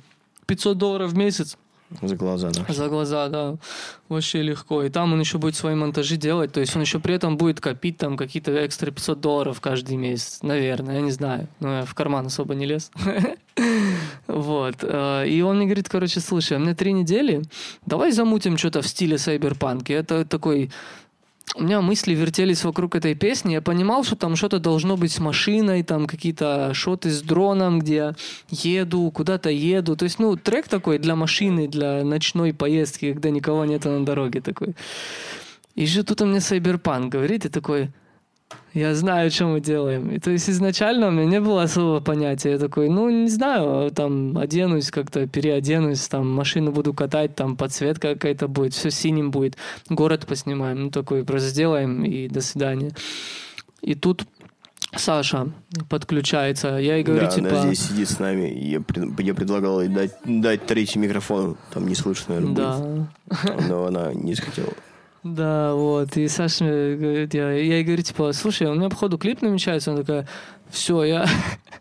500 0.47 0.76
долларов 0.78 1.12
в 1.12 1.16
месяц 1.16 1.57
За 2.03 2.16
глаза, 2.16 2.51
нахуй. 2.57 2.74
за 2.74 2.89
глаза, 2.89 3.28
да, 3.28 3.57
вообще 4.09 4.43
легко. 4.43 4.83
И 4.83 4.89
там 4.91 5.12
он 5.12 5.20
еще 5.20 5.39
будет 5.39 5.57
свои 5.57 5.74
монтажи 5.74 6.16
делать, 6.16 6.53
то 6.53 6.61
есть 6.61 6.74
он 6.76 6.83
еще 6.83 6.99
при 7.01 7.14
этом 7.14 7.37
будет 7.37 7.61
копить 7.61 7.99
там 7.99 8.16
какие-то 8.16 8.64
экстра 8.66 8.91
500 8.91 9.20
долларов 9.20 9.61
каждый 9.61 9.97
месяц, 9.97 10.39
наверное, 10.43 10.97
я 10.97 11.01
не 11.03 11.11
знаю. 11.12 11.49
Но 11.61 11.78
я 11.78 11.85
в 11.85 11.95
карман 11.95 12.26
особо 12.26 12.55
не 12.55 12.66
лез. 12.66 12.91
Вот. 14.33 14.76
э, 14.80 15.28
И 15.28 15.43
он 15.43 15.57
мне 15.57 15.66
говорит, 15.66 15.89
короче, 15.91 16.20
слушай, 16.20 16.57
у 16.57 16.61
меня 16.61 16.74
три 16.74 16.93
недели, 16.93 17.43
давай 17.87 18.12
замутим 18.12 18.57
что-то 18.57 18.80
в 18.80 18.89
стиле 18.89 19.18
сайберпанки. 19.18 19.93
Это 19.93 20.24
такой 20.24 20.70
у 21.55 21.64
меня 21.64 21.83
мысли 21.83 22.14
вертелись 22.14 22.64
вокруг 22.64 22.95
этой 22.95 23.14
песни. 23.14 23.53
Я 23.53 23.61
понимал, 23.61 24.05
что 24.05 24.16
там 24.16 24.37
что-то 24.37 24.59
должно 24.59 24.97
быть 24.97 25.12
с 25.12 25.18
машиной, 25.18 25.83
там 25.83 26.07
какие-то 26.07 26.72
шоты 26.72 27.11
с 27.11 27.20
дроном, 27.20 27.80
где 27.80 27.95
я 27.95 28.14
еду, 28.49 29.11
куда-то 29.11 29.51
еду. 29.51 29.95
То 29.95 30.05
есть, 30.05 30.18
ну, 30.18 30.37
трек 30.37 30.68
такой 30.68 30.99
для 30.99 31.14
машины, 31.14 31.68
для 31.68 32.05
ночной 32.05 32.55
поездки, 32.55 33.12
когда 33.12 33.28
никого 33.28 33.66
нет 33.66 33.85
на 33.85 34.03
дороге 34.03 34.41
такой. 34.41 34.74
И 35.74 35.85
же 35.85 36.05
тут 36.05 36.22
у 36.22 36.26
меня 36.26 36.41
Сайберпанк 36.41 37.12
говорит, 37.12 37.45
и 37.45 37.51
такой, 37.51 37.91
я 38.75 38.95
знаю, 38.95 39.31
что 39.31 39.47
мы 39.47 39.61
делаем. 39.61 40.11
И 40.11 40.18
то 40.18 40.31
есть 40.31 40.49
изначально 40.49 41.09
у 41.09 41.11
меня 41.11 41.27
не 41.27 41.41
было 41.41 41.62
особого 41.62 42.01
понятия. 42.01 42.53
Я 42.53 42.59
такой, 42.59 42.89
ну, 42.89 43.11
не 43.11 43.29
знаю, 43.29 43.91
там, 43.91 44.39
оденусь 44.39 44.91
как-то, 44.91 45.27
переоденусь, 45.27 46.09
там, 46.09 46.31
машину 46.31 46.73
буду 46.73 46.95
катать, 46.95 47.35
там, 47.35 47.57
подсветка 47.57 48.14
какая-то 48.14 48.49
будет, 48.49 48.75
все 48.75 48.91
синим 48.91 49.31
будет, 49.31 49.57
город 49.89 50.27
поснимаем, 50.27 50.85
ну, 50.85 50.91
такой, 50.91 51.25
просто 51.25 51.49
сделаем, 51.51 52.05
и 52.05 52.29
до 52.29 52.41
свидания. 52.41 52.93
И 53.83 53.95
тут 53.95 54.25
Саша 54.95 55.49
подключается. 55.89 56.77
Я 56.77 56.97
ей 56.97 57.03
говорю, 57.03 57.25
да, 57.27 57.31
типа... 57.31 57.49
она 57.49 57.61
здесь 57.66 57.89
сидит 57.89 58.11
с 58.11 58.18
нами. 58.18 58.53
Я, 58.59 58.81
пред- 58.81 59.18
я 59.20 59.35
предлагал 59.35 59.81
ей 59.81 59.89
дать, 59.89 60.12
дать 60.25 60.66
третий 60.66 60.99
микрофон. 60.99 61.57
Там 61.73 61.89
не 61.89 61.95
слышно, 61.95 62.35
наверное, 62.35 62.55
Да. 62.57 62.79
будет. 62.79 63.68
Но 63.68 63.87
она 63.87 64.12
не 64.12 64.35
захотела. 64.35 64.73
Да, 65.25 65.75
вот. 65.75 66.16
И 66.16 66.27
Саша 66.29 66.64
мне 66.64 66.97
говорит, 66.97 67.35
я, 67.35 67.53
я 67.53 67.77
ей 67.77 67.85
говорю, 67.85 68.03
типа, 68.03 68.33
слушай, 68.33 68.66
у 68.66 68.75
меня, 68.75 68.89
походу, 68.89 69.18
клип 69.18 69.41
намечается. 69.41 69.93
Она 69.93 70.01
такая, 70.01 70.29
все, 70.68 71.05
я, 71.05 71.29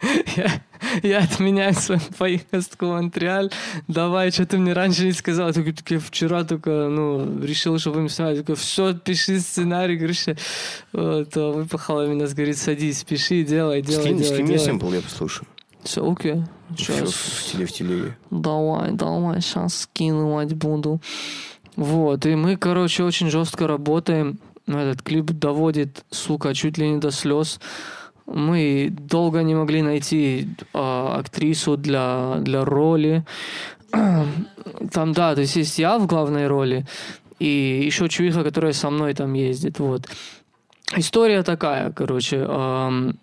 я, 0.35 0.61
я 1.01 1.19
отменяю 1.19 1.73
свою 1.73 2.01
поездку 2.17 2.85
в 2.85 2.89
Монреаль. 2.89 3.49
Давай, 3.87 4.29
что 4.31 4.45
ты 4.45 4.57
мне 4.59 4.73
раньше 4.73 5.05
не 5.05 5.13
сказал? 5.13 5.47
Я 5.47 5.53
такой, 5.53 5.73
«Так 5.73 5.89
я 5.89 5.99
вчера 5.99 6.43
только, 6.43 6.87
ну, 6.89 7.41
решил, 7.41 7.79
что 7.79 7.91
будем 7.91 8.09
снимать. 8.09 8.35
Я 8.35 8.41
такой, 8.41 8.55
все, 8.55 8.93
пиши 8.93 9.39
сценарий, 9.39 9.97
короче. 9.97 10.37
Вот, 10.93 11.35
а 11.35 11.51
выпахала 11.51 12.05
меня, 12.05 12.27
говорит, 12.27 12.57
садись, 12.57 13.03
пиши, 13.03 13.43
делай, 13.43 13.81
делай, 13.81 14.03
Скинь, 14.03 14.17
делай, 14.17 14.33
скинь 14.33 14.45
мне 14.45 14.57
делай. 14.57 14.65
сэмпл, 14.65 14.93
я 14.93 15.01
послушаю. 15.01 15.47
Все, 15.83 16.07
окей. 16.07 16.43
Сейчас. 16.77 17.11
в 17.11 17.51
теле, 17.51 17.65
в 17.65 17.71
теле. 17.71 18.17
Давай, 18.29 18.91
давай, 18.91 19.41
сейчас 19.41 19.79
скидывать 19.79 20.53
буду. 20.53 21.01
Вот, 21.75 22.25
и 22.25 22.35
мы, 22.35 22.57
короче, 22.57 23.03
очень 23.03 23.29
жестко 23.29 23.67
работаем. 23.67 24.39
Этот 24.67 25.01
клип 25.01 25.31
доводит, 25.31 26.03
сука, 26.11 26.53
чуть 26.53 26.77
ли 26.77 26.89
не 26.89 26.97
до 26.97 27.11
слез. 27.11 27.59
Мы 28.25 28.89
долго 28.91 29.43
не 29.43 29.55
могли 29.55 29.81
найти 29.81 30.49
а, 30.73 31.17
актрису 31.19 31.77
для, 31.77 32.35
для 32.39 32.63
роли. 32.63 33.25
Там, 33.91 35.13
да, 35.13 35.35
то 35.35 35.41
есть 35.41 35.55
есть 35.55 35.79
я 35.79 35.97
в 35.97 36.07
главной 36.07 36.47
роли, 36.47 36.85
и 37.39 37.81
еще 37.85 38.07
чувиха, 38.07 38.43
которая 38.43 38.73
со 38.73 38.89
мной 38.89 39.13
там 39.13 39.33
ездит, 39.33 39.79
вот. 39.79 40.07
История 40.95 41.43
такая, 41.43 41.91
короче, 41.91 42.45
ам, 42.47 43.15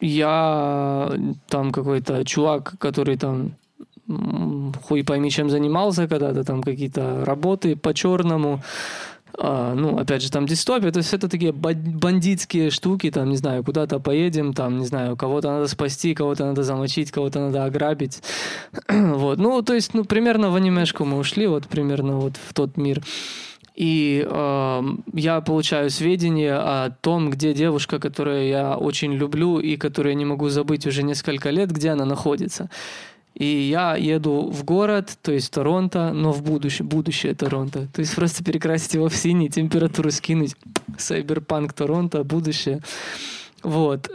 я 0.00 1.12
там 1.48 1.70
какой-то 1.70 2.24
чувак, 2.24 2.74
который 2.78 3.16
там 3.16 3.54
хуй 4.08 5.04
пойми 5.04 5.30
чем 5.30 5.50
занимался 5.50 6.08
когда-то, 6.08 6.44
там 6.44 6.62
какие-то 6.62 7.24
работы 7.24 7.76
по 7.76 7.94
черному, 7.94 8.60
а, 9.38 9.74
ну, 9.74 9.98
опять 9.98 10.22
же, 10.22 10.30
там 10.30 10.46
дистопия, 10.46 10.90
то 10.90 10.98
есть 10.98 11.14
это 11.14 11.28
такие 11.28 11.52
ба- 11.52 11.74
бандитские 11.74 12.70
штуки, 12.70 13.10
там, 13.10 13.30
не 13.30 13.36
знаю, 13.36 13.64
куда-то 13.64 13.98
поедем, 13.98 14.52
там, 14.52 14.78
не 14.78 14.86
знаю, 14.86 15.16
кого-то 15.16 15.50
надо 15.50 15.68
спасти, 15.68 16.14
кого-то 16.14 16.44
надо 16.44 16.62
замочить, 16.62 17.10
кого-то 17.10 17.40
надо 17.40 17.64
ограбить. 17.64 18.22
вот, 18.88 19.38
ну, 19.38 19.62
то 19.62 19.74
есть, 19.74 19.94
ну, 19.94 20.04
примерно 20.04 20.50
в 20.50 20.56
анимешку 20.56 21.04
мы 21.04 21.18
ушли, 21.18 21.46
вот, 21.46 21.66
примерно 21.66 22.16
вот 22.18 22.34
в 22.36 22.52
тот 22.52 22.76
мир. 22.76 23.02
И 23.74 24.26
э, 24.28 24.82
я 25.14 25.40
получаю 25.40 25.88
сведения 25.88 26.54
о 26.54 26.90
том, 26.90 27.30
где 27.30 27.54
девушка, 27.54 27.98
которую 27.98 28.46
я 28.46 28.76
очень 28.76 29.14
люблю 29.14 29.60
и 29.60 29.78
которую 29.78 30.12
я 30.12 30.18
не 30.18 30.26
могу 30.26 30.50
забыть 30.50 30.86
уже 30.86 31.02
несколько 31.02 31.48
лет, 31.48 31.72
где 31.72 31.90
она 31.90 32.04
находится. 32.04 32.68
И 33.34 33.44
я 33.44 33.96
еду 33.96 34.50
в 34.50 34.64
город, 34.64 35.16
то 35.22 35.32
есть 35.32 35.50
Торонто, 35.52 36.12
но 36.12 36.32
в 36.32 36.42
будущее, 36.42 36.86
будущее 36.86 37.34
Торонто. 37.34 37.88
То 37.92 38.00
есть 38.00 38.14
просто 38.14 38.44
перекрасить 38.44 38.94
его 38.94 39.08
в 39.08 39.16
синий, 39.16 39.48
температуру 39.48 40.10
скинуть. 40.10 40.54
Сайберпанк 40.98 41.72
Торонто, 41.72 42.24
будущее. 42.24 42.80
Вот. 43.62 44.10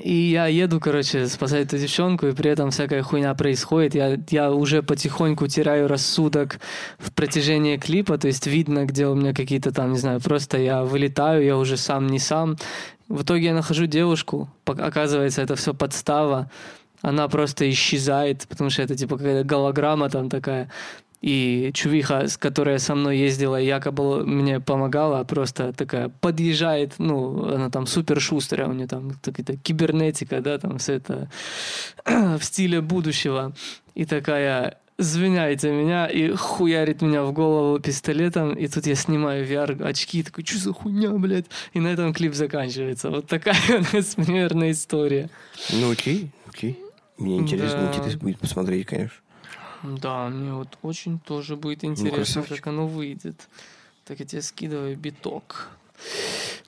И 0.00 0.14
я 0.14 0.46
еду, 0.46 0.80
короче, 0.80 1.26
спасать 1.26 1.66
эту 1.66 1.78
девчонку, 1.78 2.26
и 2.26 2.32
при 2.32 2.50
этом 2.50 2.70
всякая 2.70 3.02
хуйня 3.02 3.34
происходит. 3.34 3.94
Я, 3.94 4.18
я 4.30 4.50
уже 4.50 4.82
потихоньку 4.82 5.46
теряю 5.46 5.88
рассудок 5.88 6.58
в 6.98 7.12
протяжении 7.12 7.76
клипа, 7.76 8.18
то 8.18 8.26
есть 8.26 8.46
видно, 8.46 8.86
где 8.86 9.06
у 9.06 9.14
меня 9.14 9.34
какие-то 9.34 9.72
там, 9.72 9.92
не 9.92 9.98
знаю, 9.98 10.20
просто 10.20 10.58
я 10.58 10.84
вылетаю, 10.84 11.44
я 11.44 11.56
уже 11.56 11.76
сам 11.76 12.06
не 12.06 12.18
сам. 12.18 12.56
В 13.08 13.22
итоге 13.22 13.46
я 13.46 13.54
нахожу 13.54 13.86
девушку, 13.86 14.48
оказывается, 14.64 15.42
это 15.42 15.54
все 15.56 15.74
подстава. 15.74 16.50
Она 17.04 17.28
просто 17.28 17.70
исчезает, 17.70 18.46
потому 18.48 18.70
что 18.70 18.80
это 18.82 18.96
типа 18.96 19.18
какая-то 19.18 19.46
голограмма 19.46 20.08
там 20.08 20.30
такая. 20.30 20.70
И 21.20 21.70
чувиха, 21.74 22.28
с 22.28 22.38
которой 22.38 22.78
со 22.78 22.94
мной 22.94 23.18
ездила, 23.18 23.56
якобы 23.56 24.26
мне 24.26 24.58
помогала, 24.58 25.22
просто 25.24 25.74
такая 25.74 26.08
подъезжает, 26.08 26.94
ну, 26.98 27.54
она 27.54 27.68
там 27.68 27.86
супер 27.86 28.20
шустрая, 28.20 28.68
у 28.68 28.72
нее 28.72 28.86
там 28.86 29.12
какая-то 29.22 29.56
кибернетика, 29.58 30.40
да, 30.40 30.58
там 30.58 30.78
все 30.78 30.94
это 30.94 31.28
в 32.06 32.42
стиле 32.42 32.80
будущего. 32.80 33.52
И 33.94 34.06
такая, 34.06 34.78
звиняйте 34.96 35.72
меня, 35.72 36.06
и 36.06 36.30
хуярит 36.30 37.02
меня 37.02 37.22
в 37.22 37.32
голову 37.32 37.80
пистолетом, 37.80 38.54
и 38.54 38.66
тут 38.66 38.86
я 38.86 38.94
снимаю 38.94 39.46
VR-очки, 39.46 40.22
такой, 40.22 40.44
что 40.46 40.58
за 40.58 40.72
хуйня, 40.72 41.10
блядь? 41.10 41.46
И 41.74 41.80
на 41.80 41.88
этом 41.88 42.14
клип 42.14 42.34
заканчивается. 42.34 43.10
Вот 43.10 43.26
такая 43.26 43.56
у 43.68 43.96
нас 43.96 44.14
примерно 44.14 44.70
история. 44.70 45.28
Ну, 45.70 45.90
окей, 45.90 46.30
окей. 46.48 46.83
Мне 47.18 47.38
интересно, 47.38 47.80
Да. 47.82 47.88
интересно 47.92 48.20
будет 48.20 48.38
посмотреть, 48.38 48.86
конечно. 48.86 49.16
Да, 49.82 50.28
мне 50.28 50.52
вот 50.52 50.78
очень 50.82 51.18
тоже 51.18 51.56
будет 51.56 51.84
интересно, 51.84 52.16
красавчик. 52.42 52.56
как 52.56 52.66
оно 52.68 52.86
выйдет. 52.86 53.48
Так 54.04 54.20
я 54.20 54.26
тебе 54.26 54.42
скидываю 54.42 54.96
биток. 54.96 55.68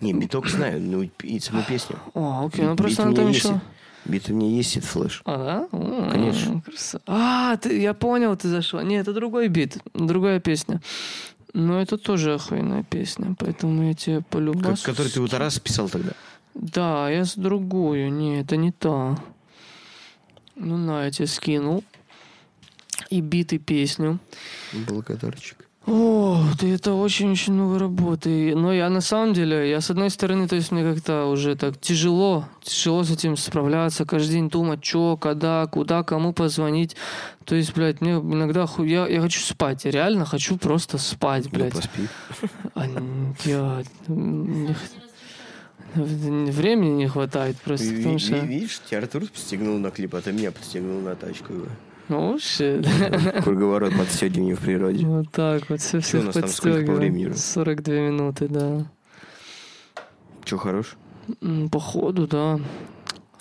Не, 0.01 0.13
биток 0.13 0.49
знаю, 0.49 0.81
ну 0.81 1.03
и 1.23 1.41
саму 1.41 1.63
песню. 1.67 1.99
О, 2.15 2.47
окей, 2.47 2.65
ну 2.65 2.71
Бит 2.73 2.79
просто 2.79 3.03
у 3.03 3.07
она 3.07 3.15
там 3.17 3.29
есть. 3.29 3.45
еще... 3.45 3.61
Бит 4.05 4.31
у 4.31 4.35
меня 4.35 4.49
есть, 4.55 4.85
флеш. 4.85 5.23
А, 5.25 5.67
да? 5.73 5.79
М, 5.79 6.11
Конечно. 6.11 6.63
краса- 6.65 7.01
А, 7.07 7.57
ты, 7.57 7.81
я 7.81 7.93
понял, 7.93 8.37
ты 8.37 8.49
зашел. 8.49 8.81
Не, 8.83 8.97
это 8.97 9.13
другой 9.13 9.49
бит, 9.49 9.79
другая 9.95 10.39
песня. 10.39 10.81
Но 11.55 11.81
это 11.81 11.97
тоже 11.99 12.35
охуенная 12.35 12.85
песня, 12.85 13.35
поэтому 13.39 13.83
я 13.89 13.95
тебе 13.95 14.19
Как, 14.19 14.27
полюбас. 14.29 14.83
который 14.83 15.11
ты 15.11 15.21
вот 15.21 15.33
раз 15.35 15.59
писал 15.59 15.89
тогда. 15.89 16.13
Да, 16.55 17.11
я 17.11 17.25
с 17.25 17.35
другую. 17.35 18.13
Не, 18.13 18.41
это 18.43 18.57
не 18.57 18.71
та. 18.73 19.19
Ну 20.57 20.77
на, 20.77 21.05
я 21.05 21.11
тебе 21.11 21.27
скинул. 21.27 21.85
И 23.11 23.21
бит, 23.21 23.53
и 23.53 23.59
песню. 23.59 24.19
Благодарочек. 24.73 25.67
О, 25.87 26.43
ты 26.59 26.75
это 26.75 26.95
очень-очень 26.95 27.53
много 27.53 27.79
работы. 27.79 28.57
Но 28.57 28.73
я 28.73 28.91
на 28.91 29.01
самом 29.01 29.35
деле, 29.35 29.71
я 29.71 29.81
с 29.81 29.89
одной 29.89 30.11
стороны, 30.11 30.49
то 30.49 30.57
есть 30.57 30.73
мне 30.73 30.83
как-то 30.83 31.27
уже 31.27 31.55
так 31.55 31.81
тяжело, 31.81 32.47
тяжело 32.63 33.05
с 33.05 33.11
этим 33.13 33.37
справляться, 33.37 34.05
каждый 34.05 34.33
день 34.33 34.49
думать, 34.49 34.85
что, 34.85 35.17
когда, 35.17 35.65
куда, 35.67 36.03
кому 36.03 36.33
позвонить. 36.33 36.97
То 37.45 37.55
есть, 37.55 37.73
блядь, 37.75 38.01
мне 38.01 38.15
иногда 38.15 38.67
ху... 38.67 38.83
я, 38.83 39.07
я 39.07 39.21
хочу 39.21 39.41
спать, 39.41 39.85
я 39.85 39.93
реально 39.93 40.25
хочу 40.25 40.59
просто 40.59 40.99
спать, 40.99 41.45
Ну, 41.45 41.51
блядь. 41.53 41.75
поспи. 41.75 42.09
А, 42.75 42.87
я... 43.45 43.83
Времени 46.53 46.91
не 46.91 47.09
хватает 47.09 47.57
просто, 47.57 47.87
Ви- 47.87 47.97
потому 47.99 48.19
что... 48.19 48.37
Видишь, 48.39 48.81
тебя 48.89 48.99
Артур 48.99 49.23
подстегнул 49.27 49.79
на 49.79 49.91
клип, 49.91 50.15
а 50.15 50.21
ты 50.21 50.33
меня 50.33 50.53
подстегнул 50.53 51.01
на 51.01 51.15
тачку. 51.17 51.53
Ну, 52.09 52.37
shit. 52.37 53.43
Круговорот 53.43 53.93
подстегивания 53.97 54.55
в 54.55 54.61
природе. 54.61 55.05
Вот 55.07 55.31
так 55.33 55.69
вот, 55.69 55.81
все, 55.81 56.01
все 56.01 56.19
у 56.21 56.23
нас 56.23 56.35
там, 56.35 56.49
сколько 56.49 56.87
по 56.87 56.93
времени 56.93 57.27
уже? 57.27 57.37
42 57.39 57.95
минуты, 57.95 58.49
да. 58.49 58.87
Че, 60.45 60.57
хорош? 60.59 60.97
Походу, 61.73 62.27
да. 62.29 62.61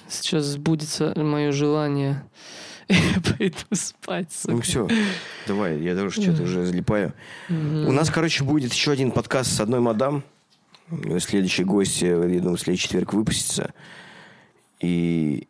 Сейчас 0.08 0.45
сбудется 0.45 1.14
мое 1.16 1.51
желание. 1.51 2.24
Я 2.89 2.97
пойду 3.38 3.58
спать, 3.74 4.30
Ну 4.45 4.62
сука. 4.62 4.64
все, 4.64 4.88
давай, 5.47 5.80
я 5.82 5.95
тоже 5.95 6.22
что-то 6.22 6.43
уже 6.43 6.66
залипаю. 6.66 7.14
У 7.49 7.91
нас, 7.91 8.12
короче, 8.12 8.43
будет 8.43 8.72
еще 8.74 8.91
один 8.91 9.10
подкаст 9.12 9.51
с 9.51 9.60
одной 9.60 9.80
мадам. 9.80 10.24
Э, 10.89 11.19
Следующий 11.19 11.63
гость, 11.63 12.01
я 12.01 12.15
думаю, 12.17 12.55
в 12.57 12.59
следующий 12.61 12.83
четверг 12.88 13.13
выпустится. 13.13 13.73
И 14.79 15.47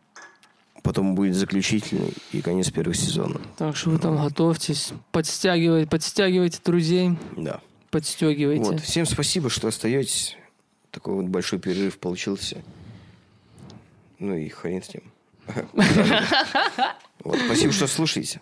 потом 0.84 1.16
будет 1.16 1.36
заключительный 1.36 2.14
и 2.32 2.42
конец 2.42 2.72
первого 2.72 2.94
сезона. 2.96 3.42
Так 3.58 3.76
что 3.76 3.90
вы 3.90 4.00
там 4.00 4.18
готовьтесь. 4.18 4.92
Подстягивайте, 5.12 5.90
подстягивайте 5.90 6.60
друзей, 6.64 7.18
Да. 7.36 7.60
подстегивайте. 7.92 8.64
Вот. 8.64 8.82
Всем 8.82 9.06
спасибо, 9.06 9.50
что 9.50 9.68
остаетесь. 9.68 10.38
Такой 10.92 11.16
вот 11.16 11.26
большой 11.26 11.60
перерыв 11.60 11.98
получился. 11.98 12.64
Ну 14.20 14.36
и 14.36 14.48
хрен 14.48 14.82
с 14.82 14.94
ним. 14.94 15.04
Спасибо, 17.46 17.74
что 17.74 17.88
слушаете. 17.88 18.40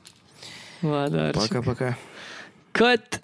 Ладно. 0.81 1.31
Пока-пока. 1.33 1.97
Cut. 2.73 3.21